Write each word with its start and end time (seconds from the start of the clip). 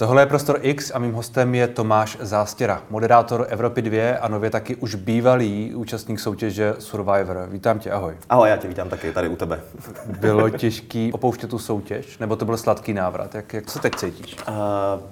Tohle 0.00 0.22
je 0.22 0.26
Prostor 0.26 0.58
X 0.62 0.92
a 0.94 0.98
mým 0.98 1.12
hostem 1.12 1.54
je 1.54 1.68
Tomáš 1.68 2.16
Zástěra, 2.20 2.82
moderátor 2.90 3.46
Evropy 3.48 3.82
2 3.82 4.18
a 4.20 4.28
nově 4.28 4.50
taky 4.50 4.76
už 4.76 4.94
bývalý 4.94 5.74
účastník 5.74 6.20
soutěže 6.20 6.74
Survivor. 6.78 7.48
Vítám 7.50 7.78
tě, 7.78 7.90
ahoj. 7.90 8.16
Ahoj, 8.28 8.48
já 8.48 8.56
tě 8.56 8.68
vítám 8.68 8.88
taky 8.88 9.12
tady 9.12 9.28
u 9.28 9.36
tebe. 9.36 9.60
Bylo 10.20 10.50
těžký 10.58 11.12
opouštět 11.12 11.50
tu 11.50 11.58
soutěž, 11.58 12.18
nebo 12.18 12.36
to 12.36 12.44
byl 12.44 12.56
sladký 12.56 12.92
návrat? 12.92 13.34
Jak, 13.34 13.54
jak 13.54 13.70
se 13.70 13.78
teď 13.78 13.94
cítíš? 13.96 14.36
Uh, 14.48 14.54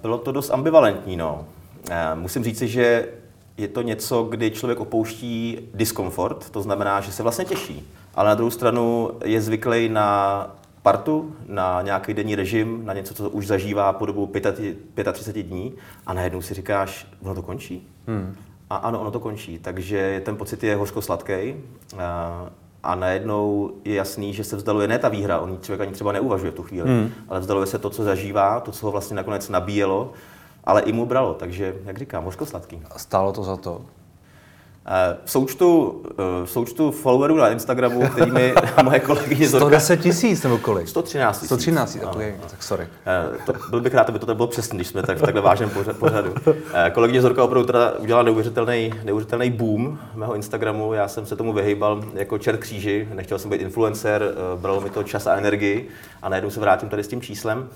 bylo 0.02 0.18
to 0.18 0.32
dost 0.32 0.50
ambivalentní, 0.50 1.16
no. 1.16 1.44
Uh, 1.90 1.94
musím 2.14 2.44
říci, 2.44 2.68
že 2.68 3.08
je 3.56 3.68
to 3.68 3.82
něco, 3.82 4.22
kdy 4.22 4.50
člověk 4.50 4.80
opouští 4.80 5.68
diskomfort, 5.74 6.50
to 6.50 6.62
znamená, 6.62 7.00
že 7.00 7.12
se 7.12 7.22
vlastně 7.22 7.44
těší, 7.44 7.92
ale 8.14 8.28
na 8.28 8.34
druhou 8.34 8.50
stranu 8.50 9.10
je 9.24 9.40
zvyklý 9.40 9.88
na 9.88 10.57
partu, 10.88 11.32
na 11.46 11.82
nějaký 11.82 12.14
denní 12.14 12.34
režim, 12.34 12.84
na 12.84 12.94
něco, 12.94 13.14
co 13.14 13.30
už 13.30 13.46
zažívá 13.46 13.92
po 13.92 14.06
dobu 14.06 14.26
35 14.26 15.42
dní 15.42 15.74
a 16.06 16.12
najednou 16.12 16.42
si 16.42 16.54
říkáš, 16.54 17.06
ono 17.22 17.34
to 17.34 17.42
končí. 17.42 17.88
Hmm. 18.06 18.36
A 18.70 18.76
ano, 18.76 19.00
ono 19.00 19.10
to 19.10 19.20
končí, 19.20 19.58
takže 19.58 20.22
ten 20.24 20.36
pocit 20.36 20.64
je 20.64 20.76
hořko-sladký 20.76 21.54
a, 21.98 22.50
a 22.82 22.94
najednou 22.94 23.70
je 23.84 23.94
jasný, 23.94 24.34
že 24.34 24.44
se 24.44 24.56
vzdaluje 24.56 24.88
ne 24.88 24.98
ta 24.98 25.08
výhra, 25.08 25.40
on 25.40 25.58
člověk 25.62 25.80
ani 25.80 25.92
třeba 25.92 26.12
neuvažuje 26.12 26.52
v 26.52 26.54
tu 26.54 26.62
chvíli, 26.62 26.88
hmm. 26.88 27.10
ale 27.28 27.40
vzdaluje 27.40 27.66
se 27.66 27.78
to, 27.78 27.90
co 27.90 28.04
zažívá, 28.04 28.60
to, 28.60 28.72
co 28.72 28.86
ho 28.86 28.92
vlastně 28.92 29.16
nakonec 29.16 29.48
nabíjelo, 29.48 30.12
ale 30.64 30.82
i 30.82 30.92
mu 30.92 31.06
bralo, 31.06 31.34
takže, 31.34 31.74
jak 31.84 31.98
říkám, 31.98 32.24
hořko-sladký. 32.24 32.82
Stálo 32.96 33.32
to 33.32 33.44
za 33.44 33.56
to? 33.56 33.80
Eh, 34.90 35.16
v 35.24 35.30
součtu, 35.30 36.02
eh, 36.10 36.14
v 36.44 36.50
součtu 36.50 36.90
followerů 36.90 37.36
na 37.36 37.48
Instagramu, 37.48 38.08
který 38.08 38.30
mi 38.30 38.54
moje 38.82 39.00
kolegyně 39.00 39.48
Zorka... 39.48 39.66
110 39.80 39.96
tisíc 39.96 40.42
nebo 40.42 40.58
kolik? 40.58 40.88
113 40.88 41.36
tisíc. 41.36 41.48
113, 41.48 41.98
okay, 42.04 42.34
tak 42.50 42.62
sorry. 42.62 42.86
Eh, 43.06 43.38
to, 43.46 43.52
byl 43.70 43.80
bych 43.80 43.94
rád, 43.94 44.08
aby 44.08 44.18
to 44.18 44.34
bylo 44.34 44.48
přesně, 44.48 44.76
když 44.76 44.88
jsme 44.88 45.02
tak 45.02 45.18
v 45.18 45.20
takhle 45.20 45.40
vážném 45.40 45.70
pořadu. 45.98 46.34
Kolegyně 46.92 47.22
Zorka 47.22 47.44
opravdu 47.44 47.66
teda 47.66 47.92
udělala 47.98 48.22
neuvěřitelný, 48.22 48.92
neuvěřitelný 49.04 49.50
boom 49.50 49.98
mého 50.14 50.34
Instagramu. 50.34 50.92
Já 50.92 51.08
jsem 51.08 51.26
se 51.26 51.36
tomu 51.36 51.52
vyhýbal 51.52 52.04
jako 52.14 52.38
čert 52.38 52.56
kříži, 52.56 53.08
nechtěl 53.14 53.38
jsem 53.38 53.50
být 53.50 53.60
influencer, 53.60 54.34
bralo 54.56 54.80
mi 54.80 54.90
to 54.90 55.02
čas 55.02 55.26
a 55.26 55.34
energii 55.34 55.88
a 56.22 56.28
najednou 56.28 56.50
se 56.50 56.60
vrátím 56.60 56.88
tady 56.88 57.04
s 57.04 57.08
tím 57.08 57.20
číslem. 57.20 57.68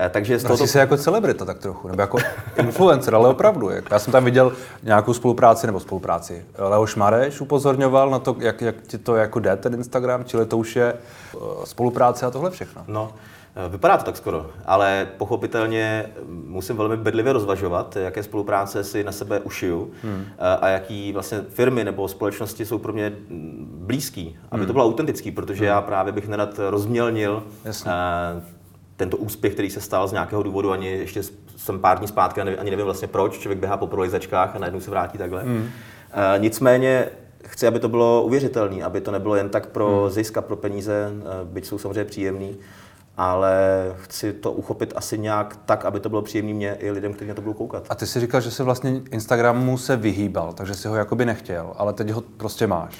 Eh, 0.00 0.08
takže 0.08 0.38
z 0.38 0.44
toho... 0.44 0.66
se 0.66 0.78
jako 0.78 0.96
celebrita 0.96 1.44
tak 1.44 1.58
trochu, 1.58 1.88
nebo 1.88 2.02
jako 2.02 2.18
influencer, 2.56 3.14
ale 3.14 3.28
opravdu. 3.28 3.70
Já 3.90 3.98
jsem 3.98 4.12
tam 4.12 4.24
viděl 4.24 4.52
nějakou 4.82 5.14
spolupráci, 5.14 5.66
nebo 5.66 5.80
spolupráci. 5.80 6.44
Leoš 6.58 6.96
Mareš 6.96 7.40
upozorňoval 7.40 8.10
na 8.10 8.18
to, 8.18 8.36
jak, 8.38 8.60
jak 8.60 8.74
ti 8.86 8.98
to 8.98 9.16
jako 9.16 9.40
jde, 9.40 9.56
ten 9.56 9.74
Instagram, 9.74 10.24
čili 10.24 10.46
to 10.46 10.58
už 10.58 10.76
je 10.76 10.94
eh, 10.94 11.38
spolupráce 11.64 12.26
a 12.26 12.30
tohle 12.30 12.50
všechno. 12.50 12.84
No, 12.88 13.12
eh, 13.56 13.68
Vypadá 13.68 13.96
to 13.96 14.04
tak 14.04 14.16
skoro, 14.16 14.46
ale 14.66 15.08
pochopitelně 15.18 16.06
musím 16.28 16.76
velmi 16.76 16.96
bedlivě 16.96 17.32
rozvažovat, 17.32 17.96
jaké 17.96 18.22
spolupráce 18.22 18.84
si 18.84 19.04
na 19.04 19.12
sebe 19.12 19.40
ušiju 19.40 19.90
hmm. 20.02 20.24
a 20.60 20.68
jaký 20.68 21.12
vlastně 21.12 21.40
firmy 21.48 21.84
nebo 21.84 22.08
společnosti 22.08 22.66
jsou 22.66 22.78
pro 22.78 22.92
mě 22.92 23.12
blízký, 23.64 24.38
aby 24.50 24.60
hmm. 24.60 24.66
to 24.66 24.72
bylo 24.72 24.84
autentický, 24.84 25.30
protože 25.30 25.58
hmm. 25.58 25.68
já 25.68 25.80
právě 25.80 26.12
bych 26.12 26.28
nerad 26.28 26.60
rozmělnil 26.70 27.42
Jasně 27.64 27.92
tento 28.98 29.16
úspěch, 29.16 29.52
který 29.52 29.70
se 29.70 29.80
stal 29.80 30.08
z 30.08 30.12
nějakého 30.12 30.42
důvodu, 30.42 30.72
ani 30.72 30.90
ještě 30.90 31.22
jsem 31.56 31.78
pár 31.80 31.98
dní 31.98 32.08
zpátky, 32.08 32.40
ani 32.40 32.70
nevím 32.70 32.84
vlastně 32.84 33.08
proč, 33.08 33.38
člověk 33.38 33.58
běhá 33.58 33.76
po 33.76 33.86
prolizačkách 33.86 34.56
a 34.56 34.58
najednou 34.58 34.80
se 34.80 34.90
vrátí 34.90 35.18
takhle. 35.18 35.44
Mm. 35.44 35.56
Uh, 35.56 35.68
nicméně 36.38 37.08
chci, 37.44 37.66
aby 37.66 37.78
to 37.80 37.88
bylo 37.88 38.22
uvěřitelné, 38.22 38.84
aby 38.84 39.00
to 39.00 39.10
nebylo 39.10 39.36
jen 39.36 39.48
tak 39.48 39.66
pro 39.66 40.04
mm. 40.04 40.10
zisk 40.10 40.36
a 40.36 40.42
pro 40.42 40.56
peníze, 40.56 41.10
uh, 41.12 41.48
byť 41.48 41.66
jsou 41.66 41.78
samozřejmě 41.78 42.04
příjemný, 42.04 42.56
ale 43.16 43.56
chci 43.96 44.32
to 44.32 44.52
uchopit 44.52 44.92
asi 44.96 45.18
nějak 45.18 45.58
tak, 45.66 45.84
aby 45.84 46.00
to 46.00 46.08
bylo 46.08 46.22
příjemné 46.22 46.54
mě 46.54 46.76
i 46.78 46.90
lidem, 46.90 47.14
kteří 47.14 47.28
na 47.28 47.34
to 47.34 47.42
budou 47.42 47.54
koukat. 47.54 47.86
A 47.90 47.94
ty 47.94 48.06
si 48.06 48.20
říkal, 48.20 48.40
že 48.40 48.50
se 48.50 48.62
vlastně 48.62 49.00
Instagramu 49.10 49.78
se 49.78 49.96
vyhýbal, 49.96 50.52
takže 50.52 50.74
si 50.74 50.88
ho 50.88 50.96
jakoby 50.96 51.24
nechtěl, 51.24 51.72
ale 51.76 51.92
teď 51.92 52.10
ho 52.10 52.20
prostě 52.20 52.66
máš. 52.66 52.98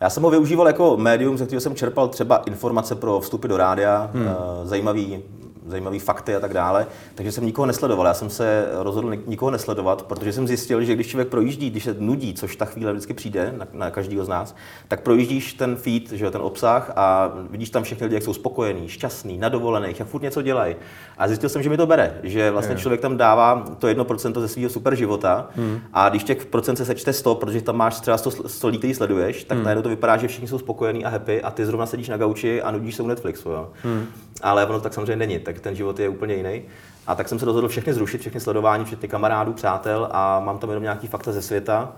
Já 0.00 0.10
jsem 0.10 0.22
ho 0.22 0.30
využíval 0.30 0.66
jako 0.66 0.96
médium, 0.96 1.38
ze 1.38 1.46
kterého 1.46 1.60
jsem 1.60 1.74
čerpal 1.74 2.08
třeba 2.08 2.36
informace 2.36 2.94
pro 2.94 3.20
vstupy 3.20 3.48
do 3.48 3.56
rádia, 3.56 4.10
hmm. 4.14 4.28
Eh, 4.28 4.66
zajímavý 4.66 5.22
zajímavé 5.66 5.98
fakty 5.98 6.36
a 6.36 6.40
tak 6.40 6.54
dále. 6.54 6.86
Takže 7.14 7.32
jsem 7.32 7.46
nikoho 7.46 7.66
nesledoval. 7.66 8.06
Já 8.06 8.14
jsem 8.14 8.30
se 8.30 8.68
rozhodl 8.72 9.14
nikoho 9.26 9.50
nesledovat, 9.50 10.02
protože 10.02 10.32
jsem 10.32 10.46
zjistil, 10.46 10.84
že 10.84 10.94
když 10.94 11.06
člověk 11.06 11.28
projíždí, 11.28 11.70
když 11.70 11.84
se 11.84 11.96
nudí, 11.98 12.34
což 12.34 12.56
ta 12.56 12.64
chvíle 12.64 12.92
vždycky 12.92 13.14
přijde 13.14 13.54
na, 13.58 13.66
na 13.72 13.90
každého 13.90 14.24
z 14.24 14.28
nás, 14.28 14.54
tak 14.88 15.00
projíždíš 15.00 15.54
ten 15.54 15.76
feed, 15.76 16.12
že 16.12 16.30
ten 16.30 16.40
obsah 16.40 16.92
a 16.96 17.32
vidíš 17.50 17.70
tam 17.70 17.82
všechny 17.82 18.04
lidi, 18.04 18.14
jak 18.14 18.22
jsou 18.22 18.34
spokojení, 18.34 18.88
šťastní, 18.88 19.38
na 19.38 19.48
dovolených, 19.48 19.98
jak 19.98 20.08
furt 20.08 20.22
něco 20.22 20.42
dělají. 20.42 20.76
A 21.18 21.28
zjistil 21.28 21.48
jsem, 21.48 21.62
že 21.62 21.70
mi 21.70 21.76
to 21.76 21.86
bere, 21.86 22.20
že 22.22 22.50
vlastně 22.50 22.74
je. 22.74 22.78
člověk 22.78 23.00
tam 23.00 23.16
dává 23.16 23.64
to 23.78 23.88
jedno 23.88 24.04
procento 24.04 24.40
ze 24.40 24.48
svého 24.48 24.70
super 24.70 24.94
života 24.94 25.48
hmm. 25.56 25.80
a 25.92 26.08
když 26.08 26.24
těch 26.24 26.46
procent 26.46 26.76
se 26.76 26.84
sečte 26.84 27.12
100, 27.12 27.34
protože 27.34 27.62
tam 27.62 27.76
máš 27.76 28.00
třeba 28.00 28.18
100, 28.18 28.30
100 28.48 28.68
lidí, 28.68 28.78
který 28.78 28.94
sleduješ, 28.94 29.44
tak 29.44 29.56
hmm. 29.56 29.64
najednou 29.64 29.82
to 29.82 29.88
vypadá, 29.88 30.16
že 30.16 30.28
všichni 30.28 30.48
jsou 30.48 30.58
spokojení 30.58 31.04
a 31.04 31.08
happy 31.08 31.42
a 31.42 31.50
ty 31.50 31.66
zrovna 31.66 31.86
sedíš 31.86 32.08
na 32.08 32.16
gauči 32.16 32.62
a 32.62 32.70
nudíš 32.70 32.94
se 32.94 33.02
u 33.02 33.06
Netflixu. 33.06 33.50
Jo. 33.50 33.68
Hmm. 33.82 34.06
Ale 34.42 34.66
ono 34.66 34.80
tak 34.80 34.94
samozřejmě 34.94 35.16
není, 35.16 35.38
tak 35.52 35.62
ten 35.62 35.74
život 35.74 35.98
je 35.98 36.08
úplně 36.08 36.34
jiný. 36.34 36.62
A 37.06 37.14
tak 37.14 37.28
jsem 37.28 37.38
se 37.38 37.44
rozhodl 37.44 37.68
všechny 37.68 37.94
zrušit, 37.94 38.20
všechny 38.20 38.40
sledování, 38.40 38.84
včetně 38.84 39.08
kamarádů, 39.08 39.52
přátel 39.52 40.08
a 40.12 40.40
mám 40.40 40.58
tam 40.58 40.70
jenom 40.70 40.82
nějaký 40.82 41.06
fakta 41.06 41.32
ze 41.32 41.42
světa. 41.42 41.92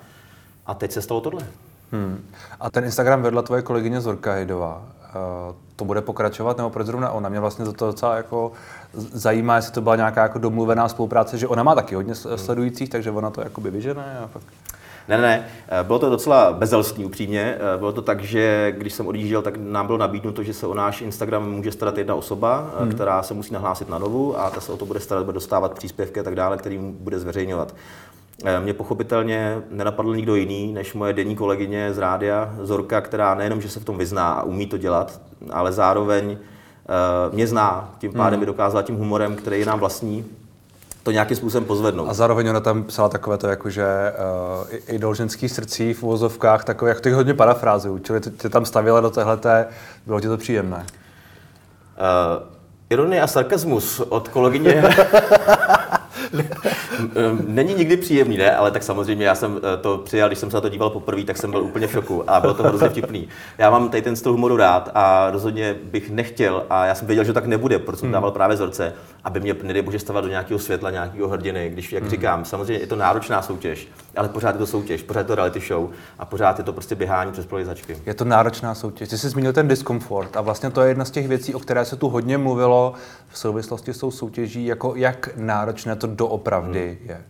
A 0.67 0.75
teď 0.75 0.93
se 0.93 1.03
stalo 1.03 1.21
tohle. 1.21 1.43
Hmm. 1.93 2.25
A 2.61 2.71
ten 2.71 2.85
Instagram 2.85 3.23
vedla 3.23 3.43
tvoje 3.43 3.63
kolegyně 3.63 4.01
Zorka 4.01 4.33
Hejdová. 4.33 4.83
Uh, 5.15 5.55
to 5.77 5.85
bude 5.85 6.01
pokračovat, 6.01 6.57
nebo 6.57 6.71
proč 6.71 6.87
zrovna 6.87 7.11
ona? 7.11 7.29
Mě 7.29 7.41
vlastně 7.41 7.65
to 7.65 7.87
docela 7.87 8.17
jako 8.17 8.53
zajímá, 8.95 9.57
jestli 9.57 9.73
to 9.73 9.81
byla 9.81 9.97
nějaká 9.97 10.23
jako 10.23 10.39
domluvená 10.39 10.89
spolupráce, 10.89 11.39
že 11.39 11.49
ona 11.49 11.63
má 11.63 11.75
taky 11.75 11.95
hodně 11.95 12.15
sledujících, 12.15 12.91
takže 12.91 13.11
ona 13.11 13.31
to 13.31 13.41
jakoby 13.41 13.71
vyžene 13.71 14.19
a 14.25 14.27
fakt... 14.27 14.45
Ne, 15.09 15.19
ne, 15.19 15.47
eh, 15.69 15.85
bylo 15.85 15.99
to 15.99 16.11
docela 16.11 16.53
bezelstní 16.53 17.05
upřímně. 17.05 17.57
Eh, 17.75 17.79
bylo 17.79 17.93
to 17.93 18.03
tak, 18.03 18.25
že 18.25 18.75
když 18.79 18.93
jsem 18.93 19.07
odjížděl, 19.07 19.43
tak 19.43 19.57
nám 19.57 19.87
bylo 19.87 19.99
nabídnuto, 19.99 20.43
že 20.43 20.55
se 20.55 20.67
o 20.67 20.75
náš 20.75 21.01
Instagram 21.01 21.51
může 21.51 21.73
starat 21.73 21.99
jedna 21.99 22.15
osoba, 22.15 22.71
hmm. 22.79 22.91
která 22.91 23.23
se 23.23 23.35
musí 23.35 23.53
nahlásit 23.53 23.89
na 23.89 23.99
novu 23.99 24.41
a 24.41 24.51
ta 24.51 24.61
se 24.61 24.73
o 24.73 24.77
to 24.77 24.87
bude 24.87 25.01
starat, 25.01 25.25
bude 25.25 25.35
dostávat 25.35 25.75
příspěvky 25.75 26.21
a 26.21 26.23
tak 26.23 26.35
dále, 26.35 26.57
který 26.57 26.79
bude 26.79 27.19
zveřejňovat. 27.19 27.75
Mě 28.61 28.75
pochopitelně 28.75 29.63
nenapadl 29.71 30.17
nikdo 30.17 30.35
jiný, 30.35 30.73
než 30.73 30.95
moje 30.95 31.13
denní 31.13 31.37
kolegyně 31.37 31.93
z 31.93 31.99
rádia, 31.99 32.55
Zorka, 32.63 33.01
která 33.01 33.35
nejenom, 33.35 33.61
že 33.61 33.69
se 33.69 33.81
v 33.81 33.85
tom 33.85 33.99
vyzná 33.99 34.33
a 34.33 34.43
umí 34.43 34.67
to 34.67 34.79
dělat, 34.79 35.21
ale 35.51 35.73
zároveň 35.73 36.39
mě 37.33 37.47
zná, 37.47 37.95
tím 37.99 38.13
pádem 38.13 38.33
hmm. 38.33 38.41
mi 38.41 38.47
dokázala 38.47 38.83
tím 38.83 38.97
humorem, 38.97 39.37
který 39.37 39.61
je 39.61 39.67
nám 39.67 39.79
vlastní, 39.79 40.25
to 41.03 41.11
nějakým 41.11 41.37
způsobem 41.37 41.65
pozvednout. 41.65 42.09
A 42.09 42.15
zároveň 42.15 42.49
ona 42.49 42.61
tam 42.61 42.85
psala 42.85 43.09
takové 43.09 43.39
to, 43.39 43.49
jako, 43.49 43.71
že 43.71 43.85
uh, 44.69 44.79
idol 44.87 45.15
ženských 45.15 45.53
srdcí 45.53 45.95
v 45.95 46.03
uvozovkách, 46.03 46.65
takové, 46.65 46.91
jak 46.91 47.01
to 47.01 47.09
je 47.09 47.15
hodně 47.15 47.35
parafrázují, 47.35 48.01
čili 48.03 48.21
ty 48.21 48.49
tam 48.49 48.65
stavila 48.65 49.01
do 49.01 49.11
téhleté, 49.11 49.67
bylo 50.07 50.21
ti 50.21 50.29
to 50.29 50.37
příjemné? 50.37 50.77
Uh, 50.77 52.49
ironie 52.91 53.23
a 53.23 53.27
sarkazmus 53.27 54.01
od 54.01 54.29
kolegyně 54.29 54.83
Není 57.47 57.75
nikdy 57.75 57.97
příjemný, 57.97 58.37
ne? 58.37 58.57
Ale 58.57 58.71
tak 58.71 58.83
samozřejmě 58.83 59.27
já 59.27 59.35
jsem 59.35 59.61
eh, 59.75 59.77
to 59.77 59.99
přijal, 59.99 60.29
když 60.29 60.39
jsem 60.39 60.51
se 60.51 60.57
na 60.57 60.61
to 60.61 60.69
díval 60.69 60.91
poprvé, 60.91 61.25
tak 61.25 61.37
jsem 61.37 61.51
byl 61.51 61.63
úplně 61.63 61.87
v 61.87 61.93
šoku 61.93 62.31
a 62.31 62.41
bylo 62.41 62.55
to 62.55 62.63
hrozně 62.63 62.89
vtipný. 62.89 63.29
Já 63.59 63.71
mám 63.71 63.89
tady 63.89 64.03
ten 64.03 64.17
styl 64.17 64.33
humoru 64.33 64.57
rád 64.57 64.91
a 64.95 65.31
rozhodně 65.31 65.75
bych 65.85 66.11
nechtěl, 66.11 66.67
a 66.71 66.87
já 66.87 66.95
jsem 66.95 67.07
věděl, 67.07 67.25
že 67.25 67.33
tak 67.33 67.47
nebude, 67.47 67.79
protože 67.79 67.97
jsem 67.97 68.07
hmm. 68.07 68.13
dával 68.13 68.31
právě 68.31 68.55
vzorce, 68.55 68.93
aby 69.25 69.41
mě, 69.41 69.55
nedej 69.63 69.83
bože, 69.83 69.99
stavat 69.99 70.25
do 70.25 70.31
nějakého 70.31 70.59
světla, 70.59 70.91
nějakého 70.91 71.29
hrdiny, 71.29 71.71
když, 71.71 71.93
jak 71.93 72.03
hmm. 72.03 72.11
říkám, 72.11 72.45
samozřejmě 72.45 72.83
je 72.83 72.87
to 72.87 72.97
náročná 72.97 73.43
soutěž, 73.43 73.89
ale 74.17 74.29
pořád 74.29 74.55
je 74.55 74.59
to 74.59 74.67
soutěž, 74.67 75.03
pořád 75.03 75.21
je 75.21 75.25
to 75.25 75.35
reality 75.35 75.61
show 75.61 75.91
a 76.19 76.25
pořád 76.25 76.59
je 76.59 76.65
to 76.65 76.73
prostě 76.73 76.95
běhání 76.95 77.33
přes 77.33 77.47
prolizačky. 77.47 77.97
Je 78.07 78.15
to 78.15 78.25
náročná 78.25 78.75
soutěž. 78.75 79.09
Ty 79.09 79.19
jsi 79.19 79.29
zmínil 79.29 79.53
ten 79.53 79.69
diskomfort 79.69 80.37
a 80.37 80.41
vlastně 80.41 80.71
to 80.71 80.81
je 80.81 80.89
jedna 80.89 81.05
z 81.05 81.11
těch 81.11 81.29
věcí, 81.29 81.55
o 81.55 81.59
které 81.59 81.85
se 81.85 81.97
tu 81.97 82.09
hodně 82.09 82.39
mluvilo 82.39 82.93
v 83.29 83.39
souvislosti 83.39 83.95
s 83.95 83.99
tou 83.99 84.11
soutěží, 84.11 84.67
jako 84.67 84.93
jak 84.97 85.29
náročné 85.37 85.97
to 85.97 86.07
doopravdy 86.23 86.99
hmm. 87.01 87.11
je. 87.11 87.25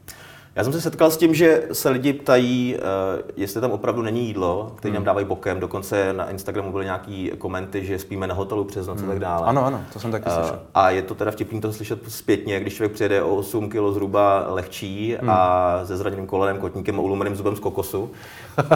Já 0.56 0.64
jsem 0.64 0.72
se 0.72 0.80
setkal 0.80 1.10
s 1.10 1.16
tím, 1.16 1.34
že 1.34 1.62
se 1.72 1.88
lidi 1.88 2.12
ptají, 2.12 2.76
uh, 2.76 3.30
jestli 3.36 3.60
tam 3.60 3.70
opravdu 3.70 4.02
není 4.02 4.26
jídlo, 4.26 4.72
které 4.76 4.90
hmm. 4.90 4.94
nám 4.94 5.04
dávají 5.04 5.26
bokem. 5.26 5.60
Dokonce 5.60 6.12
na 6.12 6.30
Instagramu 6.30 6.72
byly 6.72 6.84
nějaký 6.84 7.30
komenty, 7.38 7.84
že 7.84 7.98
spíme 7.98 8.26
na 8.26 8.34
hotelu 8.34 8.64
přes 8.64 8.86
noc 8.86 9.00
hmm. 9.00 9.08
a 9.08 9.12
tak 9.12 9.20
dále. 9.20 9.46
Ano, 9.46 9.66
ano, 9.66 9.80
to 9.92 10.00
jsem 10.00 10.10
taky 10.10 10.26
uh, 10.26 10.34
slyšel. 10.34 10.58
A 10.74 10.90
je 10.90 11.02
to 11.02 11.14
teda 11.14 11.30
vtipný 11.30 11.60
to 11.60 11.72
slyšet 11.72 11.98
zpětně, 12.08 12.60
když 12.60 12.74
člověk 12.74 12.92
přijede 12.92 13.22
o 13.22 13.36
8 13.36 13.68
kg 13.68 13.92
zhruba 13.92 14.46
lehčí 14.48 15.16
hmm. 15.20 15.30
a 15.30 15.80
se 15.84 15.96
zraněným 15.96 16.26
kolenem, 16.26 16.58
kotníkem 16.58 16.98
a 16.98 17.02
ulomeným 17.02 17.36
zubem 17.36 17.56
z 17.56 17.60
kokosu. 17.60 18.10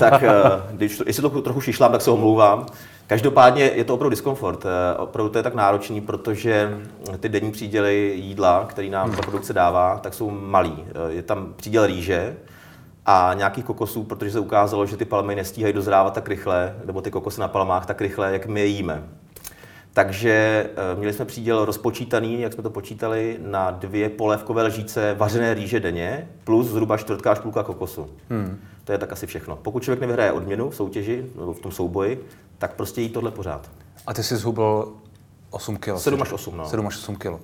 tak 0.00 0.22
uh, 0.22 0.28
když, 0.70 1.02
jestli 1.06 1.22
to 1.22 1.42
trochu 1.42 1.60
šišlám, 1.60 1.92
tak 1.92 2.02
se 2.02 2.10
omlouvám. 2.10 2.66
Každopádně 3.06 3.62
je 3.64 3.84
to 3.84 3.94
opravdu 3.94 4.10
diskomfort. 4.10 4.64
Eh, 4.66 4.96
opravdu 4.98 5.32
to 5.32 5.38
je 5.38 5.42
tak 5.42 5.54
náročný, 5.54 6.00
protože 6.00 6.78
ty 7.20 7.28
denní 7.28 7.52
příděly 7.52 8.12
jídla, 8.16 8.64
který 8.68 8.90
nám 8.90 9.10
ta 9.10 9.22
produkce 9.22 9.52
dává, 9.52 9.98
tak 9.98 10.14
jsou 10.14 10.30
malý. 10.30 10.84
Eh, 10.88 11.12
je 11.12 11.22
tam 11.22 11.54
příděl 11.56 11.86
rýže 11.86 12.36
a 13.06 13.30
nějakých 13.34 13.64
kokosů, 13.64 14.04
protože 14.04 14.30
se 14.30 14.40
ukázalo, 14.40 14.86
že 14.86 14.96
ty 14.96 15.04
palmy 15.04 15.34
nestíhají 15.34 15.74
dozrávat 15.74 16.14
tak 16.14 16.28
rychle, 16.28 16.76
nebo 16.84 17.00
ty 17.00 17.10
kokosy 17.10 17.40
na 17.40 17.48
palmách 17.48 17.86
tak 17.86 18.00
rychle, 18.00 18.32
jak 18.32 18.46
my 18.46 18.60
je 18.60 18.66
jíme. 18.66 19.02
Takže 19.96 20.66
uh, 20.92 20.98
měli 20.98 21.12
jsme 21.12 21.24
příděl 21.24 21.64
rozpočítaný, 21.64 22.40
jak 22.40 22.52
jsme 22.52 22.62
to 22.62 22.70
počítali, 22.70 23.38
na 23.40 23.70
dvě 23.70 24.08
polévkové 24.08 24.62
lžíce 24.62 25.14
vařené 25.14 25.54
rýže 25.54 25.80
denně, 25.80 26.28
plus 26.44 26.66
zhruba 26.66 26.96
čtvrtka 26.96 27.32
až 27.32 27.38
půlka 27.38 27.62
kokosu. 27.62 28.10
Hmm. 28.30 28.58
To 28.84 28.92
je 28.92 28.98
tak 28.98 29.12
asi 29.12 29.26
všechno. 29.26 29.56
Pokud 29.56 29.82
člověk 29.82 30.00
nevyhraje 30.00 30.32
odměnu 30.32 30.70
v 30.70 30.76
soutěži 30.76 31.26
nebo 31.38 31.52
v 31.52 31.60
tom 31.60 31.72
souboji, 31.72 32.24
tak 32.58 32.74
prostě 32.74 33.00
jí 33.00 33.08
tohle 33.08 33.30
pořád. 33.30 33.70
A 34.06 34.14
ty 34.14 34.22
jsi 34.22 34.36
zhubil 34.36 34.92
8 35.50 35.76
kg. 35.76 35.98
7 35.98 36.22
až 36.22 36.32
8, 36.32 36.56
no. 36.56 36.68
7 36.68 36.86
až 36.86 36.96
8 36.96 37.16
kg. 37.16 37.40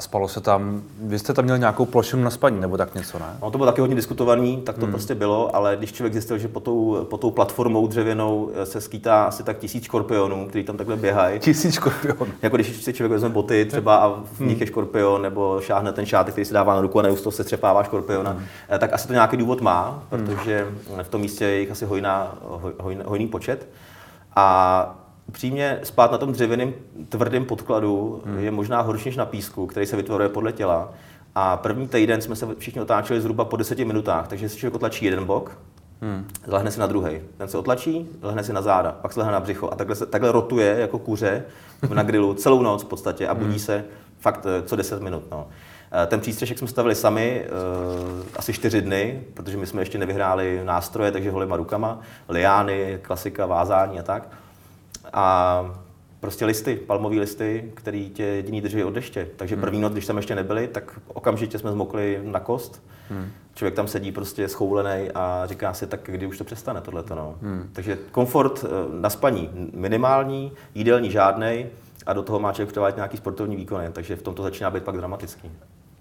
A 0.00 0.02
spalo 0.02 0.28
se 0.28 0.40
tam, 0.40 0.82
vy 1.00 1.18
jste 1.18 1.32
tam 1.32 1.44
měl 1.44 1.58
nějakou 1.58 1.86
plošinu 1.86 2.22
na 2.22 2.30
spaní, 2.30 2.60
nebo 2.60 2.76
tak 2.76 2.94
něco, 2.94 3.18
ne? 3.18 3.26
No 3.42 3.50
to 3.50 3.58
bylo 3.58 3.70
taky 3.70 3.80
hodně 3.80 3.96
diskutovaný, 3.96 4.56
tak 4.56 4.78
to 4.78 4.82
hmm. 4.82 4.92
prostě 4.92 5.14
bylo, 5.14 5.56
ale 5.56 5.76
když 5.76 5.92
člověk 5.92 6.12
zjistil, 6.12 6.38
že 6.38 6.48
pod 6.48 6.62
tou, 6.62 7.06
pod 7.10 7.20
tou 7.20 7.30
platformou 7.30 7.86
dřevěnou 7.86 8.50
se 8.64 8.80
skýtá 8.80 9.24
asi 9.24 9.42
tak 9.42 9.58
tisíc 9.58 9.84
škorpionů, 9.84 10.48
který 10.48 10.64
tam 10.64 10.76
takhle 10.76 10.96
běhají. 10.96 11.40
Tisíc 11.40 11.74
škorpionů. 11.74 12.32
Jako 12.42 12.56
když 12.56 12.84
si 12.84 12.92
člověk 12.92 13.12
vezme 13.12 13.28
boty 13.28 13.64
třeba 13.64 13.96
a 13.96 14.08
v 14.08 14.40
nich 14.40 14.50
hmm. 14.50 14.60
je 14.60 14.66
škorpion, 14.66 15.22
nebo 15.22 15.60
šáhne 15.60 15.92
ten 15.92 16.06
šátek, 16.06 16.34
který 16.34 16.44
si 16.44 16.54
dává 16.54 16.74
na 16.74 16.80
ruku 16.80 16.98
a 16.98 17.02
neustále 17.02 17.32
se 17.32 17.44
třepává 17.44 17.82
škorpiona, 17.82 18.30
hmm. 18.30 18.42
Eh, 18.68 18.78
tak 18.78 18.92
asi 18.92 19.06
to 19.06 19.12
nějaký 19.12 19.36
důvod 19.36 19.60
má, 19.60 20.02
hmm. 20.10 20.26
protože 20.26 20.66
v 21.02 21.08
tom 21.08 21.20
místě 21.20 21.44
je 21.44 21.60
jich 21.60 21.70
asi 21.70 21.84
hojná, 21.84 22.34
hoj, 22.78 22.98
hojný 23.04 23.26
počet. 23.26 23.68
A 24.36 24.96
upřímně 25.30 25.80
spát 25.82 26.12
na 26.12 26.18
tom 26.18 26.32
dřevěném 26.32 26.72
tvrdém 27.08 27.44
podkladu 27.44 28.22
hmm. 28.26 28.38
je 28.38 28.50
možná 28.50 28.80
horší 28.80 29.08
než 29.08 29.16
na 29.16 29.26
písku, 29.26 29.66
který 29.66 29.86
se 29.86 29.96
vytvoruje 29.96 30.28
podle 30.28 30.52
těla. 30.52 30.92
A 31.34 31.56
první 31.56 31.88
týden 31.88 32.22
jsme 32.22 32.36
se 32.36 32.46
všichni 32.58 32.80
otáčeli 32.80 33.20
zhruba 33.20 33.44
po 33.44 33.56
deseti 33.56 33.84
minutách, 33.84 34.28
takže 34.28 34.48
si 34.48 34.58
člověk 34.58 34.74
otlačí 34.74 35.04
jeden 35.04 35.24
bok, 35.24 35.58
hmm. 36.00 36.28
lehne 36.46 36.70
si 36.70 36.80
na 36.80 36.86
druhý. 36.86 37.20
Ten 37.36 37.48
se 37.48 37.58
otlačí, 37.58 38.08
lehne 38.22 38.44
si 38.44 38.52
na 38.52 38.62
záda, 38.62 38.92
pak 39.02 39.12
se 39.12 39.20
lehne 39.20 39.32
na 39.32 39.40
břicho 39.40 39.70
a 39.72 39.76
takhle, 39.76 39.96
se, 39.96 40.06
takhle 40.06 40.32
rotuje 40.32 40.76
jako 40.78 40.98
kuře 40.98 41.44
na 41.94 42.02
grilu 42.02 42.34
celou 42.34 42.62
noc 42.62 42.82
v 42.82 42.86
podstatě 42.86 43.28
a 43.28 43.34
budí 43.34 43.50
hmm. 43.50 43.58
se 43.58 43.84
fakt 44.18 44.46
eh, 44.46 44.62
co 44.62 44.76
10 44.76 45.02
minut. 45.02 45.22
No. 45.30 45.46
Eh, 45.92 46.06
ten 46.06 46.20
přístřešek 46.20 46.58
jsme 46.58 46.68
stavili 46.68 46.94
sami 46.94 47.44
uh, 47.44 48.26
asi 48.36 48.52
čtyři 48.52 48.82
dny, 48.82 49.22
protože 49.34 49.56
my 49.56 49.66
jsme 49.66 49.82
ještě 49.82 49.98
nevyhráli 49.98 50.60
nástroje, 50.64 51.12
takže 51.12 51.30
holima 51.30 51.56
rukama, 51.56 52.00
liány, 52.28 52.98
klasika, 53.02 53.46
vázání 53.46 54.00
a 54.00 54.02
tak 54.02 54.28
a 55.12 55.64
prostě 56.20 56.44
listy, 56.44 56.76
palmové 56.76 57.16
listy, 57.16 57.70
které 57.74 58.08
tě 58.12 58.22
jediný 58.22 58.60
drží 58.60 58.84
od 58.84 58.94
deště. 58.94 59.28
Takže 59.36 59.54
hmm. 59.54 59.62
první 59.62 59.80
noc, 59.80 59.92
když 59.92 60.06
tam 60.06 60.16
ještě 60.16 60.34
nebyli, 60.34 60.68
tak 60.68 61.00
okamžitě 61.08 61.58
jsme 61.58 61.72
zmokli 61.72 62.20
na 62.24 62.40
kost. 62.40 62.82
Hmm. 63.10 63.28
Člověk 63.54 63.74
tam 63.74 63.88
sedí 63.88 64.12
prostě 64.12 64.48
schoulený 64.48 65.10
a 65.14 65.42
říká 65.46 65.74
si, 65.74 65.86
tak 65.86 66.00
kdy 66.04 66.26
už 66.26 66.38
to 66.38 66.44
přestane 66.44 66.80
tohleto. 66.80 67.14
No. 67.14 67.34
Hmm. 67.42 67.70
Takže 67.72 67.98
komfort 68.10 68.64
eh, 68.64 69.00
na 69.00 69.10
spaní 69.10 69.50
minimální, 69.74 70.52
jídelní 70.74 71.10
žádnej 71.10 71.66
a 72.06 72.12
do 72.12 72.22
toho 72.22 72.40
má 72.40 72.52
člověk 72.52 72.68
přidávat 72.68 72.96
nějaký 72.96 73.16
sportovní 73.16 73.56
výkony, 73.56 73.88
takže 73.92 74.16
v 74.16 74.22
tom 74.22 74.34
to 74.34 74.42
začíná 74.42 74.70
být 74.70 74.82
pak 74.82 74.96
dramatický. 74.96 75.50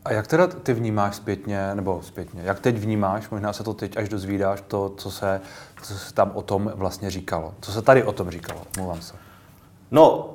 A 0.05 0.13
jak 0.13 0.27
teda 0.27 0.47
ty 0.47 0.73
vnímáš 0.73 1.15
zpětně, 1.15 1.75
nebo 1.75 2.01
zpětně, 2.03 2.41
jak 2.43 2.59
teď 2.59 2.77
vnímáš, 2.77 3.29
možná 3.29 3.53
se 3.53 3.63
to 3.63 3.73
teď 3.73 3.97
až 3.97 4.09
dozvídáš, 4.09 4.63
to, 4.67 4.93
co 4.97 5.11
se, 5.11 5.41
co 5.81 5.93
se 5.93 6.13
tam 6.13 6.31
o 6.33 6.41
tom 6.41 6.71
vlastně 6.75 7.09
říkalo? 7.09 7.53
Co 7.61 7.71
se 7.71 7.81
tady 7.81 8.03
o 8.03 8.11
tom 8.11 8.29
říkalo? 8.29 8.61
Mluvám 8.77 9.01
se. 9.01 9.15
No, 9.91 10.29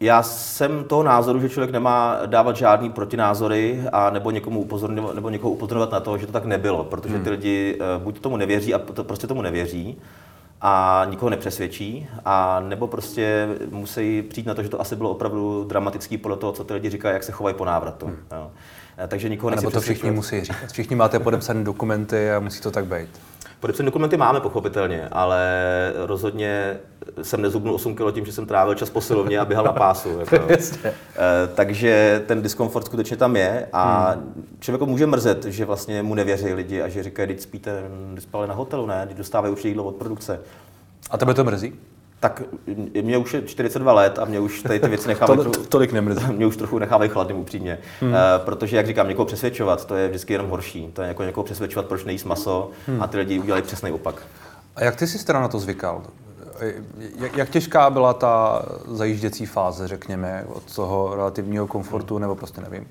já 0.00 0.22
jsem 0.22 0.84
toho 0.84 1.02
názoru, 1.02 1.40
že 1.40 1.48
člověk 1.48 1.70
nemá 1.70 2.18
dávat 2.26 2.56
žádný 2.56 2.90
protinázory 2.90 3.84
a 3.92 4.10
nebo 4.10 4.30
někomu 4.30 4.60
upozorňovat, 4.60 5.14
nebo 5.14 5.30
někoho 5.30 5.52
upozorňovat 5.52 5.92
na 5.92 6.00
to, 6.00 6.18
že 6.18 6.26
to 6.26 6.32
tak 6.32 6.44
nebylo, 6.44 6.84
protože 6.84 7.14
ty 7.14 7.20
hmm. 7.20 7.30
lidi 7.30 7.78
uh, 7.96 8.02
buď 8.02 8.20
tomu 8.20 8.36
nevěří 8.36 8.74
a 8.74 8.78
to 8.78 9.04
prostě 9.04 9.26
tomu 9.26 9.42
nevěří 9.42 9.98
a 10.64 11.06
nikoho 11.10 11.30
nepřesvědčí, 11.30 12.08
a 12.24 12.60
nebo 12.60 12.86
prostě 12.86 13.48
musí 13.70 14.22
přijít 14.22 14.46
na 14.46 14.54
to, 14.54 14.62
že 14.62 14.68
to 14.68 14.80
asi 14.80 14.96
bylo 14.96 15.10
opravdu 15.10 15.64
dramatický 15.64 16.18
podle 16.18 16.36
toho, 16.36 16.52
co 16.52 16.64
ty 16.64 16.74
lidi 16.74 16.90
říkají, 16.90 17.12
jak 17.12 17.22
se 17.22 17.32
chovají 17.32 17.56
po 17.56 17.64
návratu. 17.64 18.06
Hmm. 18.06 18.16
Jo. 18.32 18.50
Eh, 18.98 19.08
takže 19.08 19.28
nikoho 19.28 19.50
Nebo 19.50 19.70
to 19.70 19.80
všichni 19.80 20.10
musí 20.10 20.40
říkat. 20.44 20.72
Všichni 20.72 20.96
máte 20.96 21.18
podepsané 21.18 21.64
dokumenty 21.64 22.32
a 22.32 22.40
musí 22.40 22.60
to 22.60 22.70
tak 22.70 22.86
být. 22.86 23.08
Podepsané 23.60 23.86
dokumenty 23.86 24.16
máme 24.16 24.40
pochopitelně, 24.40 25.08
ale 25.12 25.42
rozhodně 25.96 26.76
jsem 27.22 27.42
nezubnul 27.42 27.74
8 27.74 27.94
kg 27.94 28.14
tím, 28.14 28.26
že 28.26 28.32
jsem 28.32 28.46
trávil 28.46 28.74
čas 28.74 28.90
posilovně 28.90 29.38
a 29.38 29.44
běhal 29.44 29.64
na 29.64 29.72
pásu. 29.72 30.08
Jako. 30.18 30.36
e, 30.36 30.58
takže 31.54 32.22
ten 32.26 32.42
diskomfort 32.42 32.86
skutečně 32.86 33.16
tam 33.16 33.36
je 33.36 33.68
a 33.72 34.10
hmm. 34.10 34.56
člověku 34.60 34.86
může 34.86 35.06
mrzet, 35.06 35.44
že 35.44 35.64
vlastně 35.64 36.02
mu 36.02 36.14
nevěří 36.14 36.52
lidi 36.52 36.82
a 36.82 36.88
že 36.88 37.02
říkají, 37.02 37.26
když 37.28 37.42
spíte, 37.42 37.82
spali 38.18 38.48
na 38.48 38.54
hotelu, 38.54 38.86
ne, 38.86 39.02
když 39.04 39.16
dostávají 39.16 39.52
už 39.52 39.64
jídlo 39.64 39.84
od 39.84 39.96
produkce. 39.96 40.40
A 41.10 41.18
tebe 41.18 41.34
to 41.34 41.44
mrzí? 41.44 41.72
Tak 42.22 42.42
mě 43.02 43.18
už 43.18 43.34
je 43.34 43.42
42 43.42 43.92
let 43.92 44.18
a 44.18 44.24
mě 44.24 44.40
už 44.40 44.62
tady 44.62 44.80
ty 44.80 44.88
věci 44.88 45.08
nechávají... 45.08 45.38
to, 45.38 45.50
to, 45.50 45.64
tolik 45.64 45.92
nemrzí. 45.92 46.26
Mě 46.32 46.46
už 46.46 46.56
trochu 46.56 46.78
nechávají 46.78 47.10
chladným 47.10 47.36
upřímně. 47.36 47.78
Hmm. 48.00 48.10
Uh, 48.10 48.16
protože, 48.44 48.76
jak 48.76 48.86
říkám, 48.86 49.08
někoho 49.08 49.26
přesvědčovat, 49.26 49.84
to 49.84 49.94
je 49.94 50.08
vždycky 50.08 50.32
jenom 50.32 50.48
horší. 50.48 50.90
To 50.92 51.02
je 51.02 51.08
jako 51.08 51.22
někoho 51.22 51.44
přesvědčovat, 51.44 51.86
proč 51.86 52.04
nejíst 52.04 52.24
maso 52.24 52.70
hmm. 52.86 53.02
a 53.02 53.06
ty 53.06 53.16
lidi 53.16 53.38
udělají 53.38 53.62
přesný 53.62 53.92
opak. 53.92 54.22
A 54.76 54.84
jak 54.84 54.96
ty 54.96 55.06
jsi 55.06 55.26
teda 55.26 55.40
na 55.40 55.48
to 55.48 55.58
zvykal? 55.58 56.02
Jak, 57.18 57.36
jak 57.36 57.50
těžká 57.50 57.90
byla 57.90 58.14
ta 58.14 58.62
zajížděcí 58.86 59.46
fáze, 59.46 59.88
řekněme, 59.88 60.44
od 60.48 60.74
toho 60.74 61.14
relativního 61.14 61.66
komfortu, 61.66 62.14
hmm. 62.14 62.22
nebo 62.22 62.34
prostě 62.34 62.60
nevím, 62.60 62.88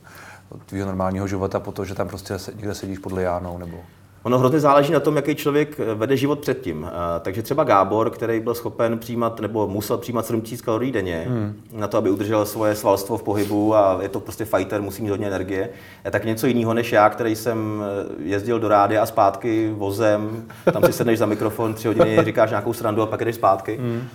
od 0.49 0.63
tvého 0.63 0.85
normálního 0.85 1.27
života 1.27 1.59
po 1.59 1.71
to, 1.71 1.85
že 1.85 1.95
tam 1.95 2.07
prostě 2.07 2.37
někde 2.55 2.75
sedíš 2.75 2.99
pod 2.99 3.11
liánou, 3.11 3.57
nebo... 3.57 3.77
Ono 4.23 4.37
hrozně 4.37 4.59
záleží 4.59 4.93
na 4.93 4.99
tom, 4.99 5.15
jaký 5.15 5.35
člověk 5.35 5.79
eh, 5.79 5.93
vede 5.95 6.17
život 6.17 6.39
předtím. 6.39 6.89
Eh, 6.89 7.19
takže 7.19 7.41
třeba 7.41 7.63
Gábor, 7.63 8.09
který 8.09 8.39
byl 8.39 8.53
schopen 8.53 8.99
přijímat 8.99 9.39
nebo 9.39 9.67
musel 9.67 9.97
přijímat 9.97 10.25
7000 10.25 10.61
kalorií 10.61 10.91
denně 10.91 11.25
hmm. 11.27 11.61
na 11.73 11.87
to, 11.87 11.97
aby 11.97 12.09
udržel 12.09 12.45
svoje 12.45 12.75
svalstvo 12.75 13.17
v 13.17 13.23
pohybu 13.23 13.75
a 13.75 13.99
je 14.01 14.09
to 14.09 14.19
prostě 14.19 14.45
fighter, 14.45 14.81
musí 14.81 15.03
mít 15.03 15.09
hodně 15.09 15.27
energie, 15.27 15.69
je 16.05 16.11
tak 16.11 16.25
něco 16.25 16.47
jiného 16.47 16.73
než 16.73 16.91
já, 16.91 17.09
který 17.09 17.35
jsem 17.35 17.83
eh, 17.83 18.13
jezdil 18.23 18.59
do 18.59 18.67
rádia 18.67 19.03
a 19.03 19.05
zpátky 19.05 19.71
vozem, 19.75 20.45
tam 20.73 20.83
si 20.83 20.93
sedneš 20.93 21.19
za 21.19 21.25
mikrofon, 21.25 21.73
tři 21.73 21.87
hodiny 21.87 22.17
říkáš 22.23 22.49
nějakou 22.49 22.73
srandu 22.73 23.01
a 23.01 23.05
pak 23.05 23.25
jdeš 23.25 23.35
zpátky. 23.35 23.77
Hmm. 23.77 24.07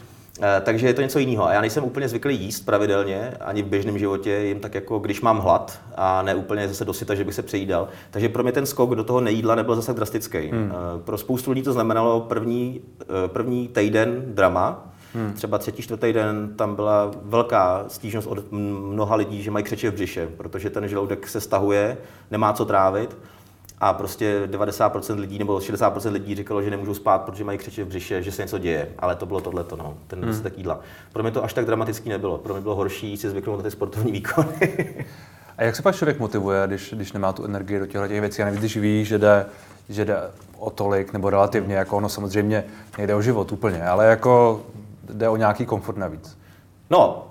Eh, 0.42 0.60
takže 0.60 0.86
je 0.86 0.94
to 0.94 1.02
něco 1.02 1.18
jiného. 1.18 1.46
A 1.46 1.52
já 1.52 1.60
nejsem 1.60 1.84
úplně 1.84 2.08
zvyklý 2.08 2.36
jíst 2.36 2.60
pravidelně, 2.60 3.32
ani 3.40 3.62
v 3.62 3.66
běžném 3.66 3.98
životě, 3.98 4.30
jim 4.30 4.60
tak 4.60 4.74
jako 4.74 4.98
když 4.98 5.20
mám 5.20 5.38
hlad 5.38 5.80
a 5.94 6.22
ne 6.22 6.34
úplně 6.34 6.68
zase 6.68 6.84
dosyta, 6.84 7.14
že 7.14 7.24
bych 7.24 7.34
se 7.34 7.42
přejídal. 7.42 7.88
Takže 8.10 8.28
pro 8.28 8.42
mě 8.42 8.52
ten 8.52 8.66
skok 8.66 8.94
do 8.94 9.04
toho 9.04 9.20
nejídla 9.20 9.54
nebyl 9.54 9.74
zase 9.74 9.94
drastický. 9.94 10.48
Hmm. 10.48 10.72
Eh, 10.72 11.02
pro 11.04 11.18
spoustu 11.18 11.50
lidí 11.50 11.62
to 11.62 11.72
znamenalo 11.72 12.20
první, 12.20 12.80
eh, 13.02 13.28
první 13.28 13.68
týden 13.68 14.22
drama, 14.26 14.92
Hmm. 15.14 15.32
Třeba 15.32 15.58
třetí, 15.58 15.82
čtvrtý 15.82 16.12
den 16.12 16.52
tam 16.56 16.74
byla 16.74 17.10
velká 17.22 17.84
stížnost 17.88 18.26
od 18.26 18.52
mnoha 18.52 19.16
lidí, 19.16 19.42
že 19.42 19.50
mají 19.50 19.64
křeče 19.64 19.90
v 19.90 19.94
břiše, 19.94 20.28
protože 20.36 20.70
ten 20.70 20.88
žaludek 20.88 21.28
se 21.28 21.40
stahuje, 21.40 21.96
nemá 22.30 22.52
co 22.52 22.64
trávit 22.64 23.16
a 23.78 23.92
prostě 23.92 24.42
90% 24.46 25.18
lidí 25.18 25.38
nebo 25.38 25.58
60% 25.58 26.12
lidí 26.12 26.34
říkalo, 26.34 26.62
že 26.62 26.70
nemůžou 26.70 26.94
spát, 26.94 27.22
protože 27.22 27.44
mají 27.44 27.58
křeče 27.58 27.84
v 27.84 27.88
břiše, 27.88 28.22
že 28.22 28.32
se 28.32 28.42
něco 28.42 28.58
děje. 28.58 28.88
Ale 28.98 29.16
to 29.16 29.26
bylo 29.26 29.40
tohle, 29.40 29.64
no, 29.76 29.94
ten 30.06 30.24
hmm. 30.24 30.42
tak 30.42 30.58
jídla. 30.58 30.80
Pro 31.12 31.22
mě 31.22 31.32
to 31.32 31.44
až 31.44 31.52
tak 31.52 31.64
dramatický 31.64 32.08
nebylo. 32.08 32.38
Pro 32.38 32.54
mě 32.54 32.62
bylo 32.62 32.74
horší 32.74 33.16
si 33.16 33.30
zvyknout 33.30 33.56
na 33.56 33.62
ty 33.62 33.70
sportovní 33.70 34.12
výkony. 34.12 34.48
a 35.58 35.64
jak 35.64 35.76
se 35.76 35.82
pak 35.82 35.96
člověk 35.96 36.18
motivuje, 36.18 36.62
když, 36.66 36.94
když 36.96 37.12
nemá 37.12 37.32
tu 37.32 37.44
energii 37.44 37.78
do 37.78 37.86
těchto 37.86 38.08
těch 38.08 38.20
věcí? 38.20 38.42
A 38.42 38.50
když 38.50 38.76
ví, 38.76 39.04
že 39.04 39.18
jde, 39.18 39.46
že 39.88 40.04
jde 40.04 40.16
o 40.58 40.70
tolik 40.70 41.12
nebo 41.12 41.30
relativně, 41.30 41.74
jako 41.74 41.96
ono 41.96 42.08
samozřejmě 42.08 42.64
nejde 42.98 43.14
o 43.14 43.22
život 43.22 43.52
úplně, 43.52 43.84
ale 43.84 44.06
jako 44.06 44.62
jde 45.10 45.28
o 45.28 45.36
nějaký 45.36 45.66
komfort 45.66 45.98
navíc. 45.98 46.38
No, 46.90 47.26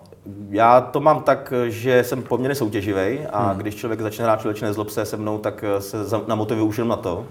já 0.50 0.82
to 0.82 1.00
mám 1.00 1.24
tak, 1.24 1.53
že 1.67 2.03
jsem 2.03 2.24
poměrně 2.24 2.55
soutěživý 2.55 3.20
a 3.32 3.44
hmm. 3.44 3.58
když 3.58 3.75
člověk 3.75 4.01
začne 4.01 4.25
hrát 4.25 4.41
člověk 4.41 4.62
nezlob 4.62 4.89
se 4.89 5.05
se 5.05 5.17
mnou, 5.17 5.38
tak 5.38 5.63
se 5.79 5.98
namotivuje 6.27 6.67
už 6.67 6.77
jenom 6.77 6.89
na 6.89 6.96
to. 6.96 7.25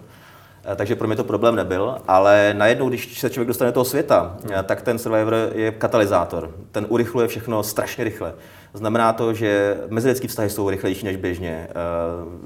Eh, 0.72 0.76
takže 0.76 0.96
pro 0.96 1.06
mě 1.06 1.16
to 1.16 1.24
problém 1.24 1.56
nebyl, 1.56 1.96
ale 2.08 2.54
najednou, 2.56 2.88
když 2.88 3.20
se 3.20 3.30
člověk 3.30 3.48
dostane 3.48 3.70
do 3.70 3.74
toho 3.74 3.84
světa, 3.84 4.36
hmm. 4.42 4.52
Eh, 4.54 4.62
tak 4.62 4.82
ten 4.82 4.98
Survivor 4.98 5.34
je 5.54 5.72
katalyzátor. 5.72 6.50
Ten 6.70 6.86
urychluje 6.88 7.28
všechno 7.28 7.62
strašně 7.62 8.04
rychle. 8.04 8.34
Znamená 8.74 9.12
to, 9.12 9.34
že 9.34 9.78
mezilidské 9.88 10.28
vztahy 10.28 10.50
jsou 10.50 10.70
rychlejší 10.70 11.04
než 11.04 11.16
běžně, 11.16 11.68
eh, 11.70 11.74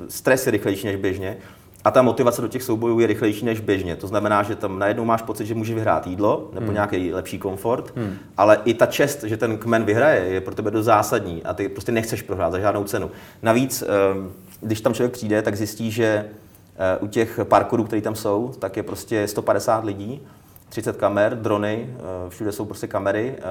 stres 0.08 0.46
je 0.46 0.52
rychlejší 0.52 0.86
než 0.86 0.96
běžně 0.96 1.36
a 1.84 1.90
ta 1.90 2.02
motivace 2.02 2.42
do 2.42 2.48
těch 2.48 2.62
soubojů 2.62 3.00
je 3.00 3.06
rychlejší 3.06 3.44
než 3.44 3.60
běžně. 3.60 3.96
To 3.96 4.06
znamená, 4.06 4.42
že 4.42 4.56
tam 4.56 4.78
najednou 4.78 5.04
máš 5.04 5.22
pocit, 5.22 5.46
že 5.46 5.54
můžeš 5.54 5.74
vyhrát 5.74 6.06
jídlo 6.06 6.50
nebo 6.52 6.66
hmm. 6.66 6.74
nějaký 6.74 7.12
lepší 7.12 7.38
komfort, 7.38 7.92
hmm. 7.96 8.14
ale 8.36 8.58
i 8.64 8.74
ta 8.74 8.86
čest, 8.86 9.22
že 9.22 9.36
ten 9.36 9.58
kmen 9.58 9.84
vyhraje, 9.84 10.24
je 10.24 10.40
pro 10.40 10.54
tebe 10.54 10.70
dost 10.70 10.84
zásadní 10.84 11.42
a 11.42 11.54
ty 11.54 11.68
prostě 11.68 11.92
nechceš 11.92 12.22
prohrát 12.22 12.52
za 12.52 12.58
žádnou 12.58 12.84
cenu. 12.84 13.10
Navíc, 13.42 13.82
ehm, 13.82 14.32
když 14.60 14.80
tam 14.80 14.94
člověk 14.94 15.12
přijde, 15.12 15.42
tak 15.42 15.56
zjistí, 15.56 15.90
že 15.90 16.24
eh, 16.76 16.98
u 17.00 17.06
těch 17.06 17.40
parkourů, 17.44 17.84
které 17.84 18.02
tam 18.02 18.14
jsou, 18.14 18.52
tak 18.58 18.76
je 18.76 18.82
prostě 18.82 19.28
150 19.28 19.84
lidí, 19.84 20.20
30 20.68 20.96
kamer, 20.96 21.36
drony, 21.36 21.90
eh, 21.90 22.30
všude 22.30 22.52
jsou 22.52 22.64
prostě 22.64 22.86
kamery, 22.86 23.34
eh, 23.38 23.42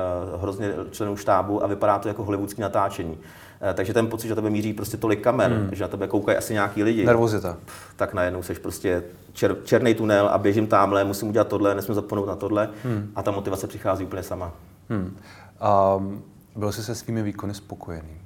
hrozně 0.41 0.73
členů 0.91 1.15
štábu 1.17 1.63
a 1.63 1.67
vypadá 1.67 1.99
to 1.99 2.07
jako 2.07 2.23
hollywoodský 2.23 2.61
natáčení. 2.61 3.17
Eh, 3.61 3.73
takže 3.73 3.93
ten 3.93 4.07
pocit, 4.07 4.27
že 4.27 4.35
tebe 4.35 4.49
míří 4.49 4.73
prostě 4.73 4.97
tolik 4.97 5.21
kamer, 5.21 5.51
hmm. 5.51 5.69
že 5.71 5.83
na 5.83 5.87
tebe 5.87 6.07
koukají 6.07 6.37
asi 6.37 6.53
nějaký 6.53 6.83
lidi. 6.83 7.05
Nervozita. 7.05 7.57
Tak 7.95 8.13
najednou 8.13 8.43
seš 8.43 8.57
prostě 8.57 9.03
čer, 9.33 9.55
černý 9.63 9.93
tunel 9.93 10.27
a 10.27 10.37
běžím 10.37 10.67
tamhle, 10.67 11.03
musím 11.03 11.29
udělat 11.29 11.47
tohle, 11.47 11.75
nesmím 11.75 11.95
zapomenout 11.95 12.27
na 12.27 12.35
tohle 12.35 12.69
hmm. 12.83 13.11
a 13.15 13.23
ta 13.23 13.31
motivace 13.31 13.67
přichází 13.67 14.05
úplně 14.05 14.23
sama. 14.23 14.51
Hmm. 14.89 15.17
Um, 15.97 16.23
Byl 16.55 16.71
jsi 16.71 16.83
se 16.83 16.95
svými 16.95 17.23
výkony 17.23 17.53
spokojený? 17.53 18.17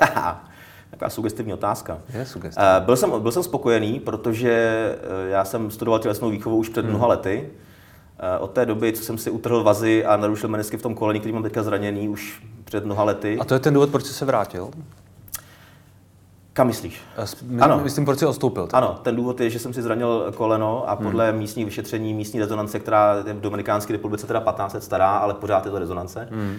Taková 0.90 1.10
sugestivní 1.10 1.52
otázka. 1.52 1.98
Je 2.14 2.26
sugestivní. 2.26 2.68
Uh, 2.78 2.84
byl, 2.84 2.96
jsem, 2.96 3.22
byl 3.22 3.32
jsem 3.32 3.42
spokojený, 3.42 4.00
protože 4.00 4.96
uh, 5.02 5.30
já 5.30 5.44
jsem 5.44 5.70
studoval 5.70 6.00
tělesnou 6.00 6.30
výchovu 6.30 6.56
už 6.56 6.68
před 6.68 6.84
hmm. 6.84 6.90
mnoha 6.90 7.06
lety. 7.06 7.50
Uh, 8.22 8.44
od 8.44 8.50
té 8.50 8.66
doby, 8.66 8.92
co 8.92 9.04
jsem 9.04 9.18
si 9.18 9.30
utrhl 9.30 9.62
vazy 9.62 10.04
a 10.04 10.16
narušil 10.16 10.48
menisky 10.48 10.76
v 10.76 10.82
tom 10.82 10.94
koleni, 10.94 11.20
který 11.20 11.32
mám 11.32 11.42
teďka 11.42 11.62
zraněný 11.62 12.08
už 12.08 12.42
před 12.64 12.84
mnoha 12.84 13.04
lety. 13.04 13.38
A 13.40 13.44
to 13.44 13.54
je 13.54 13.60
ten 13.60 13.74
důvod, 13.74 13.90
proč 13.90 14.04
jsi 14.04 14.14
se 14.14 14.24
vrátil? 14.24 14.70
Kam 16.52 16.66
myslíš? 16.66 17.00
My, 17.42 17.62
ano. 17.62 17.80
Myslím, 17.82 18.04
proč 18.04 18.18
jsi 18.18 18.26
odstoupil. 18.26 18.66
Tak. 18.66 18.82
Ano, 18.82 18.98
ten 19.02 19.16
důvod 19.16 19.40
je, 19.40 19.50
že 19.50 19.58
jsem 19.58 19.72
si 19.72 19.82
zranil 19.82 20.32
koleno 20.36 20.88
a 20.88 20.96
podle 20.96 21.30
hmm. 21.30 21.38
místní 21.38 21.64
vyšetření, 21.64 22.14
místní 22.14 22.40
rezonance, 22.40 22.78
která 22.78 23.22
je 23.26 23.32
v 23.32 23.40
Dominikánské 23.40 23.92
republice 23.92 24.26
teda 24.26 24.40
15 24.40 24.74
let 24.74 24.84
stará, 24.84 25.16
ale 25.16 25.34
pořád 25.34 25.64
je 25.64 25.70
to 25.70 25.78
rezonance, 25.78 26.28
hmm. 26.30 26.58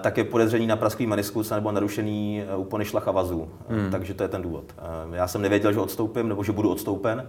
tak 0.00 0.16
je 0.16 0.24
podezření 0.24 0.66
na 0.66 0.76
prasklý 0.76 1.06
meniskus 1.06 1.50
nebo 1.50 1.72
narušený 1.72 2.44
úpony 2.56 2.84
šlach 2.84 3.08
a 3.08 3.10
vazů. 3.10 3.48
Hmm. 3.68 3.90
Takže 3.90 4.14
to 4.14 4.22
je 4.22 4.28
ten 4.28 4.42
důvod. 4.42 4.64
Já 5.12 5.28
jsem 5.28 5.42
nevěděl, 5.42 5.72
že 5.72 5.80
odstoupím 5.80 6.28
nebo 6.28 6.44
že 6.44 6.52
budu 6.52 6.70
odstoupen. 6.70 7.28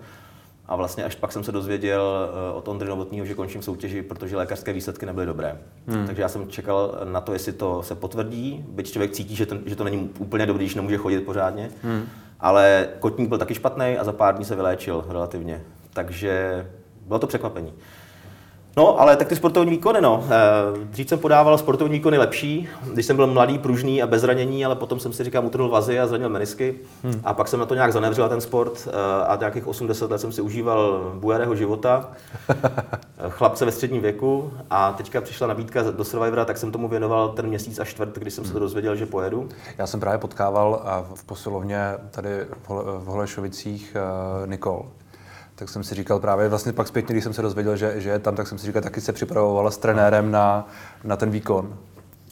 A 0.73 0.75
vlastně 0.75 1.03
až 1.03 1.15
pak 1.15 1.31
jsem 1.31 1.43
se 1.43 1.51
dozvěděl 1.51 2.29
uh, 2.51 2.57
od 2.57 2.67
Ondry 2.67 2.89
Novotního, 2.89 3.25
že 3.25 3.33
končím 3.33 3.61
soutěži, 3.61 4.01
protože 4.01 4.37
lékařské 4.37 4.73
výsledky 4.73 5.05
nebyly 5.05 5.25
dobré. 5.25 5.57
Hmm. 5.87 6.05
Takže 6.05 6.21
já 6.21 6.29
jsem 6.29 6.47
čekal 6.47 6.97
na 7.03 7.21
to, 7.21 7.33
jestli 7.33 7.53
to 7.53 7.83
se 7.83 7.95
potvrdí, 7.95 8.65
byť 8.67 8.91
člověk 8.91 9.11
cítí, 9.11 9.35
že, 9.35 9.45
ten, 9.45 9.61
že 9.65 9.75
to 9.75 9.83
není 9.83 10.09
úplně 10.19 10.45
dobrý, 10.45 10.65
když 10.65 10.75
nemůže 10.75 10.97
chodit 10.97 11.19
pořádně. 11.19 11.71
Hmm. 11.83 12.05
Ale 12.39 12.87
kotník 12.99 13.29
byl 13.29 13.37
taky 13.37 13.55
špatný 13.55 13.97
a 13.97 14.03
za 14.03 14.11
pár 14.11 14.35
dní 14.35 14.45
se 14.45 14.55
vyléčil 14.55 15.05
relativně. 15.09 15.61
Takže 15.93 16.65
bylo 17.07 17.19
to 17.19 17.27
překvapení. 17.27 17.73
No, 18.77 19.01
ale 19.01 19.15
tak 19.15 19.27
ty 19.27 19.35
sportovní 19.35 19.71
výkony, 19.71 20.01
no. 20.01 20.23
Eh, 20.27 20.85
dřív 20.85 21.09
jsem 21.09 21.19
podával 21.19 21.57
sportovní 21.57 21.93
výkony 21.93 22.17
lepší, 22.17 22.69
když 22.93 23.05
jsem 23.05 23.15
byl 23.15 23.27
mladý, 23.27 23.59
pružný 23.59 24.03
a 24.03 24.07
bez 24.07 24.21
zranění, 24.21 24.65
ale 24.65 24.75
potom 24.75 24.99
jsem 24.99 25.13
si 25.13 25.23
říkal, 25.23 25.45
utrhl 25.45 25.69
vazy 25.69 25.99
a 25.99 26.07
zranil 26.07 26.29
menisky. 26.29 26.75
Hmm. 27.03 27.21
A 27.23 27.33
pak 27.33 27.47
jsem 27.47 27.59
na 27.59 27.65
to 27.65 27.73
nějak 27.73 27.93
zanevřel 27.93 28.29
ten 28.29 28.41
sport 28.41 28.87
eh, 28.87 29.25
a 29.27 29.35
nějakých 29.35 29.67
80 29.67 30.11
let 30.11 30.17
jsem 30.21 30.31
si 30.31 30.41
užíval 30.41 31.11
bujarého 31.15 31.55
života, 31.55 32.09
chlapce 33.29 33.65
ve 33.65 33.71
středním 33.71 34.01
věku 34.01 34.53
a 34.69 34.91
teďka 34.91 35.21
přišla 35.21 35.47
nabídka 35.47 35.91
do 35.91 36.03
Survivora, 36.03 36.45
tak 36.45 36.57
jsem 36.57 36.71
tomu 36.71 36.87
věnoval 36.87 37.29
ten 37.29 37.47
měsíc 37.47 37.79
a 37.79 37.85
čtvrt, 37.85 38.17
když 38.17 38.33
jsem 38.33 38.43
se 38.43 38.51
to 38.51 38.57
hmm. 38.57 38.65
dozvěděl, 38.65 38.95
že 38.95 39.05
pojedu. 39.05 39.49
Já 39.77 39.87
jsem 39.87 39.99
právě 39.99 40.17
potkával 40.17 40.83
v 41.13 41.23
posilovně 41.23 41.79
tady 42.11 42.29
v 42.67 43.05
Holešovicích 43.05 43.97
Nikol, 44.45 44.85
tak 45.55 45.69
jsem 45.69 45.83
si 45.83 45.95
říkal 45.95 46.19
právě 46.19 46.49
vlastně 46.49 46.73
pak 46.73 46.87
zpětně, 46.87 47.13
když 47.13 47.23
jsem 47.23 47.33
se 47.33 47.41
dozvěděl, 47.41 47.75
že, 47.75 47.93
že 48.01 48.09
je 48.09 48.19
tam, 48.19 48.35
tak 48.35 48.47
jsem 48.47 48.57
si 48.57 48.65
říkal, 48.65 48.81
taky 48.81 49.01
se 49.01 49.13
připravovala 49.13 49.71
s 49.71 49.77
trenérem 49.77 50.31
na, 50.31 50.67
na 51.03 51.15
ten 51.15 51.31
výkon. 51.31 51.77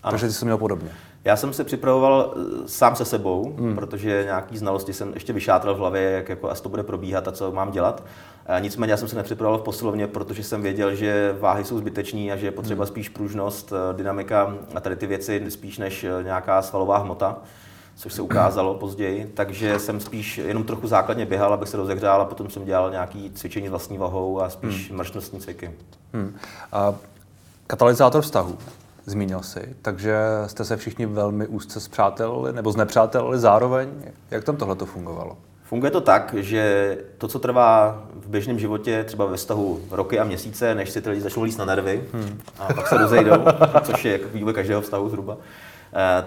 Ano. 0.04 0.12
Takže 0.12 0.28
ty 0.28 0.34
jsi 0.34 0.46
měl 0.46 0.58
podobně. 0.58 0.90
Já 1.24 1.36
jsem 1.36 1.54
se 1.54 1.64
připravoval 1.64 2.34
eh, 2.36 2.68
sám 2.68 2.96
se 2.96 3.06
sebou, 3.06 3.56
hmm. 3.60 3.76
protože 3.76 4.24
nějaký 4.26 4.58
znalosti 4.58 4.94
jsem 4.94 5.14
ještě 5.14 5.34
vyšátral 5.34 5.76
v 5.76 5.78
hlavě, 5.78 6.12
jak 6.12 6.30
jako 6.30 6.50
asi 6.50 6.64
to 6.64 6.70
bude 6.70 6.84
probíhat 6.84 7.28
a 7.28 7.32
co 7.32 7.52
mám 7.52 7.72
dělat. 7.72 8.04
E, 8.46 8.62
nicméně 8.62 8.94
já 8.94 8.98
jsem 8.98 9.08
se 9.08 9.16
nepřipravoval 9.16 9.60
v 9.60 9.64
posilovně, 9.64 10.08
protože 10.08 10.44
jsem 10.44 10.62
věděl, 10.62 10.96
že 10.96 11.36
váhy 11.40 11.64
jsou 11.64 11.78
zbyteční 11.78 12.32
a 12.32 12.36
že 12.36 12.48
je 12.48 12.52
potřeba 12.52 12.84
hmm. 12.84 12.92
spíš 12.92 13.10
pružnost, 13.10 13.74
eh, 13.74 13.94
dynamika 13.94 14.56
a 14.76 14.80
tady 14.80 14.96
ty 14.96 15.08
věci 15.08 15.44
spíš 15.50 15.78
než 15.78 16.06
nějaká 16.24 16.62
svalová 16.62 16.98
hmota 16.98 17.38
což 18.02 18.14
se 18.14 18.22
ukázalo 18.22 18.74
později, 18.74 19.32
takže 19.34 19.80
jsem 19.80 20.00
spíš 20.00 20.38
jenom 20.38 20.64
trochu 20.64 20.88
základně 20.88 21.26
běhal, 21.26 21.54
abych 21.54 21.70
se 21.70 21.78
rozehřál 21.78 22.22
a 22.22 22.26
potom 22.26 22.50
jsem 22.50 22.66
dělal 22.66 22.92
nějaký 22.92 23.32
cvičení 23.36 23.70
vlastní 23.70 23.98
vahou 23.98 24.42
a 24.42 24.50
spíš 24.50 24.90
hmm. 24.90 24.98
mrštnostní 24.98 25.40
cviky. 25.40 25.72
Hmm. 26.14 26.36
A 26.72 26.94
katalyzátor 27.68 28.22
vztahu, 28.22 28.58
zmínil 29.06 29.42
si, 29.42 29.76
takže 29.82 30.20
jste 30.48 30.66
se 30.66 30.78
všichni 30.78 31.06
velmi 31.06 31.48
úzce 31.48 31.80
zpřátelili 31.80 32.54
nebo 32.54 32.72
znepřátelili 32.72 33.40
zároveň. 33.40 33.90
Jak 34.32 34.44
tam 34.44 34.58
tohle 34.58 34.76
to 34.76 34.86
fungovalo? 34.86 35.38
Funguje 35.64 35.92
to 35.92 36.02
tak, 36.02 36.36
že 36.38 36.98
to, 37.18 37.28
co 37.28 37.40
trvá 37.40 38.04
v 38.16 38.28
běžném 38.30 38.60
životě, 38.60 39.04
třeba 39.04 39.26
ve 39.26 39.38
vztahu 39.38 39.82
roky 39.92 40.20
a 40.20 40.24
měsíce, 40.24 40.76
než 40.76 40.90
si 40.90 41.02
ty 41.02 41.10
lidi 41.10 41.22
začnou 41.22 41.44
líst 41.44 41.60
na 41.60 41.66
nervy 41.66 42.04
hmm. 42.14 42.42
a 42.60 42.74
pak 42.74 42.88
se 42.88 42.98
rozejdou, 42.98 43.44
což 43.84 44.06
je 44.06 44.20
vývoj 44.34 44.54
každého 44.54 44.82
vztahu 44.82 45.10
zhruba, 45.10 45.38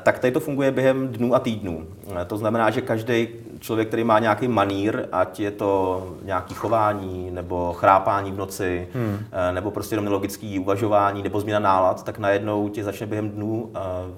tak 0.03 0.19
tady 0.19 0.33
to 0.33 0.41
funguje 0.41 0.71
během 0.71 1.09
dnů 1.09 1.35
a 1.35 1.39
týdnů. 1.39 1.87
Eh, 2.21 2.25
to 2.25 2.37
znamená, 2.37 2.71
že 2.71 2.81
každý 2.81 3.29
člověk, 3.61 3.89
který 3.89 4.05
má 4.05 4.19
nějaký 4.19 4.49
manír, 4.49 5.07
ať 5.13 5.41
je 5.41 5.51
to 5.51 6.03
nějaký 6.23 6.55
chování, 6.55 7.31
nebo 7.31 7.73
chrápání 7.73 8.33
v 8.33 8.37
noci, 8.37 8.89
hmm. 8.95 9.19
Eh, 9.33 9.53
nebo 9.53 9.71
prostě 9.71 9.93
jenom 9.93 10.05
nelogický 10.05 10.59
uvažování, 10.59 11.23
nebo 11.23 11.41
změna 11.41 11.59
nálad, 11.59 12.05
tak 12.05 12.19
najednou 12.19 12.69
tě 12.69 12.85
začne 12.85 13.07
během 13.07 13.31
dnů 13.31 13.71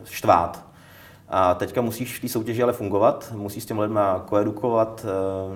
štvát. 0.04 0.66
A 1.28 1.54
teďka 1.54 1.80
musíš 1.80 2.18
v 2.18 2.20
té 2.20 2.28
soutěži 2.28 2.62
ale 2.62 2.72
fungovat, 2.72 3.32
musíš 3.36 3.62
s 3.62 3.66
těmi 3.66 3.80
lidma 3.80 4.24
koedukovat 4.26 5.06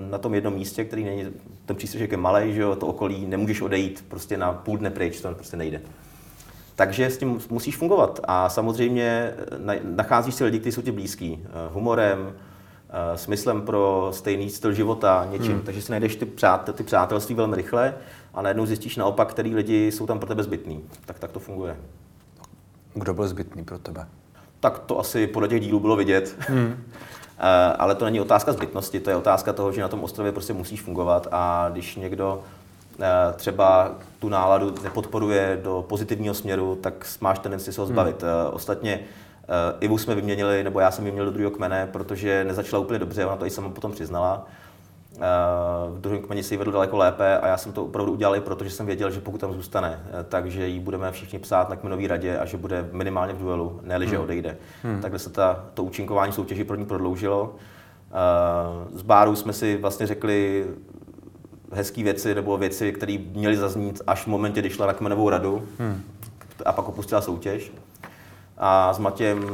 na 0.09 0.17
tom 0.17 0.33
jednom 0.33 0.53
místě, 0.53 0.85
který 0.85 1.03
není, 1.03 1.25
ten 1.65 1.75
přístřešek 1.75 2.11
je 2.11 2.17
malý, 2.17 2.53
že 2.53 2.61
jo, 2.61 2.75
to 2.75 2.87
okolí 2.87 3.25
nemůžeš 3.25 3.61
odejít 3.61 4.05
prostě 4.07 4.37
na 4.37 4.53
půl 4.53 4.77
dne 4.77 4.89
pryč, 4.89 5.21
to 5.21 5.33
prostě 5.33 5.57
nejde. 5.57 5.81
Takže 6.81 7.09
s 7.09 7.17
tím 7.17 7.39
musíš 7.49 7.77
fungovat. 7.77 8.19
A 8.23 8.49
samozřejmě 8.49 9.33
eh, 9.69 9.79
nacházíš 9.83 10.35
si 10.35 10.43
lidi, 10.43 10.59
kteří 10.59 10.75
jsou 10.75 10.81
ti 10.81 10.91
blízký. 10.91 11.39
Eh, 11.45 11.49
humorem, 11.73 12.33
eh, 12.89 13.17
smyslem 13.17 13.61
pro 13.61 14.09
stejný 14.13 14.49
styl 14.49 14.73
života, 14.73 15.27
něčím. 15.31 15.51
Hmm. 15.51 15.61
Takže 15.61 15.81
si 15.81 15.91
najdeš 15.91 16.15
ty, 16.15 16.25
přátel, 16.25 16.73
ty 16.73 16.83
přátelství 16.83 17.35
velmi 17.35 17.55
rychle 17.55 17.93
a 18.33 18.41
najednou 18.41 18.65
zjistíš 18.65 18.97
naopak, 18.97 19.29
který 19.29 19.55
lidi 19.55 19.91
jsou 19.91 20.07
tam 20.07 20.19
pro 20.19 20.27
tebe 20.27 20.43
zbytný. 20.43 20.83
Tak 21.05 21.19
tak 21.19 21.31
to 21.31 21.39
funguje. 21.39 21.77
Kdo 22.93 23.13
byl 23.13 23.27
zbytný 23.27 23.63
pro 23.63 23.79
tebe? 23.79 24.07
Tak 24.59 24.79
to 24.79 24.99
asi 24.99 25.27
podle 25.27 25.47
těch 25.47 25.61
dílů 25.61 25.79
bylo 25.79 25.95
vidět. 25.95 26.35
Hmm. 26.39 26.83
Ale 27.77 27.95
to 27.95 28.05
není 28.05 28.21
otázka 28.21 28.53
zbytnosti, 28.53 28.99
to 28.99 29.09
je 29.09 29.15
otázka 29.15 29.53
toho, 29.53 29.71
že 29.71 29.81
na 29.81 29.87
tom 29.87 30.03
ostrově 30.03 30.31
prostě 30.31 30.53
musíš 30.53 30.81
fungovat 30.81 31.27
a 31.31 31.69
když 31.71 31.95
někdo 31.95 32.43
třeba 33.35 33.91
tu 34.19 34.29
náladu 34.29 34.73
nepodporuje 34.83 35.59
do 35.63 35.85
pozitivního 35.89 36.33
směru, 36.33 36.75
tak 36.81 37.07
máš 37.21 37.39
tendenci 37.39 37.73
se 37.73 37.81
ho 37.81 37.87
zbavit. 37.87 38.21
Hmm. 38.21 38.31
Eh, 38.31 38.49
ostatně 38.49 38.99
eh, 38.99 39.75
Ivu 39.79 39.97
jsme 39.97 40.15
vyměnili, 40.15 40.63
nebo 40.63 40.79
já 40.79 40.91
jsem 40.91 41.05
ji 41.05 41.11
měl 41.11 41.25
do 41.25 41.31
druhého 41.31 41.51
kmene, 41.51 41.87
protože 41.91 42.43
nezačala 42.43 42.81
úplně 42.81 42.99
dobře, 42.99 43.25
ona 43.25 43.35
to 43.35 43.45
i 43.45 43.49
sama 43.49 43.69
potom 43.69 43.91
přiznala. 43.91 44.45
V 45.89 45.99
druhém 45.99 46.21
kmeni 46.21 46.43
se 46.43 46.53
jí 46.53 46.57
vedl 46.57 46.71
daleko 46.71 46.97
lépe 46.97 47.39
a 47.39 47.47
já 47.47 47.57
jsem 47.57 47.71
to 47.71 47.85
opravdu 47.85 48.11
udělal 48.11 48.35
i 48.35 48.41
proto, 48.41 48.63
že 48.63 48.69
jsem 48.69 48.85
věděl, 48.85 49.11
že 49.11 49.21
pokud 49.21 49.41
tam 49.41 49.53
zůstane, 49.53 49.99
takže 50.29 50.67
ji 50.67 50.79
budeme 50.79 51.11
všichni 51.11 51.39
psát 51.39 51.69
na 51.69 51.75
kmenové 51.75 52.07
radě 52.07 52.37
a 52.37 52.45
že 52.45 52.57
bude 52.57 52.89
minimálně 52.91 53.33
v 53.33 53.37
duelu, 53.37 53.79
ne 53.83 54.07
že 54.07 54.15
hmm. 54.15 54.23
odejde. 54.23 54.57
Hmm. 54.83 55.01
Takhle 55.01 55.19
se 55.19 55.29
ta, 55.29 55.65
to 55.73 55.83
účinkování 55.83 56.33
soutěži 56.33 56.63
pro 56.63 56.75
ní 56.75 56.85
prodloužilo. 56.85 57.55
Z 58.93 59.01
Báru 59.01 59.35
jsme 59.35 59.53
si 59.53 59.77
vlastně 59.77 60.07
řekli, 60.07 60.65
hezké 61.71 62.03
věci 62.03 62.35
nebo 62.35 62.57
věci, 62.57 62.91
které 62.91 63.17
měly 63.33 63.57
zaznít 63.57 64.01
až 64.07 64.23
v 64.23 64.27
momentě, 64.27 64.59
kdy 64.59 64.69
šla 64.69 64.85
na 64.85 64.93
kmenovou 64.93 65.29
radu 65.29 65.63
hmm. 65.79 66.01
a 66.65 66.71
pak 66.73 66.89
opustila 66.89 67.21
soutěž. 67.21 67.71
A 68.63 68.93
s 68.93 68.99
Matějem 68.99 69.45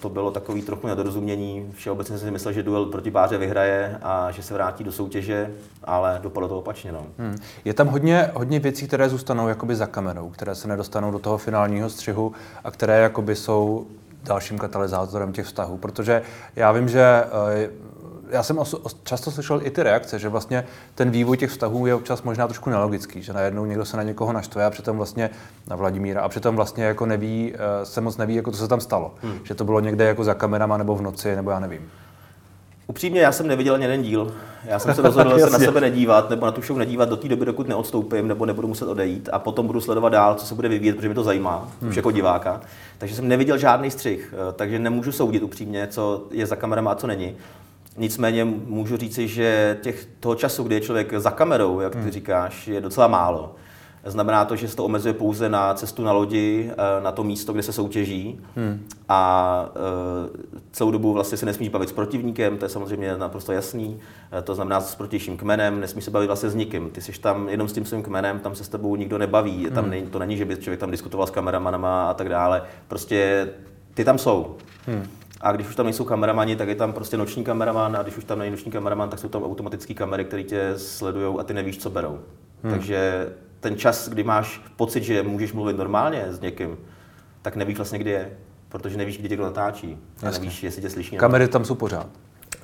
to 0.00 0.08
bylo 0.08 0.30
takový 0.30 0.62
trochu 0.62 0.86
nedorozumění. 0.86 1.72
Všeobecně 1.74 2.18
jsem 2.18 2.26
si 2.28 2.32
myslel, 2.32 2.54
že 2.54 2.62
duel 2.62 2.86
proti 2.86 3.10
Báře 3.10 3.38
vyhraje 3.38 3.98
a 4.02 4.30
že 4.30 4.42
se 4.42 4.54
vrátí 4.54 4.84
do 4.84 4.92
soutěže, 4.92 5.50
ale 5.84 6.20
dopadlo 6.22 6.48
to 6.48 6.58
opačně. 6.58 6.92
No. 6.92 7.06
Hmm. 7.18 7.36
Je 7.64 7.74
tam 7.74 7.86
hodně, 7.86 8.30
hodně 8.34 8.60
věcí, 8.60 8.86
které 8.86 9.08
zůstanou 9.08 9.48
jakoby 9.48 9.76
za 9.76 9.86
kamerou, 9.86 10.30
které 10.30 10.54
se 10.54 10.68
nedostanou 10.68 11.10
do 11.10 11.18
toho 11.18 11.38
finálního 11.38 11.90
střihu 11.90 12.32
a 12.64 12.70
které 12.70 13.00
jakoby 13.00 13.36
jsou 13.36 13.86
dalším 14.24 14.58
katalyzátorem 14.58 15.32
těch 15.32 15.46
vztahů, 15.46 15.78
protože 15.78 16.22
já 16.56 16.72
vím, 16.72 16.88
že 16.88 17.02
eh, 17.02 17.70
já 18.32 18.42
jsem 18.42 18.58
oso, 18.58 18.82
často 19.04 19.30
slyšel 19.30 19.60
i 19.64 19.70
ty 19.70 19.82
reakce, 19.82 20.18
že 20.18 20.28
vlastně 20.28 20.64
ten 20.94 21.10
vývoj 21.10 21.36
těch 21.36 21.50
vztahů 21.50 21.86
je 21.86 21.94
občas 21.94 22.22
možná 22.22 22.46
trošku 22.46 22.70
nelogický, 22.70 23.22
že 23.22 23.32
najednou 23.32 23.64
někdo 23.64 23.84
se 23.84 23.96
na 23.96 24.02
někoho 24.02 24.32
naštve 24.32 24.64
a 24.64 24.70
přitom 24.70 24.96
vlastně 24.96 25.30
na 25.70 25.76
Vladimíra 25.76 26.20
a 26.20 26.28
přitom 26.28 26.56
vlastně 26.56 26.84
jako 26.84 27.06
neví, 27.06 27.54
eh, 27.54 27.86
se 27.86 28.00
moc 28.00 28.16
neví, 28.16 28.34
jako 28.34 28.50
co 28.50 28.58
se 28.58 28.68
tam 28.68 28.80
stalo. 28.80 29.14
Hmm. 29.22 29.38
Že 29.44 29.54
to 29.54 29.64
bylo 29.64 29.80
někde 29.80 30.04
jako 30.04 30.24
za 30.24 30.34
kamerama 30.34 30.76
nebo 30.76 30.96
v 30.96 31.02
noci, 31.02 31.36
nebo 31.36 31.50
já 31.50 31.58
nevím. 31.58 31.90
Upřímně, 32.86 33.20
já 33.20 33.32
jsem 33.32 33.46
neviděl 33.46 33.74
ani 33.74 33.84
jeden 33.84 34.02
díl. 34.02 34.34
Já 34.64 34.78
jsem 34.78 34.94
se 34.94 35.02
rozhodl 35.08 35.38
se 35.38 35.50
na 35.50 35.58
sebe 35.58 35.80
nedívat, 35.80 36.30
nebo 36.30 36.46
na 36.46 36.52
tu 36.52 36.62
show 36.62 36.78
nedívat 36.78 37.08
do 37.08 37.16
té 37.16 37.28
doby, 37.28 37.44
dokud 37.44 37.68
neodstoupím, 37.68 38.28
nebo 38.28 38.46
nebudu 38.46 38.68
muset 38.68 38.88
odejít 38.88 39.28
a 39.32 39.38
potom 39.38 39.66
budu 39.66 39.80
sledovat 39.80 40.08
dál, 40.08 40.34
co 40.34 40.46
se 40.46 40.54
bude 40.54 40.68
vyvíjet, 40.68 40.96
protože 40.96 41.08
mě 41.08 41.14
to 41.14 41.24
zajímá, 41.24 41.68
hmm. 41.80 41.90
už 41.90 41.96
jako 41.96 42.10
diváka. 42.10 42.60
Takže 42.98 43.14
jsem 43.14 43.28
neviděl 43.28 43.58
žádný 43.58 43.90
střih, 43.90 44.34
eh, 44.34 44.52
takže 44.52 44.78
nemůžu 44.78 45.12
soudit 45.12 45.42
upřímně, 45.42 45.86
co 45.86 46.24
je 46.30 46.46
za 46.46 46.56
kamerama 46.56 46.90
a 46.90 46.94
co 46.94 47.06
není. 47.06 47.36
Nicméně 47.96 48.44
můžu 48.44 48.96
říci, 48.96 49.28
že 49.28 49.78
těch, 49.82 50.08
toho 50.20 50.34
času, 50.34 50.62
kdy 50.62 50.74
je 50.74 50.80
člověk 50.80 51.14
za 51.16 51.30
kamerou, 51.30 51.80
jak 51.80 51.92
ty 51.92 51.98
hmm. 51.98 52.10
říkáš, 52.10 52.68
je 52.68 52.80
docela 52.80 53.06
málo. 53.06 53.54
Znamená 54.04 54.44
to, 54.44 54.56
že 54.56 54.68
se 54.68 54.76
to 54.76 54.84
omezuje 54.84 55.14
pouze 55.14 55.48
na 55.48 55.74
cestu 55.74 56.02
na 56.02 56.12
lodi, 56.12 56.70
eh, 56.70 57.00
na 57.02 57.12
to 57.12 57.24
místo, 57.24 57.52
kde 57.52 57.62
se 57.62 57.72
soutěží. 57.72 58.40
Hmm. 58.56 58.86
A 59.08 59.70
eh, 59.70 60.50
celou 60.72 60.90
dobu 60.90 61.12
vlastně 61.12 61.38
se 61.38 61.46
nesmíš 61.46 61.68
bavit 61.68 61.88
s 61.88 61.92
protivníkem, 61.92 62.58
to 62.58 62.64
je 62.64 62.68
samozřejmě 62.68 63.16
naprosto 63.16 63.52
jasný. 63.52 64.00
Eh, 64.38 64.42
to 64.42 64.54
znamená 64.54 64.80
s 64.80 64.94
protějším 64.94 65.36
kmenem, 65.36 65.80
nesmíš 65.80 66.04
se 66.04 66.10
bavit 66.10 66.26
vlastně 66.26 66.50
s 66.50 66.54
nikým. 66.54 66.90
Ty 66.90 67.00
jsi 67.00 67.12
tam 67.12 67.48
jenom 67.48 67.68
s 67.68 67.72
tím 67.72 67.84
svým 67.84 68.02
kmenem, 68.02 68.38
tam 68.38 68.54
se 68.54 68.64
s 68.64 68.68
tebou 68.68 68.96
nikdo 68.96 69.18
nebaví. 69.18 69.66
Tam 69.74 69.84
hmm. 69.84 69.92
ne, 69.92 70.02
to 70.02 70.18
není, 70.18 70.36
že 70.36 70.44
by 70.44 70.56
člověk 70.56 70.80
tam 70.80 70.90
diskutoval 70.90 71.26
s 71.26 71.30
kameramanama 71.30 72.10
a 72.10 72.14
tak 72.14 72.28
dále. 72.28 72.62
Prostě 72.88 73.48
ty 73.94 74.04
tam 74.04 74.18
jsou. 74.18 74.56
Hmm. 74.86 75.06
A 75.42 75.52
když 75.52 75.68
už 75.68 75.76
tam 75.76 75.86
nejsou 75.86 76.04
kameramani, 76.04 76.56
tak 76.56 76.68
je 76.68 76.74
tam 76.74 76.92
prostě 76.92 77.16
noční 77.16 77.44
kameraman 77.44 77.96
a 77.96 78.02
když 78.02 78.16
už 78.16 78.24
tam 78.24 78.38
není 78.38 78.50
noční 78.50 78.72
kameraman, 78.72 79.08
tak 79.08 79.18
jsou 79.18 79.28
tam 79.28 79.44
automatické 79.44 79.94
kamery, 79.94 80.24
které 80.24 80.42
tě 80.42 80.72
sledují 80.76 81.36
a 81.38 81.42
ty 81.42 81.54
nevíš, 81.54 81.78
co 81.78 81.90
berou. 81.90 82.18
Hmm. 82.62 82.72
Takže 82.72 83.28
ten 83.60 83.76
čas, 83.76 84.08
kdy 84.08 84.24
máš 84.24 84.62
pocit, 84.76 85.02
že 85.02 85.22
můžeš 85.22 85.52
mluvit 85.52 85.76
normálně 85.76 86.26
s 86.30 86.40
někým, 86.40 86.76
tak 87.42 87.56
nevíš 87.56 87.76
vlastně, 87.76 87.98
kdy 87.98 88.10
je, 88.10 88.30
protože 88.68 88.96
nevíš, 88.96 89.18
kdy 89.18 89.28
tě 89.28 89.34
kdo 89.34 89.44
natáčí. 89.44 89.98
A 90.26 90.30
nevíš, 90.30 90.62
jestli 90.62 90.82
tě 90.82 90.90
slyší. 90.90 91.16
Kamery 91.16 91.48
tam 91.48 91.64
jsou 91.64 91.74
pořád. 91.74 92.06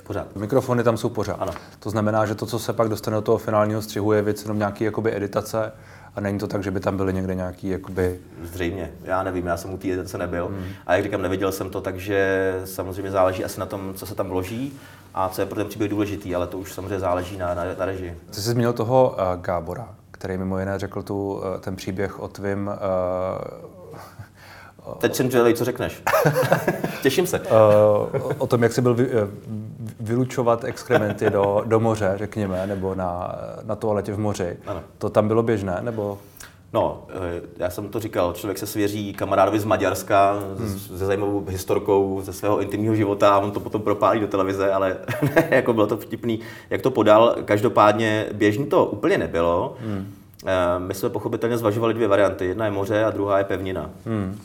Pořád. 0.07 0.37
Mikrofony 0.37 0.83
tam 0.83 0.97
jsou 0.97 1.09
pořád. 1.09 1.35
Ano. 1.35 1.53
To 1.79 1.91
znamená, 1.91 2.27
že 2.27 2.35
to, 2.35 2.47
co 2.47 2.59
se 2.59 2.73
pak 2.73 2.89
dostane 2.89 3.15
do 3.15 3.23
toho 3.23 3.39
finálního 3.39 3.83
střihu, 3.83 4.13
je 4.13 4.23
věc 4.23 4.43
jenom 4.43 4.59
nějaký 4.59 4.85
jakoby 4.85 5.17
editace 5.17 5.73
a 6.19 6.21
není 6.21 6.39
to 6.39 6.47
tak, 6.47 6.63
že 6.63 6.71
by 6.71 6.81
tam 6.81 6.97
byly 6.97 7.15
někde 7.15 7.35
nějaký 7.35 7.69
jakoby... 7.69 8.19
Zřejmě, 8.43 8.91
já 9.05 9.23
nevím, 9.23 9.47
já 9.47 9.57
jsem 9.57 9.73
u 9.73 9.79
té 9.79 9.89
editace 9.89 10.19
nebyl. 10.19 10.47
Hmm. 10.47 10.65
A 10.87 10.95
jak 10.95 11.05
říkám, 11.05 11.23
neviděl 11.23 11.53
jsem 11.53 11.71
to, 11.71 11.81
takže 11.81 12.53
samozřejmě 12.65 13.11
záleží 13.11 13.45
asi 13.45 13.61
na 13.61 13.67
tom, 13.67 13.95
co 13.95 14.07
se 14.07 14.15
tam 14.15 14.29
vloží 14.29 14.73
a 15.15 15.29
co 15.29 15.43
je 15.43 15.47
pro 15.47 15.57
ten 15.57 15.67
příběh 15.67 15.91
důležitý, 15.91 16.35
ale 16.35 16.47
to 16.47 16.59
už 16.59 16.73
samozřejmě 16.73 17.01
záleží 17.01 17.37
na, 17.37 17.55
na, 17.55 17.65
na 17.79 17.85
režii. 17.85 18.17
Ty 18.31 18.41
jsi 18.41 18.51
zmínil 18.51 18.73
toho 18.73 19.17
uh, 19.17 19.43
Gábora, 19.43 19.89
který 20.11 20.39
mimo 20.39 20.59
jiné 20.59 20.79
řekl 20.79 21.03
tu, 21.03 21.33
uh, 21.33 21.43
ten 21.61 21.77
příběh 21.77 22.21
o 22.21 22.29
tvým 22.29 22.67
uh, 22.67 22.75
Teď 24.99 25.15
jsem 25.15 25.31
zvědavý, 25.31 25.55
co 25.55 25.65
řekneš. 25.65 26.03
Těším 27.03 27.27
se. 27.27 27.41
Uh, 27.41 27.47
o 28.39 28.47
tom, 28.47 28.63
jak 28.63 28.73
jsi 28.73 28.81
byl 28.81 28.95
vy, 28.95 29.09
vylučovat 30.01 30.65
exkrementy 30.65 31.31
do, 31.31 31.63
do 31.67 31.81
moře, 31.81 32.13
řekněme, 32.17 32.67
nebo 32.67 32.95
na, 32.95 33.39
na 33.63 33.77
toaletě 33.77 34.13
v 34.13 34.19
moři. 34.19 34.57
Ano. 34.67 34.83
To 34.99 35.11
tam 35.11 35.29
bylo 35.29 35.43
běžné, 35.43 35.79
nebo? 35.81 36.19
No, 36.73 37.07
já 37.57 37.71
jsem 37.71 37.89
to 37.89 38.01
říkal, 38.01 38.33
člověk 38.33 38.59
se 38.59 38.67
svěří 38.67 39.13
kamarádovi 39.13 39.61
z 39.61 39.65
Maďarska 39.65 40.37
hmm. 40.59 40.79
se 40.79 41.07
zajímavou 41.07 41.45
historkou 41.49 42.21
ze 42.25 42.33
svého 42.33 42.61
intimního 42.61 42.95
života 42.95 43.35
a 43.35 43.39
on 43.39 43.51
to 43.51 43.61
potom 43.61 43.83
propálí 43.83 44.21
do 44.21 44.27
televize, 44.27 44.73
ale 44.73 44.97
jako 45.51 45.73
bylo 45.73 45.87
to 45.87 45.97
vtipný, 45.97 46.41
jak 46.71 46.83
to 46.83 46.91
podal. 46.91 47.37
Každopádně 47.45 48.27
běžný 48.33 48.67
to 48.67 48.87
úplně 48.87 49.19
nebylo. 49.19 49.77
Hmm. 49.81 50.15
My 50.79 50.95
jsme 50.95 51.09
pochopitelně 51.09 51.59
zvažovali 51.59 51.95
dvě 51.95 52.09
varianty. 52.09 52.47
Jedna 52.47 52.65
je 52.65 52.71
moře 52.71 53.05
a 53.05 53.11
druhá 53.11 53.39
je 53.39 53.45
pevnina. 53.45 53.91
Hmm. 54.07 54.39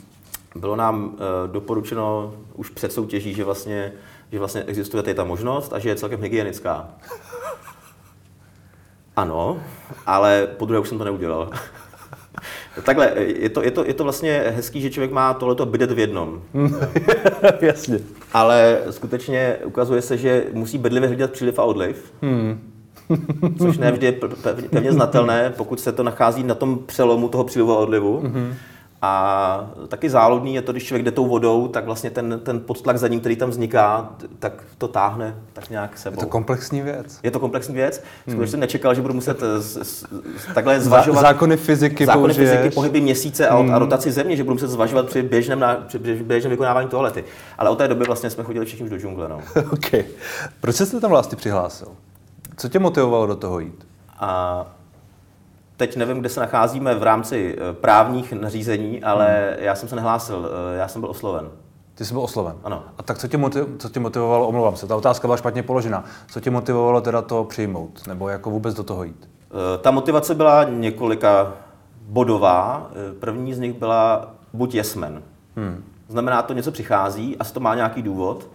Bylo 0.54 0.76
nám 0.76 1.04
uh, 1.04 1.52
doporučeno 1.52 2.34
už 2.54 2.70
před 2.70 2.92
soutěží, 2.92 3.34
že 3.34 3.44
vlastně, 3.44 3.92
že 4.34 4.38
vlastně 4.38 4.62
existuje 4.62 5.02
tady 5.02 5.14
ta 5.14 5.24
možnost 5.24 5.72
a 5.72 5.78
že 5.78 5.88
je 5.88 5.96
celkem 5.96 6.22
hygienická. 6.22 6.88
Ano, 9.16 9.62
ale 10.06 10.46
po 10.56 10.66
druhé 10.66 10.80
už 10.80 10.88
jsem 10.88 10.98
to 10.98 11.04
neudělal. 11.04 11.50
Takhle, 12.84 13.12
je 13.16 13.48
to, 13.48 13.62
je, 13.62 13.70
to, 13.70 13.84
je 13.84 13.94
to 13.94 14.04
vlastně 14.04 14.44
hezký, 14.56 14.80
že 14.80 14.90
člověk 14.90 15.12
má 15.12 15.34
tohleto 15.34 15.66
bidet 15.66 15.90
v 15.90 15.98
jednom. 15.98 16.42
Jasně. 17.60 17.98
Ale 18.32 18.82
skutečně 18.90 19.56
ukazuje 19.64 20.02
se, 20.02 20.18
že 20.18 20.46
musí 20.52 20.78
bedlivě 20.78 21.08
hlídat 21.08 21.30
příliv 21.30 21.58
a 21.58 21.64
odliv. 21.64 22.12
Hmm. 22.22 22.72
Což 23.58 23.78
ne 23.78 23.92
vždy 23.92 24.06
je 24.06 24.12
pevně 24.70 24.92
znatelné, 24.92 25.54
pokud 25.56 25.80
se 25.80 25.92
to 25.92 26.02
nachází 26.02 26.42
na 26.42 26.54
tom 26.54 26.78
přelomu 26.86 27.28
toho 27.28 27.44
přílivu 27.44 27.72
a 27.72 27.78
odlivu. 27.78 28.20
Hmm. 28.20 28.54
A 29.04 29.70
taky 29.88 30.10
záludný 30.10 30.54
je 30.54 30.62
to, 30.62 30.72
když 30.72 30.84
člověk 30.84 31.04
jde 31.04 31.10
tou 31.10 31.26
vodou, 31.26 31.68
tak 31.68 31.84
vlastně 31.84 32.10
ten, 32.10 32.40
ten 32.42 32.60
podtlak 32.60 32.98
za 32.98 33.08
ním, 33.08 33.20
který 33.20 33.36
tam 33.36 33.50
vzniká, 33.50 34.10
tak 34.38 34.52
to 34.78 34.88
táhne 34.88 35.36
tak 35.52 35.70
nějak 35.70 35.98
sebou. 35.98 36.20
Je 36.20 36.24
to 36.24 36.30
komplexní 36.30 36.82
věc. 36.82 37.18
Je 37.22 37.30
to 37.30 37.40
komplexní 37.40 37.74
věc. 37.74 37.94
Skutečně 37.94 38.38
hmm. 38.38 38.46
jsem 38.46 38.60
nečekal, 38.60 38.94
že 38.94 39.02
budu 39.02 39.14
muset 39.14 39.40
z, 39.58 39.78
z, 39.82 40.04
takhle 40.54 40.80
zvažovat. 40.80 41.20
Zákony 41.20 41.56
fyziky 41.56 42.06
Zákony 42.06 42.34
použiješ. 42.34 42.50
fyziky, 42.50 42.74
pohyby 42.74 43.00
měsíce 43.00 43.48
a, 43.48 43.56
hmm. 43.56 43.74
a 43.74 43.78
rotaci 43.78 44.12
země, 44.12 44.36
že 44.36 44.44
budu 44.44 44.54
muset 44.54 44.68
zvažovat 44.68 45.06
při 45.06 45.22
běžném, 45.22 45.60
na, 45.60 45.74
při 45.74 45.98
běžném 45.98 46.50
vykonávání 46.50 46.88
toalety. 46.88 47.24
Ale 47.58 47.70
od 47.70 47.78
té 47.78 47.88
doby 47.88 48.04
vlastně 48.04 48.30
jsme 48.30 48.44
chodili 48.44 48.66
všichni 48.66 48.84
už 48.84 48.90
do 48.90 48.98
džungle. 48.98 49.28
No. 49.28 49.40
okay. 49.72 50.04
Proč 50.60 50.76
jste 50.76 51.00
tam 51.00 51.10
vlastně 51.10 51.36
přihlásil? 51.36 51.88
Co 52.56 52.68
tě 52.68 52.78
motivovalo 52.78 53.26
do 53.26 53.36
toho 53.36 53.60
jít? 53.60 53.86
A 54.20 54.66
Teď 55.86 55.96
nevím, 55.96 56.20
kde 56.20 56.28
se 56.28 56.40
nacházíme 56.40 56.94
v 56.94 57.02
rámci 57.02 57.56
eh, 57.58 57.72
právních 57.72 58.32
nařízení, 58.32 59.02
ale 59.02 59.26
hmm. 59.26 59.64
já 59.64 59.74
jsem 59.74 59.88
se 59.88 59.96
nehlásil, 59.96 60.50
eh, 60.50 60.76
já 60.76 60.88
jsem 60.88 61.00
byl 61.00 61.10
osloven. 61.10 61.48
Ty 61.94 62.04
jsi 62.04 62.12
byl 62.12 62.22
osloven? 62.22 62.56
Ano. 62.64 62.82
A 62.98 63.02
tak 63.02 63.18
co 63.18 63.28
tě, 63.28 63.36
motiv, 63.36 63.64
co 63.78 63.88
tě 63.88 64.00
motivovalo, 64.00 64.48
omlouvám 64.48 64.76
se, 64.76 64.86
ta 64.86 64.96
otázka 64.96 65.28
byla 65.28 65.36
špatně 65.36 65.62
položena, 65.62 66.04
co 66.30 66.40
tě 66.40 66.50
motivovalo 66.50 67.00
teda 67.00 67.22
to 67.22 67.44
přijmout, 67.44 68.06
nebo 68.06 68.28
jako 68.28 68.50
vůbec 68.50 68.74
do 68.74 68.82
toho 68.82 69.04
jít? 69.04 69.28
Eh, 69.50 69.78
ta 69.78 69.90
motivace 69.90 70.34
byla 70.34 70.64
několika 70.64 71.52
bodová. 72.00 72.90
První 73.20 73.54
z 73.54 73.58
nich 73.58 73.72
byla 73.72 74.34
buď 74.52 74.74
jesmen. 74.74 75.22
Hmm. 75.56 75.84
Znamená 76.08 76.42
to, 76.42 76.52
něco 76.52 76.72
přichází, 76.72 77.36
asi 77.36 77.54
to 77.54 77.60
má 77.60 77.74
nějaký 77.74 78.02
důvod. 78.02 78.48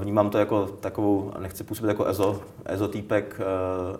Vnímám 0.00 0.30
to 0.30 0.38
jako 0.38 0.66
takovou, 0.66 1.32
nechci 1.38 1.64
působit 1.64 1.88
jako 1.88 2.04
ezo, 2.04 2.40
ezotýpek, 2.64 3.40
eh, 3.40 3.44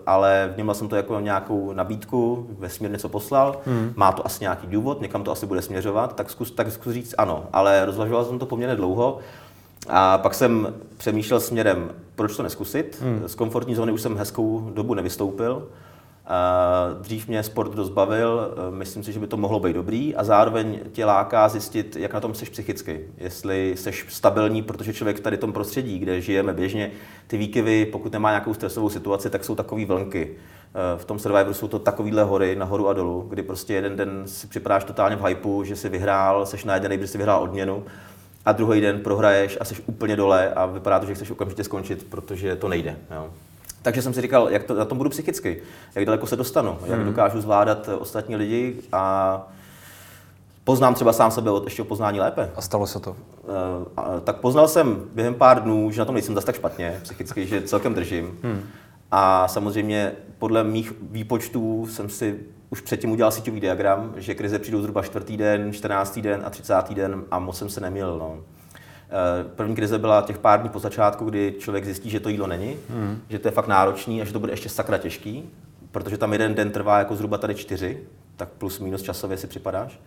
ale 0.05 0.53
vnímal 0.55 0.75
jsem 0.75 0.87
to 0.87 0.95
jako 0.95 1.19
nějakou 1.19 1.73
nabídku, 1.73 2.47
vesmír 2.59 2.91
něco 2.91 3.09
poslal, 3.09 3.57
hmm. 3.65 3.93
má 3.95 4.11
to 4.11 4.25
asi 4.25 4.43
nějaký 4.43 4.67
důvod, 4.67 5.01
někam 5.01 5.23
to 5.23 5.31
asi 5.31 5.45
bude 5.45 5.61
směřovat, 5.61 6.15
tak 6.15 6.29
zkus, 6.29 6.51
tak 6.51 6.71
zkus 6.71 6.93
říct 6.93 7.15
ano, 7.17 7.43
ale 7.53 7.85
rozvažoval 7.85 8.25
jsem 8.25 8.39
to 8.39 8.45
poměrně 8.45 8.75
dlouho. 8.75 9.19
A 9.89 10.17
pak 10.17 10.33
jsem 10.33 10.73
přemýšlel 10.97 11.39
směrem, 11.39 11.89
proč 12.15 12.35
to 12.35 12.43
neskusit. 12.43 13.01
Hmm. 13.01 13.23
Z 13.27 13.35
komfortní 13.35 13.75
zóny 13.75 13.91
už 13.91 14.01
jsem 14.01 14.17
hezkou 14.17 14.71
dobu 14.73 14.93
nevystoupil. 14.93 15.67
Dřív 17.01 17.27
mě 17.27 17.43
sport 17.43 17.75
dost 17.75 17.89
bavil, 17.89 18.53
e, 18.67 18.71
myslím 18.71 19.03
si, 19.03 19.13
že 19.13 19.19
by 19.19 19.27
to 19.27 19.37
mohlo 19.37 19.59
být 19.59 19.73
dobrý 19.73 20.15
a 20.15 20.23
zároveň 20.23 20.79
tě 20.91 21.05
láká 21.05 21.49
zjistit, 21.49 21.95
jak 21.95 22.13
na 22.13 22.19
tom 22.19 22.33
jsi 22.33 22.45
psychicky. 22.45 23.05
Jestli 23.17 23.73
jsi 23.77 23.91
stabilní, 24.07 24.61
protože 24.61 24.93
člověk 24.93 25.17
v 25.17 25.21
tady 25.21 25.37
tom 25.37 25.53
prostředí, 25.53 25.99
kde 25.99 26.21
žijeme 26.21 26.53
běžně, 26.53 26.91
ty 27.27 27.37
výkyvy, 27.37 27.85
pokud 27.85 28.11
nemá 28.11 28.29
nějakou 28.29 28.53
stresovou 28.53 28.89
situaci, 28.89 29.29
tak 29.29 29.43
jsou 29.43 29.55
takové 29.55 29.85
vlnky. 29.85 30.35
E, 30.95 30.97
v 30.97 31.05
tom 31.05 31.19
Survivoru 31.19 31.53
jsou 31.53 31.67
to 31.67 31.79
takovýhle 31.79 32.23
hory 32.23 32.55
nahoru 32.55 32.87
a 32.87 32.93
dolů, 32.93 33.25
kdy 33.29 33.43
prostě 33.43 33.73
jeden 33.73 33.95
den 33.95 34.23
si 34.25 34.47
připadáš 34.47 34.83
totálně 34.83 35.15
v 35.15 35.25
hypeu, 35.25 35.63
že 35.63 35.75
si 35.75 35.89
vyhrál, 35.89 36.45
seš 36.45 36.63
najedený, 36.63 36.97
protože 36.97 37.07
si 37.07 37.17
vyhrál 37.17 37.43
odměnu 37.43 37.83
a 38.45 38.51
druhý 38.51 38.81
den 38.81 38.99
prohraješ 38.99 39.57
a 39.61 39.65
jsi 39.65 39.75
úplně 39.85 40.15
dole 40.15 40.53
a 40.53 40.65
vypadá 40.65 40.99
to, 40.99 41.05
že 41.05 41.15
chceš 41.15 41.31
okamžitě 41.31 41.63
skončit, 41.63 42.03
protože 42.09 42.55
to 42.55 42.67
nejde. 42.67 42.97
Jo. 43.11 43.29
Takže 43.81 44.01
jsem 44.01 44.13
si 44.13 44.21
říkal, 44.21 44.49
jak 44.49 44.63
to, 44.63 44.73
na 44.73 44.85
tom 44.85 44.97
budu 44.97 45.09
psychicky, 45.09 45.61
jak 45.95 46.05
daleko 46.05 46.27
se 46.27 46.35
dostanu, 46.35 46.77
jak 46.85 46.99
hmm. 46.99 47.07
dokážu 47.07 47.41
zvládat 47.41 47.89
ostatní 47.99 48.35
lidi 48.35 48.75
a 48.91 49.47
poznám 50.63 50.93
třeba 50.93 51.13
sám 51.13 51.31
sebe 51.31 51.51
od 51.51 51.63
ještě 51.63 51.81
o 51.81 51.85
poznání 51.85 52.19
lépe. 52.19 52.49
A 52.55 52.61
stalo 52.61 52.87
se 52.87 52.99
to? 52.99 53.15
A, 53.97 54.19
tak 54.19 54.35
poznal 54.35 54.67
jsem 54.67 55.03
během 55.13 55.33
pár 55.33 55.63
dnů, 55.63 55.91
že 55.91 56.01
na 56.01 56.05
tom 56.05 56.15
nejsem 56.15 56.35
zase 56.35 56.45
tak 56.45 56.55
špatně 56.55 56.99
psychicky, 57.03 57.47
že 57.47 57.61
celkem 57.61 57.93
držím. 57.93 58.39
Hmm. 58.43 58.63
A 59.11 59.47
samozřejmě 59.47 60.11
podle 60.37 60.63
mých 60.63 60.93
výpočtů 61.01 61.87
jsem 61.87 62.09
si 62.09 62.39
už 62.69 62.81
předtím 62.81 63.11
udělal 63.11 63.31
síťový 63.31 63.59
diagram, 63.59 64.13
že 64.17 64.35
krize 64.35 64.59
přijdou 64.59 64.81
zhruba 64.81 65.03
čtvrtý 65.03 65.37
den, 65.37 65.73
14. 65.73 66.19
den 66.19 66.41
a 66.45 66.49
30. 66.49 66.75
den 66.93 67.23
a 67.31 67.39
moc 67.39 67.57
jsem 67.57 67.69
se 67.69 67.81
nemil. 67.81 68.17
No. 68.17 68.37
Eh, 69.11 69.43
první 69.43 69.75
krize 69.75 69.99
byla 69.99 70.21
těch 70.21 70.37
pár 70.37 70.59
dní 70.59 70.69
po 70.69 70.79
začátku, 70.79 71.25
kdy 71.25 71.55
člověk 71.59 71.85
zjistí, 71.85 72.09
že 72.09 72.19
to 72.19 72.29
jídlo 72.29 72.47
není, 72.47 72.75
hmm. 72.89 73.21
že 73.29 73.39
to 73.39 73.47
je 73.47 73.51
fakt 73.51 73.67
náročný 73.67 74.21
a 74.21 74.25
že 74.25 74.33
to 74.33 74.39
bude 74.39 74.53
ještě 74.53 74.69
sakra 74.69 74.97
těžký, 74.97 75.49
protože 75.91 76.17
tam 76.17 76.33
jeden 76.33 76.55
den 76.55 76.71
trvá 76.71 76.99
jako 76.99 77.15
zhruba 77.15 77.37
tady 77.37 77.55
čtyři, 77.55 78.03
tak 78.35 78.49
plus 78.49 78.79
minus 78.79 79.01
časově 79.01 79.37
si 79.37 79.47
připadáš. 79.47 79.99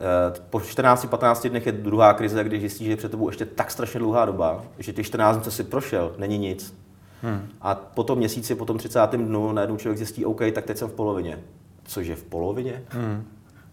Eh, 0.00 0.40
po 0.50 0.58
14-15 0.58 1.50
dnech 1.50 1.66
je 1.66 1.72
druhá 1.72 2.14
krize, 2.14 2.44
kdy 2.44 2.60
zjistíš, 2.60 2.84
že 2.84 2.92
je 2.92 2.96
před 2.96 3.10
tebou 3.10 3.28
ještě 3.28 3.46
tak 3.46 3.70
strašně 3.70 4.00
dlouhá 4.00 4.24
doba, 4.24 4.64
že 4.78 4.92
těch 4.92 5.06
14 5.06 5.36
dní, 5.36 5.44
co 5.44 5.50
si 5.50 5.64
prošel, 5.64 6.14
není 6.18 6.38
nic. 6.38 6.74
Hmm. 7.22 7.48
A 7.60 7.74
po 7.74 8.04
tom 8.04 8.18
měsíci, 8.18 8.54
po 8.54 8.64
tom 8.64 8.78
30. 8.78 9.16
dnu 9.16 9.52
najednou 9.52 9.76
člověk 9.76 9.98
zjistí, 9.98 10.24
OK, 10.24 10.40
tak 10.54 10.64
teď 10.64 10.76
jsem 10.78 10.88
v 10.88 10.92
polovině. 10.92 11.38
Cože 11.84 12.16
v 12.16 12.24
polovině? 12.24 12.82
Hmm. 12.88 13.24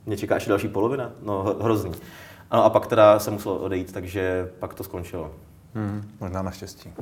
Mě 0.06 0.18
čeká 0.18 0.36
ještě 0.36 0.50
další 0.50 0.68
polovina? 0.68 1.12
No 1.24 1.56
hrozný. 1.62 1.92
Ano, 2.52 2.64
a 2.64 2.70
pak 2.70 2.88
teda 2.88 3.20
jsem 3.20 3.34
musel 3.34 3.52
odejít, 3.52 3.92
takže 3.94 4.50
pak 4.60 4.74
to 4.74 4.84
skončilo. 4.84 5.32
Hmm, 5.76 6.12
možná 6.20 6.42
naštěstí. 6.42 6.94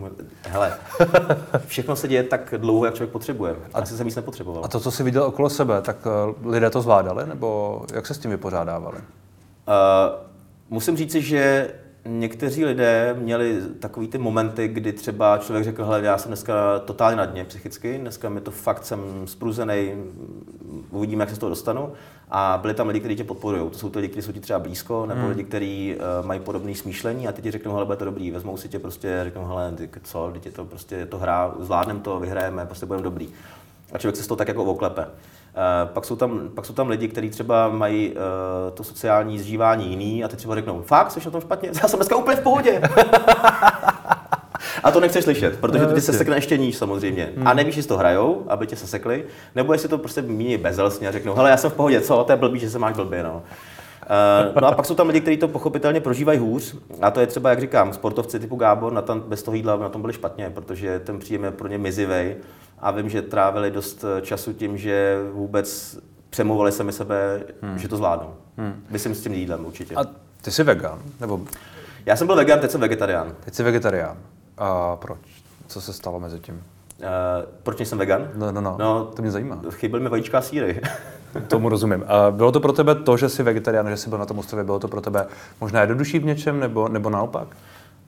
Hele, 0.50 0.74
všechno 1.66 1.96
se 1.96 2.08
děje 2.08 2.24
tak 2.24 2.54
dlouho, 2.58 2.86
jak 2.86 2.96
člověk 2.96 3.12
potřebuje. 3.12 3.56
A 3.74 3.80
Asi 3.80 3.98
jsem 3.98 4.06
víc 4.06 4.16
nepotřeboval. 4.16 4.66
A 4.66 4.68
to, 4.68 4.80
co 4.80 4.92
jsi 4.92 5.04
viděl 5.04 5.24
okolo 5.24 5.50
sebe, 5.50 5.82
tak 5.82 5.98
uh, 6.06 6.52
lidé 6.52 6.70
to 6.70 6.82
zvládali, 6.82 7.28
nebo 7.28 7.82
jak 7.94 8.08
se 8.08 8.14
s 8.14 8.18
tím 8.18 8.32
vypořádávali? 8.32 8.98
Uh, 8.98 9.04
musím 10.70 10.98
říci, 10.98 11.22
že 11.22 11.74
někteří 12.06 12.66
lidé 12.66 13.16
měli 13.20 13.62
takový 13.80 14.08
ty 14.08 14.18
momenty, 14.18 14.68
kdy 14.68 14.94
třeba 14.94 15.38
člověk 15.38 15.66
řekl, 15.66 15.86
hele, 15.86 16.02
já 16.02 16.18
jsem 16.18 16.30
dneska 16.30 16.80
totálně 16.80 17.18
na 17.18 17.26
dně 17.26 17.46
psychicky, 17.46 17.98
dneska 17.98 18.30
mi 18.30 18.42
to 18.42 18.52
fakt 18.52 18.86
jsem 18.86 19.00
spruzený, 19.26 19.94
uvidíme, 20.90 21.22
jak 21.22 21.30
se 21.30 21.36
z 21.36 21.40
toho 21.40 21.50
dostanu. 21.50 21.92
A 22.30 22.60
byli 22.62 22.74
tam 22.74 22.88
lidi, 22.88 23.00
kteří 23.00 23.16
tě 23.16 23.24
podporují. 23.24 23.70
To 23.70 23.78
jsou 23.78 23.90
ty 23.90 24.00
lidi, 24.00 24.12
kteří 24.12 24.26
jsou 24.26 24.32
ti 24.32 24.40
třeba 24.40 24.60
blízko, 24.60 25.06
nebo 25.06 25.22
hmm. 25.22 25.30
lidi, 25.30 25.44
kteří 25.44 25.96
uh, 25.96 26.28
mají 26.28 26.40
podobné 26.40 26.76
smýšlení 26.76 27.28
a 27.28 27.32
ty 27.32 27.42
ti 27.42 27.52
řeknou, 27.52 27.74
hele, 27.74 27.86
bude 27.86 27.98
to 27.98 28.06
dobrý, 28.06 28.32
vezmou 28.32 28.58
si 28.58 28.70
tě 28.70 28.80
prostě, 28.80 29.20
řeknou, 29.24 29.46
hele, 29.46 29.72
ty, 29.72 29.90
co, 30.04 30.30
teď 30.34 30.46
je 30.46 30.52
to 30.52 30.66
prostě 30.66 30.96
je 30.96 31.06
to 31.06 31.18
hra, 31.18 31.54
zvládneme 31.60 32.00
to, 32.00 32.20
vyhrajeme, 32.20 32.66
prostě 32.66 32.86
budeme 32.86 33.04
dobrý. 33.04 33.30
A 33.94 33.98
člověk 33.98 34.16
se 34.16 34.24
z 34.24 34.28
toho 34.28 34.38
tak 34.38 34.48
jako 34.48 34.64
oklepe. 34.64 35.08
pak, 35.86 36.06
jsou 36.06 36.16
tam, 36.16 36.50
pak 36.56 36.66
jsou 36.66 36.74
tam 36.74 36.90
lidi, 36.90 37.08
kteří 37.08 37.30
třeba 37.30 37.70
mají 37.70 38.12
uh, 38.12 38.16
to 38.74 38.84
sociální 38.84 39.40
zžívání 39.40 39.90
jiný 39.90 40.24
a 40.24 40.28
ty 40.28 40.36
třeba 40.36 40.56
řeknou, 40.56 40.82
fakt, 40.82 41.12
jsi 41.12 41.20
na 41.26 41.32
tom 41.32 41.42
špatně? 41.42 41.72
Já 41.82 41.88
jsem 41.88 41.98
dneska 41.98 42.16
úplně 42.16 42.38
v 42.38 42.44
pohodě. 42.44 42.82
A 44.88 44.92
to 44.92 45.00
nechceš 45.00 45.24
slyšet, 45.24 45.60
protože 45.60 45.86
to 45.86 45.94
ty 45.94 46.02
se 46.02 46.14
sekne 46.14 46.38
ještě 46.38 46.58
níž 46.58 46.78
samozřejmě. 46.78 47.30
Hmm. 47.38 47.48
A 47.48 47.54
nevíš, 47.54 47.76
jestli 47.76 47.90
to 47.90 47.98
hrajou, 47.98 48.44
aby 48.48 48.68
tě 48.68 48.76
se 48.76 48.88
sekli, 48.88 49.26
nebo 49.56 49.74
jestli 49.74 49.90
to 49.90 49.98
prostě 49.98 50.22
míní 50.22 50.58
bezelstně 50.58 51.08
a 51.08 51.12
řeknou, 51.12 51.34
hele, 51.34 51.50
já 51.50 51.58
jsem 51.58 51.72
v 51.72 51.74
pohodě, 51.74 52.02
co, 52.02 52.24
to 52.24 52.32
je 52.32 52.36
blbý, 52.36 52.60
že 52.60 52.70
se 52.70 52.80
máš 52.80 52.96
blbě, 52.96 53.24
no. 53.24 53.44
Uh, 54.54 54.62
no 54.62 54.68
a 54.68 54.72
pak 54.72 54.86
jsou 54.86 54.96
tam 54.96 55.08
lidi, 55.08 55.22
kteří 55.22 55.38
to 55.38 55.48
pochopitelně 55.48 56.02
prožívají 56.02 56.40
hůř. 56.40 56.76
A 57.02 57.12
to 57.12 57.20
je 57.20 57.28
třeba, 57.28 57.50
jak 57.50 57.60
říkám, 57.60 57.94
sportovci 57.94 58.40
typu 58.40 58.56
Gábor 58.56 58.94
na 58.94 59.02
tom, 59.02 59.24
bez 59.28 59.44
toho 59.44 59.56
jídla 59.56 59.76
na 59.76 59.90
tom 59.90 60.02
byli 60.02 60.14
špatně, 60.14 60.50
protože 60.50 61.00
ten 61.00 61.20
příjem 61.20 61.44
je 61.44 61.52
pro 61.52 61.68
ně 61.68 61.78
mizivej. 61.78 62.36
A 62.80 62.92
vím, 62.92 63.10
že 63.10 63.22
trávili 63.22 63.72
dost 63.72 64.06
eh, 64.18 64.22
času 64.22 64.54
tím, 64.54 64.78
že 64.78 65.18
vůbec 65.32 65.98
přemluvali 66.30 66.72
sami 66.72 66.92
sebe, 66.92 67.44
hmm. 67.62 67.78
že 67.78 67.88
to 67.88 67.98
zvládnou. 67.98 68.34
Hmm. 68.58 68.84
Myslím 68.90 69.16
s 69.16 69.22
tím 69.22 69.34
jídlem 69.34 69.66
určitě. 69.66 69.96
A 69.96 70.06
ty 70.42 70.52
jsi 70.52 70.64
vegan? 70.64 71.00
Nebo... 71.20 71.42
Já 72.06 72.16
jsem 72.16 72.28
byl 72.28 72.36
vegan, 72.36 72.60
teď 72.60 72.72
jsem 72.72 72.82
vegetarián. 72.82 73.36
Teď 73.46 73.54
jsi 73.54 73.64
vegetarián. 73.64 74.18
A 74.58 74.96
proč? 74.96 75.20
Co 75.68 75.82
se 75.82 75.94
stalo 75.94 76.20
mezi 76.20 76.40
tím? 76.40 76.64
Uh, 77.00 77.06
proč 77.64 77.88
jsem 77.88 77.98
vegan? 77.98 78.28
No, 78.36 78.52
no, 78.52 78.62
no, 78.62 78.76
no, 78.80 79.06
to 79.06 79.22
mě 79.22 79.32
zajímá. 79.32 79.62
Chyběly 79.70 80.04
mi 80.04 80.10
vajíčka 80.10 80.38
a 80.38 80.42
síry. 80.42 80.82
Tomu 81.48 81.70
rozumím. 81.70 82.04
A 82.08 82.32
bylo 82.32 82.52
to 82.52 82.60
pro 82.60 82.74
tebe 82.74 82.96
to, 82.96 83.18
že 83.18 83.30
jsi 83.30 83.44
vegetarián, 83.44 83.90
že 83.90 83.98
jsi 83.98 84.10
byl 84.10 84.18
na 84.18 84.26
tom 84.26 84.40
ostrově, 84.40 84.64
bylo 84.64 84.80
to 84.80 84.88
pro 84.88 85.02
tebe 85.02 85.28
možná 85.62 85.82
jednodušší 85.82 86.20
v 86.20 86.26
něčem, 86.26 86.60
nebo, 86.60 86.88
nebo 86.88 87.10
naopak? 87.10 87.48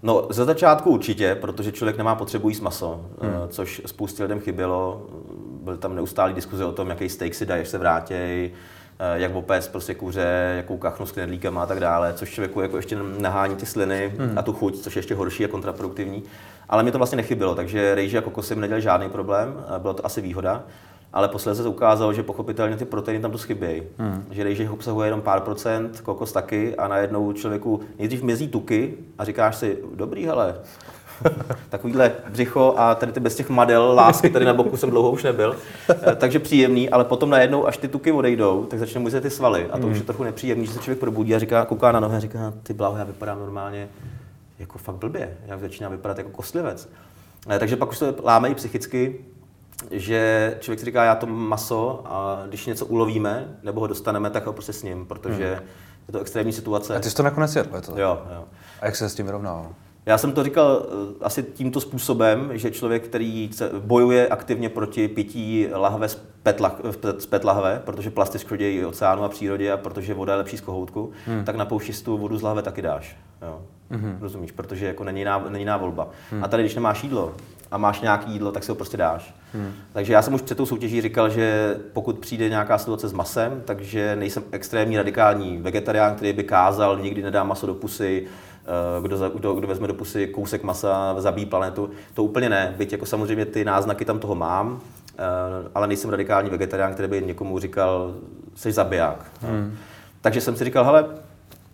No, 0.04 0.28
ze 0.30 0.46
začátku 0.46 0.90
určitě, 0.90 1.36
protože 1.36 1.72
člověk 1.72 1.98
nemá 1.98 2.16
potřebu 2.16 2.50
jíst 2.50 2.62
maso, 2.62 3.02
hmm. 3.22 3.32
Eh, 3.34 3.48
což 3.48 3.82
spoustě 3.86 4.24
lidem 4.24 4.40
chybělo. 4.40 5.06
Byl 5.64 5.78
tam 5.78 5.96
neustálý 5.96 6.34
diskuze 6.34 6.66
o 6.66 6.72
tom, 6.72 6.90
jaký 6.90 7.10
steak 7.10 7.36
si 7.36 7.46
dají, 7.46 7.66
se 7.66 7.78
vrátí, 7.78 8.14
eh, 8.14 8.50
jak 9.14 9.36
opec 9.36 9.68
prostě 9.68 9.96
kuře, 9.96 10.54
jakou 10.58 10.78
kachnu 10.78 11.06
s 11.06 11.12
knedlíkem 11.12 11.58
a 11.58 11.66
tak 11.66 11.80
dále, 11.80 12.14
což 12.14 12.30
člověku 12.30 12.62
jako 12.62 12.78
ještě 12.78 12.98
nahání 13.20 13.56
ty 13.56 13.66
sliny 13.66 14.14
hmm. 14.18 14.38
a 14.38 14.42
tu 14.42 14.54
chuť, 14.54 14.78
což 14.78 14.96
je 14.96 15.00
ještě 15.00 15.16
horší 15.16 15.46
a 15.46 15.48
kontraproduktivní. 15.48 16.24
Ale 16.70 16.84
mě 16.84 16.92
to 16.92 16.98
vlastně 16.98 17.16
nechybilo, 17.16 17.56
takže 17.56 17.96
rejži 17.96 18.18
a 18.18 18.22
kokosy 18.22 18.56
mi 18.56 18.62
nedělali 18.62 18.82
žádný 18.82 19.10
problém, 19.10 19.66
bylo 19.80 19.94
to 19.94 20.06
asi 20.06 20.22
výhoda 20.22 20.64
ale 21.14 21.28
posledně 21.28 21.64
se 21.64 21.70
ukázalo, 21.70 22.14
že 22.14 22.24
pochopitelně 22.24 22.78
ty 22.78 22.86
proteiny 22.86 23.22
tam 23.22 23.32
dost 23.32 23.44
chybějí. 23.44 23.84
Hmm. 23.98 24.26
Že 24.32 24.44
rejži 24.44 24.70
obsahuje 24.70 25.08
jenom 25.08 25.22
pár 25.22 25.42
procent, 25.42 26.02
kokos 26.02 26.32
taky 26.32 26.76
a 26.76 26.88
najednou 26.88 27.34
člověku 27.34 27.82
nejdřív 28.00 28.24
mizí 28.24 28.48
tuky 28.48 28.98
a 29.18 29.24
říkáš 29.24 29.56
si, 29.56 29.78
dobrý 29.96 30.26
hele, 30.26 30.56
takovýhle 31.70 32.12
břicho 32.30 32.74
a 32.78 32.96
tady 32.96 33.12
ty 33.12 33.20
bez 33.20 33.36
těch 33.36 33.50
madel, 33.50 33.96
lásky 33.96 34.30
tady 34.30 34.46
na 34.46 34.54
boku 34.54 34.78
jsem 34.78 34.90
dlouho 34.90 35.12
už 35.12 35.24
nebyl, 35.24 35.56
eh, 35.90 36.16
takže 36.16 36.40
příjemný, 36.40 36.90
ale 36.90 37.06
potom 37.06 37.30
najednou, 37.30 37.68
až 37.68 37.78
ty 37.78 37.88
tuky 37.88 38.12
odejdou, 38.12 38.66
tak 38.66 38.80
začne 38.80 39.02
mizet 39.02 39.24
ty 39.24 39.30
svaly 39.30 39.66
a 39.72 39.78
to 39.78 39.84
hmm. 39.84 39.92
už 39.92 39.98
je 39.98 40.04
trochu 40.04 40.24
nepříjemný, 40.24 40.66
že 40.66 40.74
se 40.74 40.80
člověk 40.80 41.00
probudí 41.00 41.36
a 41.36 41.40
říká, 41.40 41.66
kouká 41.66 41.92
na 41.92 42.00
nohy 42.00 42.18
a 42.18 42.20
říká, 42.20 42.54
ty 42.64 42.74
bláho, 42.74 42.98
já 42.98 43.04
vypadám 43.04 43.40
normálně 43.40 43.90
jako 44.60 44.78
fakt 44.78 44.96
blbě, 44.96 45.38
já 45.46 45.58
začíná 45.58 45.90
vypadat 45.90 46.18
jako 46.18 46.30
kostlivec. 46.30 46.90
Eh, 47.50 47.60
takže 47.60 47.76
pak 47.76 47.90
už 47.90 48.00
to 48.00 48.16
láme 48.24 48.50
i 48.50 48.56
psychicky, 48.56 49.26
že 49.92 50.56
člověk 50.60 50.80
si 50.80 50.86
říká, 50.86 51.04
já 51.04 51.16
to 51.16 51.28
maso 51.28 52.02
a 52.06 52.44
když 52.48 52.66
něco 52.66 52.86
ulovíme 52.86 53.58
nebo 53.64 53.80
ho 53.80 53.88
dostaneme, 53.88 54.30
tak 54.30 54.46
ho 54.46 54.54
prostě 54.54 54.74
s 54.74 54.84
ním, 54.84 55.06
protože 55.06 55.56
hmm. 55.56 55.68
je 56.08 56.12
to 56.12 56.20
extrémní 56.20 56.54
situace. 56.54 56.96
A 56.96 57.00
ty 57.00 57.10
jsi 57.10 57.16
to 57.16 57.24
nakonec 57.24 57.56
jedl, 57.56 57.76
je 57.76 57.82
to 57.82 57.92
Jo, 57.92 58.22
jo. 58.36 58.44
A 58.82 58.86
jak 58.86 58.96
se 58.96 59.10
s 59.10 59.16
tím 59.16 59.26
vyrovnal? 59.26 59.70
Já 60.10 60.18
jsem 60.18 60.32
to 60.32 60.44
říkal 60.44 60.86
eh, 60.86 61.26
asi 61.26 61.44
tímto 61.44 61.82
způsobem, 61.82 62.50
že 62.54 62.72
člověk, 62.72 63.04
který 63.04 63.50
bojuje 63.80 64.28
aktivně 64.28 64.70
proti 64.70 65.08
pití 65.08 65.68
lahve 65.74 66.10
z 66.10 66.16
PET, 66.44 66.62
z 67.18 67.26
PET 67.26 67.44
lahve, 67.44 67.82
protože 67.86 68.10
plasty 68.10 68.40
škodí 68.40 68.86
oceánu 68.86 69.24
a 69.24 69.30
přírodě 69.30 69.72
a 69.72 69.78
protože 69.78 70.14
voda 70.14 70.34
je 70.34 70.38
lepší 70.38 70.58
z 70.58 70.62
kohoutku, 70.62 71.12
hmm. 71.26 71.44
tak 71.44 71.56
na 71.56 71.66
pouštistou 71.66 72.18
vodu 72.18 72.38
z 72.38 72.42
lahve 72.42 72.62
taky 72.62 72.82
dáš. 72.82 73.18
Jo. 73.42 73.62
Hmm. 73.92 74.18
Rozumíš? 74.22 74.52
Protože 74.52 74.86
jako 74.86 75.04
není 75.04 75.20
jiná, 75.20 75.46
není 75.50 75.62
jiná 75.62 75.78
volba. 75.78 76.08
Hmm. 76.32 76.44
A 76.44 76.48
tady, 76.48 76.64
když 76.64 76.76
nemáš 76.76 77.04
jídlo, 77.04 77.34
a 77.72 77.78
máš 77.78 78.02
nějaký 78.02 78.32
jídlo, 78.32 78.52
tak 78.52 78.64
si 78.64 78.72
ho 78.72 78.76
prostě 78.76 78.98
dáš. 78.98 79.34
Hmm. 79.54 79.72
Takže 79.94 80.14
já 80.14 80.22
jsem 80.22 80.34
už 80.34 80.42
před 80.42 80.58
tou 80.58 80.66
soutěží 80.66 81.02
říkal, 81.02 81.30
že 81.30 81.78
pokud 81.94 82.20
přijde 82.20 82.50
nějaká 82.50 82.78
situace 82.78 83.08
s 83.08 83.14
masem, 83.14 83.62
takže 83.66 84.16
nejsem 84.16 84.44
extrémní 84.52 84.98
radikální 84.98 85.58
vegetarián, 85.58 86.16
který 86.16 86.34
by 86.34 86.44
kázal, 86.44 87.00
nikdy 87.00 87.22
nedá 87.22 87.44
maso 87.44 87.68
do 87.68 87.74
pusy, 87.74 88.28
eh, 88.28 88.49
kdo, 89.02 89.30
kdo, 89.30 89.54
kdo 89.54 89.68
vezme 89.68 89.88
do 89.88 89.94
pusy 89.94 90.28
kousek 90.28 90.64
masa, 90.64 91.16
zabíjí 91.22 91.46
planetu. 91.46 91.90
To 92.14 92.24
úplně 92.24 92.50
ne, 92.50 92.74
byť 92.78 92.92
jako 92.92 93.06
samozřejmě 93.06 93.46
ty 93.46 93.66
náznaky 93.66 94.06
tam 94.06 94.20
toho 94.20 94.36
mám, 94.36 94.82
eh, 95.18 95.22
ale 95.76 95.88
nejsem 95.88 96.10
radikální 96.10 96.50
vegetarián, 96.50 96.94
který 96.94 97.08
by 97.10 97.22
někomu 97.22 97.60
říkal, 97.60 98.16
jsi 98.56 98.72
zabiják. 98.72 99.26
Hmm. 99.42 99.78
Takže 100.22 100.42
jsem 100.42 100.56
si 100.56 100.66
říkal, 100.66 100.86
hele, 100.86 101.06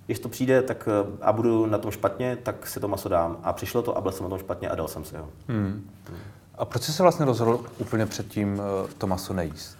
když 0.05 0.19
to 0.19 0.29
přijde 0.29 0.61
tak, 0.61 0.89
eh, 0.91 1.17
a 1.21 1.33
budu 1.33 1.65
na 1.65 1.77
tom 1.77 1.91
špatně, 1.91 2.37
tak 2.43 2.67
si 2.67 2.79
to 2.79 2.87
maso 2.87 3.09
dám. 3.09 3.37
A 3.43 3.53
přišlo 3.53 3.81
to 3.81 3.97
a 3.97 4.01
byl 4.01 4.11
jsem 4.11 4.23
na 4.23 4.29
tom 4.29 4.39
špatně 4.39 4.69
a 4.69 4.75
dal 4.75 4.87
jsem 4.87 5.03
si 5.03 5.17
ho. 5.17 5.29
Hmm. 5.47 5.89
A 6.57 6.65
proč 6.65 6.83
jsi 6.83 6.93
se 6.93 7.03
vlastně 7.03 7.25
rozhodl 7.25 7.59
úplně 7.77 8.05
předtím 8.05 8.61
eh, 8.61 8.87
to 8.97 9.07
maso 9.07 9.33
nejíst? 9.33 9.77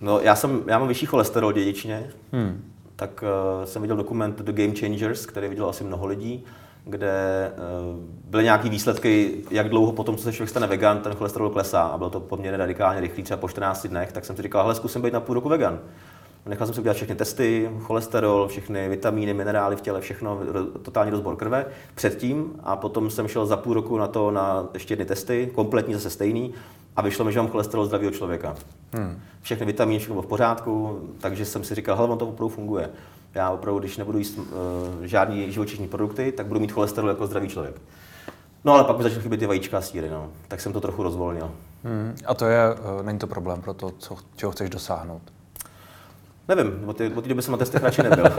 No, 0.00 0.20
já, 0.20 0.36
jsem, 0.36 0.62
já 0.66 0.78
mám 0.78 0.88
vyšší 0.88 1.06
cholesterol 1.06 1.52
dědičně, 1.52 2.10
hmm. 2.32 2.73
Tak 3.06 3.24
uh, 3.58 3.64
jsem 3.64 3.82
viděl 3.82 3.96
dokument 3.96 4.40
The 4.40 4.52
Game 4.52 4.74
Changers, 4.80 5.26
který 5.26 5.48
viděl 5.48 5.68
asi 5.68 5.84
mnoho 5.84 6.06
lidí, 6.06 6.44
kde 6.84 7.52
uh, 7.52 7.98
byly 8.30 8.44
nějaké 8.44 8.68
výsledky, 8.68 9.42
jak 9.50 9.68
dlouho 9.68 9.92
potom, 9.92 10.16
co 10.16 10.22
se 10.22 10.32
člověk 10.32 10.50
stane 10.50 10.66
vegan, 10.66 10.98
ten 10.98 11.14
cholesterol 11.14 11.50
klesá. 11.50 11.82
A 11.82 11.98
bylo 11.98 12.10
to 12.10 12.20
poměrně 12.20 12.56
radikálně 12.56 13.00
rychlý, 13.00 13.22
třeba 13.22 13.36
po 13.40 13.48
14 13.48 13.86
dnech, 13.86 14.12
tak 14.12 14.24
jsem 14.24 14.36
si 14.36 14.42
říkal, 14.42 14.62
hele, 14.62 14.74
zkusím 14.74 15.02
být 15.02 15.12
na 15.12 15.20
půl 15.20 15.34
roku 15.34 15.48
vegan. 15.48 15.78
Nechal 16.46 16.66
jsem 16.66 16.74
si 16.74 16.80
udělat 16.80 16.94
všechny 16.94 17.14
testy, 17.14 17.70
cholesterol, 17.80 18.48
všechny 18.48 18.88
vitamíny, 18.88 19.34
minerály 19.34 19.76
v 19.76 19.80
těle, 19.80 20.00
všechno, 20.00 20.40
totální 20.82 21.10
rozbor 21.10 21.36
krve 21.36 21.66
předtím. 21.94 22.52
A 22.62 22.76
potom 22.76 23.10
jsem 23.10 23.28
šel 23.28 23.46
za 23.46 23.56
půl 23.56 23.74
roku 23.74 23.98
na 23.98 24.06
to 24.06 24.30
na 24.30 24.68
ještě 24.74 24.92
jedny 24.92 25.04
testy, 25.04 25.50
kompletní 25.54 25.94
zase 25.94 26.10
stejný 26.10 26.54
a 26.96 27.02
vyšlo 27.02 27.24
mi, 27.24 27.32
že 27.32 27.38
mám 27.38 27.48
cholesterol 27.48 27.86
zdravého 27.86 28.10
člověka. 28.10 28.54
Hmm. 28.92 29.20
Všechny 29.42 29.66
vitamíny, 29.66 29.98
všechno 29.98 30.14
bylo 30.14 30.22
v 30.22 30.26
pořádku, 30.26 31.00
takže 31.20 31.44
jsem 31.44 31.64
si 31.64 31.74
říkal, 31.74 31.96
hele, 31.96 32.08
on 32.08 32.18
to 32.18 32.28
opravdu 32.28 32.48
funguje. 32.48 32.90
Já 33.34 33.50
opravdu, 33.50 33.80
když 33.80 33.96
nebudu 33.96 34.18
jíst 34.18 34.38
uh, 34.38 34.44
žádný 35.02 35.52
živočišní 35.52 35.88
produkty, 35.88 36.32
tak 36.32 36.46
budu 36.46 36.60
mít 36.60 36.72
cholesterol 36.72 37.08
jako 37.10 37.26
zdravý 37.26 37.48
člověk. 37.48 37.74
No 38.64 38.72
ale 38.72 38.84
pak 38.84 38.96
mi 38.96 39.02
začaly 39.02 39.22
chybět 39.22 39.38
ty 39.38 39.46
vajíčka 39.46 39.78
a 39.78 39.80
síry, 39.80 40.10
no. 40.10 40.28
tak 40.48 40.60
jsem 40.60 40.72
to 40.72 40.80
trochu 40.80 41.02
rozvolnil. 41.02 41.50
Hmm. 41.84 42.16
A 42.26 42.34
to 42.34 42.46
je, 42.46 42.74
uh, 42.74 43.02
není 43.02 43.18
to 43.18 43.26
problém 43.26 43.60
pro 43.60 43.74
to, 43.74 43.90
co, 43.98 44.16
čeho 44.36 44.52
chceš 44.52 44.70
dosáhnout? 44.70 45.22
Nevím, 46.48 46.88
od 46.88 46.96
té, 46.96 47.10
od 47.14 47.22
té 47.22 47.28
doby 47.28 47.42
jsem 47.42 47.52
na 47.52 47.58
testech 47.58 47.82
radši 47.82 48.02
nebyl. 48.02 48.24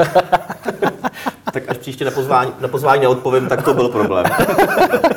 tak 1.53 1.69
až 1.69 1.77
příště 1.77 2.05
na 2.05 2.11
pozvání, 2.11 2.51
na 2.59 2.67
pozvání 2.67 3.01
neodpovím, 3.01 3.47
tak 3.47 3.63
to 3.63 3.73
byl 3.73 3.89
problém. 3.89 4.25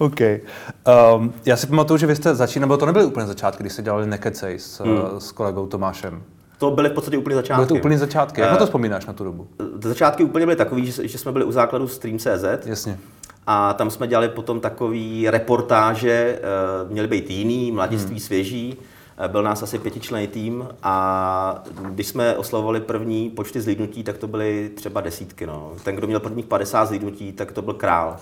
OK. 0.00 0.20
Um, 0.20 1.34
já 1.46 1.56
si 1.56 1.66
pamatuju, 1.66 1.98
že 1.98 2.06
vy 2.06 2.16
jste 2.16 2.34
začínali, 2.34 2.68
nebo 2.68 2.76
to 2.76 2.86
nebyly 2.86 3.04
úplně 3.04 3.26
začátky, 3.26 3.62
když 3.62 3.72
jste 3.72 3.82
dělali 3.82 4.06
Nekecej 4.06 4.58
s, 4.58 4.80
hmm. 4.80 5.20
s 5.20 5.32
kolegou 5.32 5.66
Tomášem. 5.66 6.22
To 6.58 6.70
byly 6.70 6.88
v 6.88 6.92
podstatě 6.92 7.18
úplně 7.18 7.36
začátky. 7.36 7.58
Byly 7.58 7.68
to 7.68 7.74
úplně 7.74 7.98
začátky. 7.98 8.40
Jak 8.40 8.52
uh, 8.52 8.58
to 8.58 8.64
vzpomínáš 8.64 9.06
na 9.06 9.12
tu 9.12 9.24
dobu? 9.24 9.46
Začátky 9.82 10.24
úplně 10.24 10.46
byly 10.46 10.56
takový, 10.56 10.90
že, 10.90 11.08
že 11.08 11.18
jsme 11.18 11.32
byli 11.32 11.44
u 11.44 11.52
základu 11.52 11.88
Stream.cz. 11.88 12.66
Jasně. 12.66 12.98
A 13.46 13.72
tam 13.72 13.90
jsme 13.90 14.06
dělali 14.06 14.28
potom 14.28 14.60
takový 14.60 15.30
reportáže, 15.30 16.40
uh, 16.84 16.90
měly 16.90 17.08
být 17.08 17.30
jiný, 17.30 17.72
mladiství, 17.72 18.10
hmm. 18.10 18.20
svěží. 18.20 18.78
Eh, 19.20 19.28
byl 19.28 19.42
nás 19.42 19.62
asi 19.62 19.78
pětičlený 19.78 20.26
tým 20.26 20.68
a 20.82 21.64
když 21.82 22.06
jsme 22.06 22.36
oslavovali 22.36 22.80
první 22.80 23.30
počty 23.30 23.60
zlídnutí, 23.60 24.02
tak 24.02 24.18
to 24.18 24.28
byly 24.28 24.70
třeba 24.74 25.00
desítky. 25.00 25.46
No. 25.46 25.72
Ten, 25.84 25.96
kdo 25.96 26.06
měl 26.06 26.20
prvních 26.20 26.46
50 26.46 26.84
zlídnutí, 26.84 27.32
tak 27.32 27.52
to 27.52 27.62
byl 27.62 27.74
král. 27.74 28.16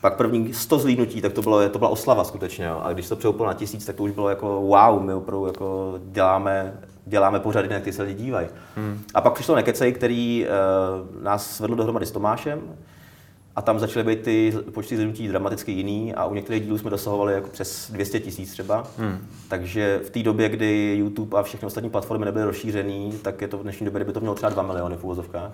Pak 0.00 0.16
první 0.16 0.54
100 0.54 0.78
zlídnutí, 0.78 1.20
tak 1.20 1.32
to, 1.32 1.42
bylo, 1.42 1.68
to 1.68 1.78
byla 1.78 1.90
oslava 1.90 2.24
skutečně. 2.24 2.64
Jo. 2.64 2.80
A 2.82 2.92
když 2.92 3.08
to 3.08 3.16
přehoupilo 3.16 3.48
na 3.48 3.54
tisíc, 3.54 3.84
tak 3.84 3.96
to 3.96 4.02
už 4.02 4.10
bylo 4.10 4.28
jako 4.28 4.60
wow, 4.60 5.02
my 5.02 5.14
opravdu 5.14 5.46
jako 5.46 5.98
děláme, 6.04 6.74
děláme 7.06 7.40
pořady, 7.40 7.68
na 7.68 7.80
které 7.80 7.92
se 7.92 8.02
lidi 8.02 8.22
dívají. 8.22 8.48
Hmm. 8.76 9.00
A 9.14 9.20
pak 9.20 9.32
přišlo 9.32 9.54
Nekecej, 9.54 9.92
který 9.92 10.46
uh, 10.46 11.22
nás 11.22 11.56
svedl 11.56 11.74
dohromady 11.74 12.06
s 12.06 12.10
Tomášem, 12.10 12.60
a 13.56 13.62
tam 13.62 13.78
začaly 13.78 14.04
být 14.04 14.22
ty 14.22 14.52
počty 14.74 14.96
zhrnutí 14.96 15.28
dramaticky 15.28 15.72
jiný 15.72 16.14
a 16.14 16.26
u 16.26 16.34
některých 16.34 16.64
dílů 16.64 16.78
jsme 16.78 16.90
dosahovali 16.90 17.34
jako 17.34 17.48
přes 17.48 17.90
200 17.90 18.20
tisíc 18.20 18.52
třeba. 18.52 18.86
Hmm. 18.98 19.26
Takže 19.48 20.00
v 20.06 20.10
té 20.10 20.22
době, 20.22 20.48
kdy 20.48 20.94
YouTube 20.98 21.38
a 21.38 21.42
všechny 21.42 21.66
ostatní 21.66 21.90
platformy 21.90 22.24
nebyly 22.24 22.44
rozšířený, 22.44 23.12
tak 23.22 23.42
je 23.42 23.48
to 23.48 23.58
v 23.58 23.62
dnešní 23.62 23.84
době, 23.84 23.98
kdyby 23.98 24.12
to 24.12 24.20
mělo 24.20 24.34
třeba 24.34 24.50
2 24.50 24.62
miliony 24.62 24.96
v 24.96 25.04
úvozovkách. 25.04 25.52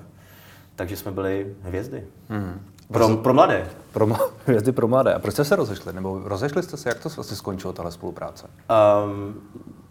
Takže 0.76 0.96
jsme 0.96 1.10
byli 1.10 1.54
hvězdy. 1.62 2.04
Hmm. 2.28 2.60
Pro, 2.92 3.16
pro 3.16 3.34
mladé. 3.34 3.68
Pro, 3.92 4.08
hvězdy 4.46 4.72
pro 4.72 4.88
mladé. 4.88 5.14
A 5.14 5.18
proč 5.18 5.34
jste 5.34 5.44
se 5.44 5.56
rozešli? 5.56 5.92
Nebo 5.92 6.20
rozešli 6.24 6.62
jste 6.62 6.76
se? 6.76 6.88
Jak 6.88 6.98
to 6.98 7.08
vlastně 7.08 7.36
skončilo, 7.36 7.72
tahle 7.72 7.92
spolupráce? 7.92 8.46
Um, 9.04 9.34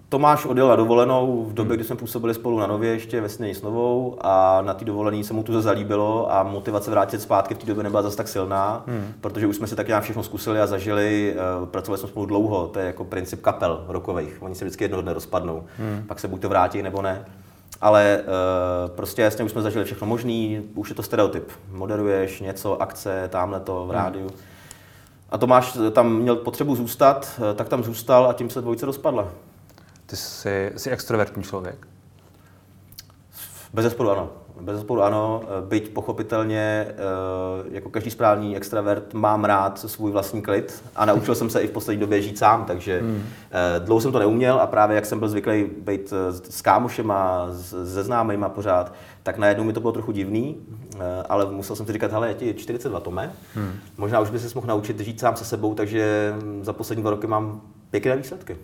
Tomáš 0.10 0.46
odjel 0.46 0.68
na 0.68 0.76
dovolenou 0.76 1.46
v 1.46 1.54
době, 1.54 1.76
kdy 1.76 1.86
jsme 1.86 1.96
působili 1.96 2.34
spolu 2.34 2.60
na 2.60 2.68
Nově 2.68 2.92
ještě 2.92 3.22
ve 3.22 3.30
Snění 3.30 3.56
s 3.56 3.62
Novou 3.62 4.18
a 4.22 4.62
na 4.62 4.74
té 4.74 4.86
dovolené 4.86 5.24
se 5.24 5.34
mu 5.34 5.44
to 5.44 5.62
zalíbilo 5.62 6.34
a 6.34 6.44
motivace 6.44 6.92
vrátit 6.92 7.22
zpátky 7.22 7.54
v 7.54 7.58
té 7.58 7.66
době 7.66 7.84
nebyla 7.84 8.02
zase 8.02 8.18
tak 8.18 8.28
silná, 8.28 8.84
hmm. 8.88 9.14
protože 9.22 9.48
už 9.48 9.56
jsme 9.56 9.68
si 9.68 9.76
tak 9.76 9.88
nějak 9.88 10.04
všechno 10.04 10.24
zkusili 10.24 10.60
a 10.60 10.68
zažili, 10.68 11.36
uh, 11.62 11.68
pracovali 11.68 12.00
jsme 12.00 12.10
spolu 12.10 12.26
dlouho, 12.26 12.68
to 12.68 12.80
je 12.80 12.86
jako 12.86 13.04
princip 13.04 13.42
kapel 13.42 13.86
rokových, 13.88 14.38
oni 14.40 14.56
se 14.56 14.66
vždycky 14.66 14.84
jednoho 14.84 15.02
dne 15.02 15.14
rozpadnou, 15.14 15.64
hmm. 15.78 16.04
pak 16.08 16.20
se 16.20 16.28
buď 16.28 16.42
to 16.42 16.50
vrátí 16.50 16.82
nebo 16.82 17.02
ne. 17.02 17.26
Ale 17.82 18.20
uh, 18.22 18.96
prostě 18.96 19.22
jasně 19.22 19.44
už 19.44 19.52
jsme 19.52 19.62
zažili 19.62 19.86
všechno 19.86 20.08
možný, 20.08 20.62
už 20.76 20.90
je 20.90 20.96
to 20.96 21.04
stereotyp. 21.04 21.52
Moderuješ 21.72 22.42
něco, 22.42 22.82
akce, 22.82 23.28
tamhle 23.32 23.60
to 23.60 23.86
v 23.86 23.92
rádiu. 23.92 24.28
Hmm. 24.28 24.38
A 25.30 25.38
Tomáš 25.38 25.78
tam 25.92 26.16
měl 26.16 26.36
potřebu 26.36 26.76
zůstat, 26.76 27.40
eh, 27.52 27.54
tak 27.54 27.70
tam 27.70 27.84
zůstal 27.84 28.30
a 28.30 28.34
tím 28.34 28.50
se 28.50 28.62
dvojice 28.62 28.86
rozpadla. 28.86 29.32
Ty 30.06 30.16
jsi, 30.16 30.72
jsi 30.78 30.90
extrovertní 30.90 31.44
člověk? 31.44 31.88
Bez 33.74 33.84
zesporu 33.84 34.12
ano. 34.12 34.30
Bez 34.62 34.76
zesporu 34.76 35.02
ano, 35.04 35.44
byť 35.68 35.90
pochopitelně, 35.90 36.88
eh, 36.90 36.94
jako 37.72 37.90
každý 37.90 38.12
správný 38.12 38.58
extravert, 38.58 39.14
mám 39.14 39.46
rád 39.46 39.80
svůj 39.80 40.12
vlastní 40.12 40.42
klid 40.42 40.84
a 40.96 41.06
naučil 41.06 41.36
jsem 41.36 41.50
se 41.50 41.62
i 41.62 41.68
v 41.68 41.72
poslední 41.72 42.00
době 42.00 42.22
žít 42.22 42.38
sám, 42.38 42.66
takže 42.66 43.00
hmm. 43.00 43.24
Eh, 43.52 43.80
dlouho 43.80 44.02
jsem 44.02 44.12
to 44.12 44.20
neuměl 44.20 44.60
a 44.60 44.68
právě 44.68 44.96
jak 44.96 45.06
jsem 45.06 45.20
byl 45.20 45.30
zvyklý 45.30 45.70
být 45.78 46.14
eh, 46.14 46.34
s 46.34 46.62
kámošem 46.62 47.12
a 47.12 47.48
se 47.86 48.04
známejma 48.04 48.50
pořád, 48.50 48.94
tak 49.24 49.38
najednou 49.38 49.64
mi 49.64 49.74
to 49.74 49.80
bylo 49.80 49.92
trochu 49.92 50.12
divný, 50.12 50.58
ale 51.30 51.52
musel 51.52 51.76
jsem 51.76 51.86
si 51.86 51.94
říkat, 51.94 52.12
hele, 52.12 52.28
je 52.28 52.34
ti 52.34 52.54
42 52.54 53.00
tome, 53.00 53.32
hmm. 53.56 53.72
možná 53.98 54.20
už 54.20 54.30
by 54.30 54.40
se 54.40 54.56
mohl 54.56 54.68
naučit 54.68 55.00
žít 55.00 55.20
sám 55.20 55.36
se 55.36 55.46
sebou, 55.46 55.74
takže 55.74 56.34
za 56.62 56.74
poslední 56.74 57.02
dva 57.02 57.12
roky 57.12 57.28
mám 57.28 57.62
pěkné 57.92 58.18
výsledky. 58.18 58.58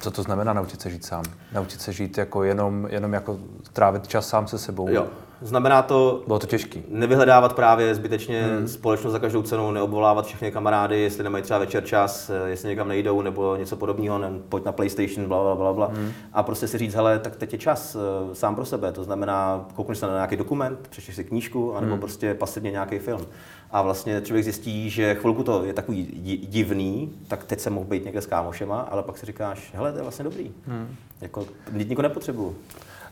Co 0.00 0.10
to 0.10 0.22
znamená 0.22 0.52
naučit 0.52 0.80
se 0.80 0.90
žít 0.90 1.04
sám? 1.04 1.24
Naučit 1.52 1.80
se 1.80 1.92
žít 1.92 2.18
jako 2.18 2.44
jenom, 2.44 2.86
jenom 2.90 3.12
jako 3.12 3.38
trávit 3.72 4.08
čas 4.08 4.28
sám 4.28 4.48
se 4.48 4.58
sebou? 4.58 4.88
Jo. 4.90 5.06
Znamená 5.42 5.82
to, 5.82 6.22
Bylo 6.26 6.38
to 6.38 6.46
těžký. 6.46 6.82
nevyhledávat 6.88 7.52
právě 7.52 7.94
zbytečně 7.94 8.42
hmm. 8.42 8.68
společnost 8.68 9.12
za 9.12 9.18
každou 9.18 9.42
cenu, 9.42 9.70
neobvolávat 9.70 10.26
všechny 10.26 10.52
kamarády, 10.52 11.00
jestli 11.00 11.24
nemají 11.24 11.44
třeba 11.44 11.58
večer 11.58 11.84
čas, 11.84 12.30
eh, 12.30 12.50
jestli 12.50 12.68
někam 12.68 12.88
nejdou 12.88 13.22
nebo 13.22 13.56
něco 13.56 13.76
podobného, 13.76 14.18
ne, 14.18 14.30
pojď 14.48 14.64
na 14.64 14.72
PlayStation, 14.72 15.28
bla, 15.28 15.42
bla, 15.42 15.54
bla, 15.54 15.72
bla. 15.72 15.86
Hmm. 15.86 16.12
A 16.32 16.42
prostě 16.42 16.68
si 16.68 16.78
říct, 16.78 16.94
hele, 16.94 17.18
tak 17.18 17.36
teď 17.36 17.52
je 17.52 17.58
čas 17.58 17.94
uh, 17.96 18.32
sám 18.32 18.54
pro 18.54 18.64
sebe. 18.64 18.92
To 18.92 19.04
znamená, 19.04 19.66
koukneš 19.74 19.98
se 19.98 20.06
na 20.06 20.12
nějaký 20.12 20.36
dokument, 20.36 20.88
přečteš 20.90 21.14
si 21.14 21.24
knížku, 21.24 21.76
anebo 21.76 21.92
hmm. 21.92 22.00
prostě 22.00 22.34
pasivně 22.34 22.70
nějaký 22.70 22.98
film 22.98 23.26
a 23.70 23.82
vlastně 23.82 24.20
člověk 24.20 24.44
zjistí, 24.44 24.90
že 24.90 25.14
chvilku 25.14 25.42
to 25.42 25.64
je 25.64 25.72
takový 25.72 26.04
divný, 26.48 27.12
tak 27.28 27.44
teď 27.44 27.60
jsem 27.60 27.72
mohl 27.72 27.86
být 27.86 28.04
někde 28.04 28.20
s 28.20 28.26
kámošema, 28.26 28.80
ale 28.80 29.02
pak 29.02 29.18
si 29.18 29.26
říkáš, 29.26 29.70
hele, 29.74 29.92
to 29.92 29.98
je 29.98 30.02
vlastně 30.02 30.24
dobrý. 30.24 30.52
Hmm. 30.66 30.96
Jako, 31.20 31.46
nikdo 31.72 32.02
nepotřebuju. 32.02 32.56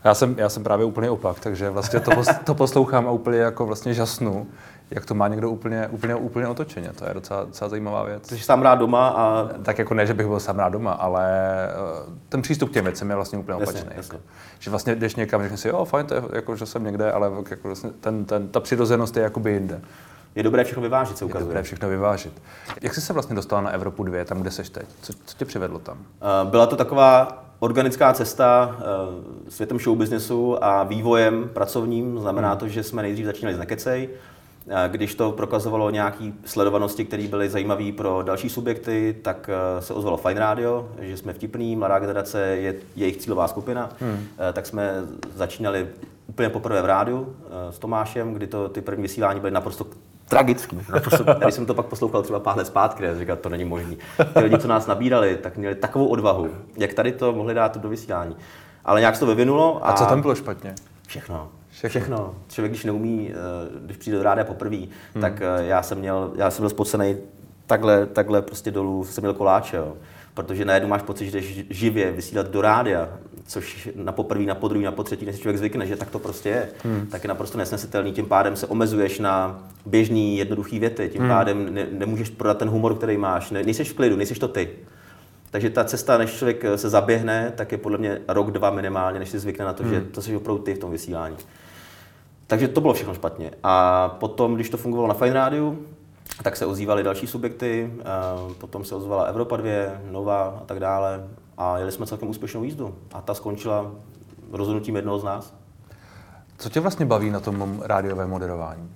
Já 0.03 0.13
jsem, 0.13 0.35
já 0.37 0.49
jsem 0.49 0.63
právě 0.63 0.85
úplně 0.85 1.09
opak, 1.09 1.39
takže 1.39 1.69
vlastně 1.69 1.99
to, 1.99 2.11
to 2.43 2.55
poslouchám 2.55 3.07
a 3.07 3.11
úplně 3.11 3.37
jako 3.37 3.65
vlastně 3.65 3.93
žasnu, 3.93 4.47
jak 4.91 5.05
to 5.05 5.13
má 5.13 5.27
někdo 5.27 5.49
úplně, 5.49 5.87
úplně, 5.87 6.15
úplně 6.15 6.47
otočeně. 6.47 6.89
To 6.95 7.05
je 7.07 7.13
docela, 7.13 7.43
docela 7.43 7.69
zajímavá 7.69 8.03
věc. 8.03 8.27
Jsi 8.27 8.39
sám 8.39 8.61
rád 8.61 8.75
doma 8.75 9.07
a... 9.07 9.49
Tak 9.63 9.79
jako 9.79 9.93
ne, 9.93 10.05
že 10.05 10.13
bych 10.13 10.27
byl 10.27 10.39
sám 10.39 10.59
rád 10.59 10.69
doma, 10.69 10.91
ale 10.91 11.25
eh, 11.67 12.13
ten 12.29 12.41
přístup 12.41 12.69
k 12.69 12.73
těm 12.73 12.85
věcem 12.85 13.09
je 13.09 13.15
vlastně 13.15 13.39
úplně 13.39 13.55
opačný. 13.55 13.79
Jasně, 13.79 13.93
jasně. 13.95 14.15
Jako, 14.15 14.25
že 14.59 14.69
vlastně 14.69 14.95
jdeš 14.95 15.15
někam, 15.15 15.41
řekneš 15.41 15.59
si, 15.59 15.67
jo, 15.67 15.85
fajn, 15.85 16.05
to 16.05 16.13
je, 16.13 16.21
jako, 16.33 16.55
že 16.55 16.65
jsem 16.65 16.83
někde, 16.83 17.11
ale 17.11 17.31
jako 17.49 17.67
vlastně 17.67 17.89
ten, 17.99 18.25
ten, 18.25 18.47
ta 18.47 18.59
přirozenost 18.59 19.17
je 19.17 19.23
jakoby 19.23 19.51
jinde 19.51 19.81
je 20.37 20.43
dobré 20.43 20.63
všechno 20.63 20.81
vyvážit, 20.81 21.17
se 21.17 21.25
ukazuje. 21.25 21.41
Je 21.41 21.47
dobré 21.47 21.63
všechno 21.63 21.89
vyvážit. 21.89 22.41
Jak 22.81 22.93
jsi 22.93 23.01
se 23.01 23.13
vlastně 23.13 23.35
dostal 23.35 23.63
na 23.63 23.69
Evropu 23.69 24.03
2, 24.03 24.25
tam, 24.25 24.41
kde 24.41 24.51
seš 24.51 24.69
teď? 24.69 24.85
Co, 25.01 25.13
co 25.25 25.37
tě 25.37 25.45
přivedlo 25.45 25.79
tam? 25.79 25.97
Uh, 25.97 26.49
byla 26.49 26.67
to 26.67 26.75
taková 26.75 27.46
organická 27.59 28.13
cesta 28.13 28.75
uh, 28.77 29.49
světem 29.49 29.79
showbiznesu 29.79 30.63
a 30.63 30.83
vývojem 30.83 31.49
pracovním. 31.53 32.19
Znamená 32.19 32.49
hmm. 32.49 32.59
to, 32.59 32.67
že 32.67 32.83
jsme 32.83 33.01
nejdřív 33.01 33.25
začínali 33.25 33.55
z 33.55 33.59
Nekecej, 33.59 34.09
když 34.87 35.15
to 35.15 35.31
prokazovalo 35.31 35.89
nějaké 35.89 36.31
sledovanosti, 36.45 37.05
které 37.05 37.27
byly 37.27 37.49
zajímavé 37.49 37.91
pro 37.91 38.21
další 38.21 38.49
subjekty, 38.49 39.15
tak 39.21 39.49
se 39.79 39.93
ozvalo 39.93 40.17
Fine 40.17 40.39
Radio, 40.39 40.89
že 40.99 41.17
jsme 41.17 41.33
vtipný, 41.33 41.75
mladá 41.75 41.99
generace 41.99 42.41
je 42.41 42.75
jejich 42.95 43.17
cílová 43.17 43.47
skupina, 43.47 43.89
hmm. 43.99 44.19
tak 44.53 44.65
jsme 44.65 44.93
začínali 45.35 45.87
úplně 46.27 46.49
poprvé 46.49 46.81
v 46.81 46.85
rádiu 46.85 47.35
s 47.69 47.79
Tomášem, 47.79 48.33
kdy 48.33 48.47
to 48.47 48.69
ty 48.69 48.81
první 48.81 49.01
vysílání 49.01 49.39
byly 49.39 49.51
naprosto 49.51 49.85
tragický. 50.27 50.79
Naprosto, 50.93 51.23
když 51.43 51.55
jsem 51.55 51.65
to 51.65 51.73
pak 51.73 51.85
poslouchal 51.85 52.21
třeba 52.21 52.39
pár 52.39 52.57
let 52.57 52.67
zpátky, 52.67 53.03
já 53.03 53.15
říkal, 53.15 53.35
to 53.35 53.49
není 53.49 53.65
možný. 53.65 53.97
Ty 54.33 54.39
lidi, 54.39 54.57
co 54.57 54.67
nás 54.67 54.87
nabírali, 54.87 55.37
tak 55.37 55.57
měli 55.57 55.75
takovou 55.75 56.07
odvahu, 56.07 56.49
jak 56.77 56.93
tady 56.93 57.11
to 57.11 57.33
mohli 57.33 57.53
dát 57.53 57.77
do 57.77 57.89
vysílání. 57.89 58.35
Ale 58.85 58.99
nějak 58.99 59.15
se 59.15 59.19
to 59.19 59.25
vyvinulo. 59.25 59.85
A, 59.85 59.89
a 59.89 59.93
co 59.93 60.05
tam 60.05 60.21
bylo 60.21 60.35
špatně? 60.35 60.75
Všechno. 61.07 61.49
Všechno. 61.69 61.89
Všechno. 61.89 62.35
Člověk, 62.47 62.71
když 62.71 62.83
neumí, 62.83 63.31
eh, 63.31 63.35
když 63.85 63.97
přijde 63.97 64.17
do 64.17 64.23
rádia 64.23 64.45
poprvé, 64.45 64.77
hmm. 64.77 65.21
tak 65.21 65.41
eh, 65.41 65.65
já 65.65 65.83
jsem 65.83 65.97
měl, 65.97 66.31
já 66.35 66.51
jsem 66.51 66.63
byl 66.63 66.69
spocený 66.69 67.17
takhle, 67.65 68.05
takhle 68.05 68.41
prostě 68.41 68.71
dolů, 68.71 69.05
jsem 69.05 69.21
měl 69.21 69.33
koláče, 69.33 69.77
jo. 69.77 69.93
Protože 70.37 70.65
najednou 70.65 70.89
máš 70.89 71.01
pocit, 71.01 71.25
že 71.25 71.31
jdeš 71.31 71.65
živě 71.69 72.11
vysílat 72.11 72.47
do 72.47 72.61
rádia, 72.61 73.09
což 73.47 73.89
na 73.95 74.11
poprvé, 74.11 74.45
na 74.45 74.55
podruhé, 74.55 74.85
na 74.85 74.91
potřetí, 74.91 75.25
než 75.25 75.39
člověk 75.39 75.57
zvykne, 75.57 75.87
že 75.87 75.95
tak 75.95 76.09
to 76.09 76.19
prostě 76.19 76.49
je, 76.49 76.69
hmm. 76.83 77.07
tak 77.11 77.23
je 77.23 77.27
naprosto 77.27 77.57
nesnesitelný. 77.57 78.11
Tím 78.11 78.25
pádem 78.25 78.55
se 78.55 78.67
omezuješ 78.67 79.19
na 79.19 79.63
běžný, 79.85 80.37
jednoduchý 80.37 80.79
věty, 80.79 81.09
tím 81.09 81.21
hmm. 81.21 81.29
pádem 81.29 81.73
ne, 81.73 81.87
nemůžeš 81.91 82.29
prodat 82.29 82.57
ten 82.57 82.69
humor, 82.69 82.95
který 82.95 83.17
máš, 83.17 83.51
ne, 83.51 83.63
nejseš 83.63 83.91
v 83.91 83.95
klidu, 83.95 84.15
nejseš 84.15 84.39
to 84.39 84.47
ty. 84.47 84.69
Takže 85.51 85.69
ta 85.69 85.83
cesta, 85.83 86.17
než 86.17 86.31
člověk 86.31 86.63
se 86.75 86.89
zaběhne, 86.89 87.53
tak 87.55 87.71
je 87.71 87.77
podle 87.77 87.97
mě 87.97 88.21
rok, 88.27 88.51
dva 88.51 88.69
minimálně, 88.69 89.19
než 89.19 89.29
si 89.29 89.39
zvykne 89.39 89.65
na 89.65 89.73
to, 89.73 89.83
hmm. 89.83 89.93
že 89.93 90.01
to 90.01 90.21
jsi 90.21 90.35
opravdu 90.35 90.63
ty 90.63 90.73
v 90.73 90.79
tom 90.79 90.91
vysílání. 90.91 91.35
Takže 92.47 92.67
to 92.67 92.81
bylo 92.81 92.93
všechno 92.93 93.13
špatně. 93.13 93.51
A 93.63 94.09
potom, 94.09 94.55
když 94.55 94.69
to 94.69 94.77
fungovalo 94.77 95.07
na 95.07 95.13
Fine 95.13 95.33
Rádiu, 95.33 95.85
tak 96.43 96.55
se 96.55 96.65
ozývaly 96.65 97.03
další 97.03 97.27
subjekty, 97.27 97.93
potom 98.57 98.85
se 98.85 98.95
ozvala 98.95 99.23
Evropa 99.23 99.57
2, 99.57 99.71
Nova 100.11 100.59
a 100.61 100.65
tak 100.65 100.79
dále 100.79 101.27
a 101.57 101.77
jeli 101.77 101.91
jsme 101.91 102.05
celkem 102.05 102.29
úspěšnou 102.29 102.63
jízdu. 102.63 102.95
A 103.13 103.21
ta 103.21 103.33
skončila 103.33 103.91
rozhodnutím 104.51 104.95
jednoho 104.95 105.19
z 105.19 105.23
nás. 105.23 105.53
Co 106.57 106.69
tě 106.69 106.79
vlastně 106.79 107.05
baví 107.05 107.29
na 107.29 107.39
tom 107.39 107.81
rádiovém 107.85 108.29
moderování? 108.29 108.89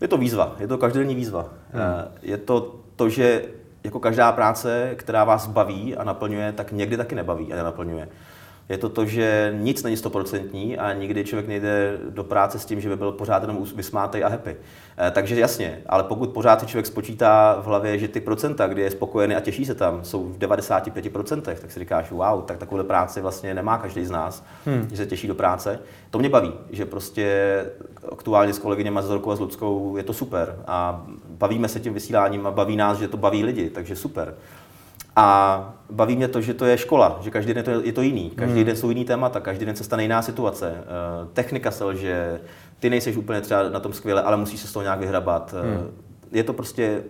Je 0.00 0.08
to 0.08 0.16
výzva, 0.16 0.56
je 0.58 0.68
to 0.68 0.78
každodenní 0.78 1.14
výzva. 1.14 1.46
Hmm. 1.72 1.82
Eh, 1.82 2.08
je 2.22 2.38
to 2.38 2.74
to, 2.96 3.08
že 3.08 3.44
jako 3.84 4.00
každá 4.00 4.32
práce, 4.32 4.94
která 4.96 5.24
vás 5.24 5.46
baví 5.46 5.96
a 5.96 6.04
naplňuje, 6.04 6.52
tak 6.52 6.72
někdy 6.72 6.96
taky 6.96 7.14
nebaví 7.14 7.52
a 7.52 7.56
nenaplňuje 7.56 8.08
je 8.72 8.78
to 8.78 8.88
to, 8.88 9.06
že 9.06 9.54
nic 9.58 9.82
není 9.82 9.96
stoprocentní 9.96 10.78
a 10.78 10.92
nikdy 10.92 11.24
člověk 11.24 11.48
nejde 11.48 11.98
do 12.10 12.24
práce 12.24 12.58
s 12.58 12.64
tím, 12.64 12.80
že 12.80 12.88
by 12.88 12.96
byl 12.96 13.12
pořád 13.12 13.42
jenom 13.42 13.64
vysmátej 13.76 14.24
a 14.24 14.28
happy. 14.28 14.56
Eh, 14.98 15.10
takže 15.10 15.40
jasně, 15.40 15.80
ale 15.86 16.02
pokud 16.02 16.30
pořád 16.30 16.60
si 16.60 16.66
člověk 16.66 16.86
spočítá 16.86 17.60
v 17.60 17.66
hlavě, 17.66 17.98
že 17.98 18.08
ty 18.08 18.20
procenta, 18.20 18.66
kdy 18.66 18.82
je 18.82 18.90
spokojený 18.90 19.34
a 19.34 19.40
těší 19.40 19.64
se 19.64 19.74
tam, 19.74 20.04
jsou 20.04 20.24
v 20.24 20.38
95%, 20.38 21.40
tak 21.40 21.70
si 21.70 21.80
říkáš, 21.80 22.10
wow, 22.10 22.42
tak 22.44 22.58
takovou 22.58 22.82
práci 22.82 23.20
vlastně 23.20 23.54
nemá 23.54 23.78
každý 23.78 24.04
z 24.04 24.10
nás, 24.10 24.44
hmm. 24.66 24.88
že 24.90 24.96
se 24.96 25.06
těší 25.06 25.28
do 25.28 25.34
práce. 25.34 25.78
To 26.10 26.18
mě 26.18 26.28
baví, 26.28 26.52
že 26.70 26.86
prostě 26.86 27.64
aktuálně 28.12 28.52
s 28.52 28.58
kolegyněma 28.58 29.02
z 29.02 29.06
Zorkou 29.06 29.30
a 29.30 29.36
s 29.36 29.40
Ludskou 29.40 29.96
je 29.96 30.02
to 30.02 30.12
super 30.12 30.56
a 30.66 31.06
bavíme 31.28 31.68
se 31.68 31.80
tím 31.80 31.94
vysíláním 31.94 32.46
a 32.46 32.50
baví 32.50 32.76
nás, 32.76 32.98
že 32.98 33.08
to 33.08 33.16
baví 33.16 33.44
lidi, 33.44 33.70
takže 33.70 33.96
super. 33.96 34.34
A 35.16 35.74
baví 35.90 36.16
mě 36.16 36.28
to, 36.28 36.40
že 36.40 36.54
to 36.54 36.64
je 36.64 36.78
škola, 36.78 37.18
že 37.20 37.30
každý 37.30 37.54
den 37.54 37.64
je 37.82 37.92
to 37.92 38.02
jiný, 38.02 38.30
každý 38.30 38.56
hmm. 38.56 38.64
den 38.64 38.76
jsou 38.76 38.88
jiný 38.88 39.04
témata, 39.04 39.40
každý 39.40 39.66
den 39.66 39.76
se 39.76 39.84
stane 39.84 40.02
jiná 40.02 40.22
situace. 40.22 40.70
Uh, 40.70 41.28
technika 41.32 41.70
selže, 41.70 42.40
ty 42.78 42.90
nejseš 42.90 43.16
úplně 43.16 43.40
třeba 43.40 43.68
na 43.68 43.80
tom 43.80 43.92
skvěle, 43.92 44.22
ale 44.22 44.36
musíš 44.36 44.60
se 44.60 44.66
z 44.66 44.72
toho 44.72 44.82
nějak 44.82 44.98
vyhrabat. 44.98 45.54
Uh, 45.54 45.60
hmm. 45.60 45.90
Je 46.32 46.44
to 46.44 46.52
prostě, 46.52 47.02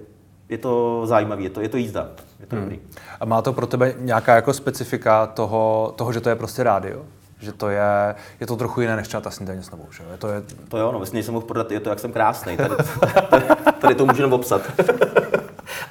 je 0.49 0.59
to 0.59 1.03
zajímavé, 1.07 1.43
je 1.43 1.51
to, 1.51 1.61
je 1.61 1.69
to 1.69 1.77
jízda, 1.77 2.09
je 2.41 2.47
to 2.47 2.57
hmm. 2.57 2.65
dobrý. 2.65 2.81
A 3.21 3.25
má 3.25 3.43
to 3.43 3.53
pro 3.53 3.67
tebe 3.67 3.95
nějaká 3.99 4.35
jako 4.35 4.53
specifika 4.53 5.27
toho, 5.27 5.95
toho 5.97 6.13
že 6.13 6.21
to 6.21 6.29
je 6.29 6.37
prostě 6.37 6.63
rádio? 6.63 7.05
že 7.43 7.53
to 7.53 7.69
je, 7.69 8.15
je 8.41 8.47
to 8.47 8.57
trochu 8.57 8.81
jiné 8.81 8.97
než 8.97 9.09
třeba 9.09 9.21
ta 9.21 9.31
snídaně 9.31 9.63
s 9.63 9.71
novou, 9.71 9.87
že? 9.91 10.03
Je 10.13 10.19
to, 10.19 10.29
je... 10.29 10.43
to 10.69 10.79
jo, 10.79 10.93
no 10.93 10.99
vlastně 10.99 11.23
jsem 11.23 11.35
mohl 11.35 11.47
prodat, 11.47 11.71
je 11.71 11.81
to, 11.81 11.91
jak 11.91 11.99
jsem 11.99 12.13
krásný, 12.13 12.57
tady, 12.57 12.75
tady, 13.31 13.45
tady 13.81 13.95
to 13.95 14.07
můžu 14.07 14.35
obsat. 14.35 14.63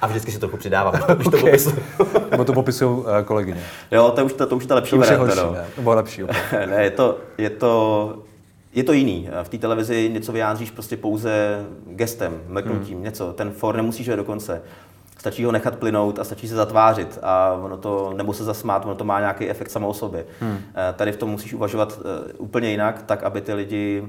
A 0.02 0.06
vždycky 0.06 0.32
si 0.32 0.38
trochu 0.38 0.56
přidávám, 0.56 0.94
když 1.14 1.24
to 1.24 1.36
okay. 1.36 1.40
popisuju. 1.40 1.76
Nebo 2.30 2.44
to 2.44 2.52
popisují 2.52 2.98
uh, 2.98 3.06
kolegyně. 3.24 3.60
Jo, 3.90 4.10
to 4.10 4.24
už, 4.24 4.32
to, 4.32 4.46
to 4.46 4.56
už 4.56 4.62
je 4.62 4.68
ta 4.68 4.74
lepší 4.74 4.90
to 4.90 4.96
už 4.96 5.10
je 5.10 5.16
horší, 5.16 5.36
no. 5.36 5.52
ne? 5.52 5.66
Nebo 5.76 5.94
lepší. 5.94 6.22
ne, 6.66 6.84
je 6.84 6.90
to, 6.90 7.18
je 7.38 7.50
to, 7.50 8.16
je 8.72 8.84
to 8.84 8.92
jiný. 8.92 9.28
V 9.42 9.48
té 9.48 9.58
televizi 9.58 10.10
něco 10.12 10.32
vyjádříš 10.32 10.70
prostě 10.70 10.96
pouze 10.96 11.64
gestem, 11.86 12.40
mrknutím, 12.46 12.94
hmm. 12.94 13.04
něco. 13.04 13.32
Ten 13.32 13.50
for 13.50 13.76
nemusíš 13.76 14.06
do 14.06 14.24
konce. 14.24 14.62
Stačí 15.18 15.44
ho 15.44 15.52
nechat 15.52 15.76
plynout 15.76 16.18
a 16.18 16.24
stačí 16.24 16.48
se 16.48 16.54
zatvářit 16.54 17.18
a 17.22 17.52
ono 17.52 17.76
to, 17.76 18.12
nebo 18.16 18.32
se 18.32 18.44
zasmát, 18.44 18.84
ono 18.84 18.94
to 18.94 19.04
má 19.04 19.20
nějaký 19.20 19.50
efekt 19.50 19.70
samo 19.70 19.88
o 19.88 19.94
sobě. 19.94 20.24
Hmm. 20.40 20.58
Tady 20.96 21.12
v 21.12 21.16
tom 21.16 21.30
musíš 21.30 21.54
uvažovat 21.54 21.98
uh, 21.98 22.46
úplně 22.46 22.70
jinak, 22.70 23.02
tak 23.02 23.22
aby 23.22 23.40
ty 23.40 23.54
lidi 23.54 24.02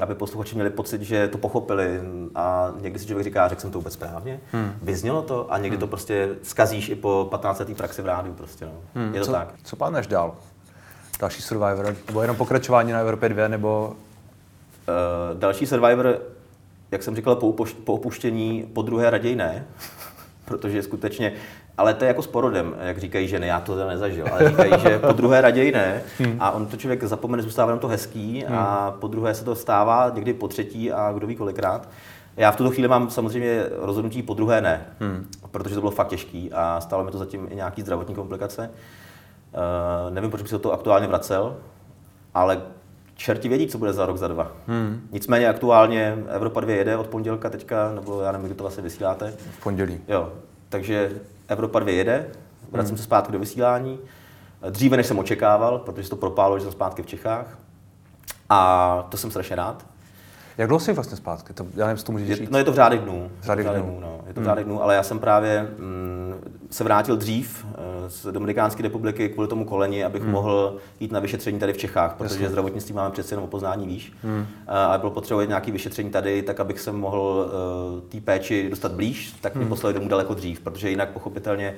aby 0.00 0.14
posluchači 0.14 0.54
měli 0.54 0.70
pocit, 0.70 1.02
že 1.02 1.28
to 1.28 1.38
pochopili 1.38 2.00
a 2.34 2.72
někdy 2.80 2.98
si 2.98 3.06
člověk 3.06 3.24
říká, 3.24 3.48
řekl 3.48 3.60
jsem 3.60 3.70
to 3.70 3.78
vůbec 3.78 3.92
správně, 3.92 4.40
hmm. 4.52 4.72
vyznělo 4.82 5.22
to 5.22 5.52
a 5.52 5.58
někdy 5.58 5.76
hmm. 5.76 5.80
to 5.80 5.86
prostě 5.86 6.28
skazíš 6.42 6.88
i 6.88 6.94
po 6.94 7.26
15 7.30 7.58
letý 7.58 7.74
praxi 7.74 8.02
v 8.02 8.06
rádiu 8.06 8.34
prostě, 8.34 8.64
no. 8.64 8.72
Hmm. 8.94 9.14
Je 9.14 9.20
to 9.20 9.26
co, 9.26 9.32
tak. 9.32 9.54
Co 9.64 9.76
plánuješ 9.76 10.06
dál? 10.06 10.34
Další 11.20 11.42
Survivor? 11.42 11.96
Nebo 12.06 12.22
jenom 12.22 12.36
pokračování 12.36 12.92
na 12.92 12.98
Evropě 12.98 13.28
2, 13.28 13.48
nebo... 13.48 13.92
Uh, 14.88 15.38
další 15.38 15.66
Survivor, 15.66 16.18
jak 16.90 17.02
jsem 17.02 17.16
říkal, 17.16 17.36
po, 17.36 17.52
upoš- 17.52 17.74
po 17.84 17.92
opuštění, 17.92 18.70
po 18.72 18.82
druhé 18.82 19.10
raději 19.10 19.36
ne, 19.36 19.66
protože 20.44 20.82
skutečně 20.82 21.32
ale 21.78 21.94
to 21.94 22.04
je 22.04 22.08
jako 22.08 22.22
s 22.22 22.26
porodem, 22.26 22.74
jak 22.80 22.98
říkají 22.98 23.28
ženy, 23.28 23.46
já 23.46 23.60
to 23.60 23.88
nezažil, 23.88 24.26
ale 24.32 24.48
říkají, 24.48 24.72
že 24.82 24.98
po 24.98 25.12
druhé 25.12 25.40
raději 25.40 25.72
ne. 25.72 26.02
Hmm. 26.18 26.36
A 26.40 26.50
on 26.50 26.66
to 26.66 26.76
člověk 26.76 27.04
zapomene, 27.04 27.42
zůstává 27.42 27.70
jenom 27.70 27.80
to 27.80 27.88
hezký 27.88 28.46
a 28.46 28.88
hmm. 28.88 29.00
po 29.00 29.08
druhé 29.08 29.34
se 29.34 29.44
to 29.44 29.54
stává, 29.54 30.12
někdy 30.14 30.34
po 30.34 30.48
třetí 30.48 30.92
a 30.92 31.12
kdo 31.12 31.26
ví 31.26 31.36
kolikrát. 31.36 31.88
Já 32.36 32.50
v 32.50 32.56
tuto 32.56 32.70
chvíli 32.70 32.88
mám 32.88 33.10
samozřejmě 33.10 33.66
rozhodnutí 33.78 34.22
po 34.22 34.34
druhé 34.34 34.60
ne, 34.60 34.86
hmm. 35.00 35.26
protože 35.50 35.74
to 35.74 35.80
bylo 35.80 35.90
fakt 35.90 36.08
těžký 36.08 36.52
a 36.52 36.80
stalo 36.80 37.04
mi 37.04 37.10
to 37.10 37.18
zatím 37.18 37.48
i 37.50 37.56
nějaký 37.56 37.82
zdravotní 37.82 38.14
komplikace. 38.14 38.70
Uh, 38.70 40.14
nevím, 40.14 40.30
proč 40.30 40.42
bych 40.42 40.50
se 40.50 40.58
to 40.58 40.72
aktuálně 40.72 41.06
vracel, 41.06 41.56
ale 42.34 42.62
čerti 43.22 43.48
vědí, 43.48 43.66
co 43.66 43.78
bude 43.78 43.92
za 43.92 44.06
rok, 44.06 44.16
za 44.16 44.28
dva. 44.28 44.52
Hmm. 44.66 45.08
Nicméně 45.12 45.48
aktuálně 45.48 46.18
Evropa 46.28 46.60
2 46.60 46.72
jede 46.72 46.96
od 46.96 47.06
pondělka 47.06 47.50
teďka, 47.50 47.92
nebo 47.94 48.20
já 48.20 48.32
nevím, 48.32 48.46
kdy 48.46 48.54
to 48.54 48.64
vlastně 48.64 48.82
vysíláte. 48.82 49.34
V 49.58 49.62
pondělí. 49.62 50.00
Jo, 50.08 50.32
takže 50.68 51.10
Evropa 51.48 51.78
2 51.78 51.90
jede, 51.90 52.26
vracím 52.70 52.88
hmm. 52.88 52.96
se 52.96 53.04
zpátky 53.04 53.32
do 53.32 53.38
vysílání. 53.38 53.98
Dříve, 54.70 54.96
než 54.96 55.06
jsem 55.06 55.18
očekával, 55.18 55.78
protože 55.78 56.04
se 56.04 56.10
to 56.10 56.16
propálo, 56.16 56.58
že 56.58 56.62
jsem 56.62 56.72
zpátky 56.72 57.02
v 57.02 57.06
Čechách. 57.06 57.58
A 58.48 59.06
to 59.08 59.16
jsem 59.16 59.30
strašně 59.30 59.56
rád. 59.56 59.86
Jak 60.58 60.68
dlouho 60.68 60.80
jsi 60.80 60.92
vlastně 60.92 61.16
zpátky? 61.16 61.52
To, 61.52 61.66
já 61.76 61.86
nevím, 61.86 62.04
to 62.04 62.12
můžeš 62.12 62.38
říct. 62.38 62.50
No 62.50 62.58
je 62.58 62.64
to 62.64 62.72
v 62.72 62.74
řádech 62.74 63.00
dnů. 63.00 63.30
V 63.40 63.44
řádech 63.44 63.66
dnů. 63.66 63.82
dnů 63.82 63.98
no. 64.00 64.20
Je 64.26 64.34
to 64.34 64.40
v 64.40 64.44
řádech 64.44 64.64
dnů, 64.64 64.82
ale 64.82 64.94
já 64.94 65.02
jsem 65.02 65.18
právě 65.18 65.68
mm, 65.78 66.34
se 66.70 66.84
vrátil 66.84 67.16
dřív 67.16 67.66
eh, 67.66 68.10
z 68.10 68.26
Dominikánské 68.32 68.82
republiky 68.82 69.28
kvůli 69.28 69.48
tomu 69.48 69.64
koleni, 69.64 70.04
abych 70.04 70.22
hmm. 70.22 70.32
mohl 70.32 70.76
jít 71.00 71.12
na 71.12 71.20
vyšetření 71.20 71.58
tady 71.58 71.72
v 71.72 71.76
Čechách, 71.76 72.14
protože 72.14 72.34
Jasně. 72.34 72.48
zdravotnictví 72.48 72.94
máme 72.94 73.10
přece 73.10 73.34
jenom 73.34 73.48
poznání 73.48 73.86
výš. 73.86 74.12
Hmm. 74.22 74.46
A 74.66 74.98
bylo 74.98 75.10
potřeba 75.10 75.44
nějaké 75.44 75.72
vyšetření 75.72 76.10
tady, 76.10 76.42
tak 76.42 76.60
abych 76.60 76.80
se 76.80 76.92
mohl 76.92 77.50
uh, 77.94 78.00
té 78.08 78.20
péči 78.20 78.70
dostat 78.70 78.92
blíž, 78.92 79.34
tak 79.40 79.54
mě 79.54 79.62
hmm. 79.62 79.68
poslali 79.68 79.94
domů 79.94 80.08
daleko 80.08 80.34
dřív, 80.34 80.60
protože 80.60 80.90
jinak 80.90 81.10
pochopitelně 81.10 81.74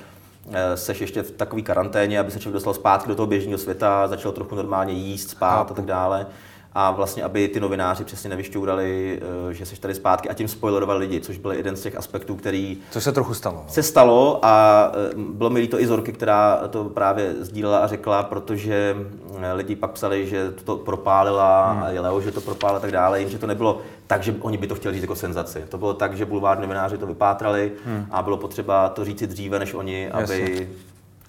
eh, 0.52 0.76
seš 0.76 1.00
ještě 1.00 1.22
v 1.22 1.30
takové 1.30 1.62
karanténě, 1.62 2.20
aby 2.20 2.30
se 2.30 2.38
člověk 2.38 2.54
dostal 2.54 2.74
zpátky 2.74 3.08
do 3.08 3.14
toho 3.14 3.26
běžného 3.26 3.58
světa, 3.58 4.08
začal 4.08 4.32
trochu 4.32 4.54
normálně 4.54 4.92
jíst, 4.92 5.30
spát 5.30 5.70
a 5.70 5.74
tak 5.74 5.84
dále 5.84 6.26
a 6.74 6.90
vlastně, 6.90 7.22
aby 7.22 7.48
ty 7.48 7.60
novináři 7.60 8.04
přesně 8.04 8.30
nevyšťourali, 8.30 9.20
eh, 9.50 9.54
že 9.54 9.66
jsi 9.66 9.80
tady 9.80 9.94
zpátky 9.94 10.28
a 10.28 10.34
tím 10.34 10.48
spoilerovali 10.48 11.00
lidi, 11.00 11.20
což 11.20 11.38
byl 11.38 11.52
jeden 11.52 11.76
z 11.76 11.82
těch 11.82 11.96
aspektů, 11.96 12.36
který... 12.36 12.78
Co 12.90 13.00
se 13.00 13.12
trochu 13.12 13.34
stalo. 13.34 13.64
Se 13.68 13.82
stalo 13.82 14.40
a 14.42 14.92
eh, 14.94 15.14
bylo 15.16 15.50
mi 15.50 15.60
líto 15.60 15.80
i 15.80 15.86
Zorky, 15.86 16.12
která 16.12 16.68
to 16.70 16.84
právě 16.84 17.34
sdílela 17.40 17.78
a 17.78 17.86
řekla, 17.86 18.22
protože 18.22 18.96
eh, 19.42 19.52
lidi 19.52 19.76
pak 19.76 19.90
psali, 19.90 20.26
že 20.26 20.50
to 20.50 20.76
propálila 20.76 21.72
hmm. 21.72 21.82
a 21.82 21.88
je 21.88 22.00
Leo, 22.00 22.20
že 22.20 22.30
to 22.30 22.40
propálila 22.40 22.78
a 22.78 22.80
tak 22.80 22.92
dále, 22.92 23.20
jim, 23.20 23.28
že 23.28 23.38
to 23.38 23.46
nebylo 23.46 23.80
tak, 24.06 24.22
že 24.22 24.34
oni 24.40 24.56
by 24.56 24.66
to 24.66 24.74
chtěli 24.74 24.94
říct 24.94 25.02
jako 25.02 25.16
senzaci. 25.16 25.64
To 25.68 25.78
bylo 25.78 25.94
tak, 25.94 26.16
že 26.16 26.24
bulvární 26.24 26.62
novináři 26.62 26.98
to 26.98 27.06
vypátrali 27.06 27.72
hmm. 27.86 28.06
a 28.10 28.22
bylo 28.22 28.36
potřeba 28.36 28.88
to 28.88 29.04
říct 29.04 29.22
dříve 29.22 29.58
než 29.58 29.74
oni, 29.74 30.10
aby, 30.10 30.68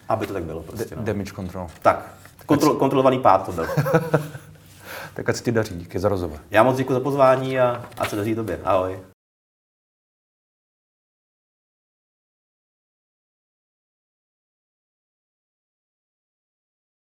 aby 0.10 0.28
to 0.28 0.34
tak 0.34 0.44
bylo. 0.44 0.64
Prostě, 0.64 0.96
no. 0.96 1.04
Damage 1.04 1.32
control. 1.36 1.68
Tak, 1.82 2.16
kontrol, 2.46 2.74
kontrolovaný 2.74 3.20
pád 3.20 3.46
to 3.46 3.52
byl. 3.52 3.66
Tak 5.16 5.30
ať 5.30 5.36
se 5.36 5.44
ti 5.44 5.52
daří, 5.52 5.76
díky 5.76 6.00
za 6.00 6.10
rozhovor. 6.10 6.40
Já 6.52 6.64
moc 6.64 6.78
děkuji 6.78 6.94
za 6.94 7.00
pozvání 7.00 7.60
a 7.60 7.86
ať 7.98 8.10
se 8.10 8.16
daří 8.16 8.36
tobě. 8.36 8.60
Ahoj. 8.64 9.00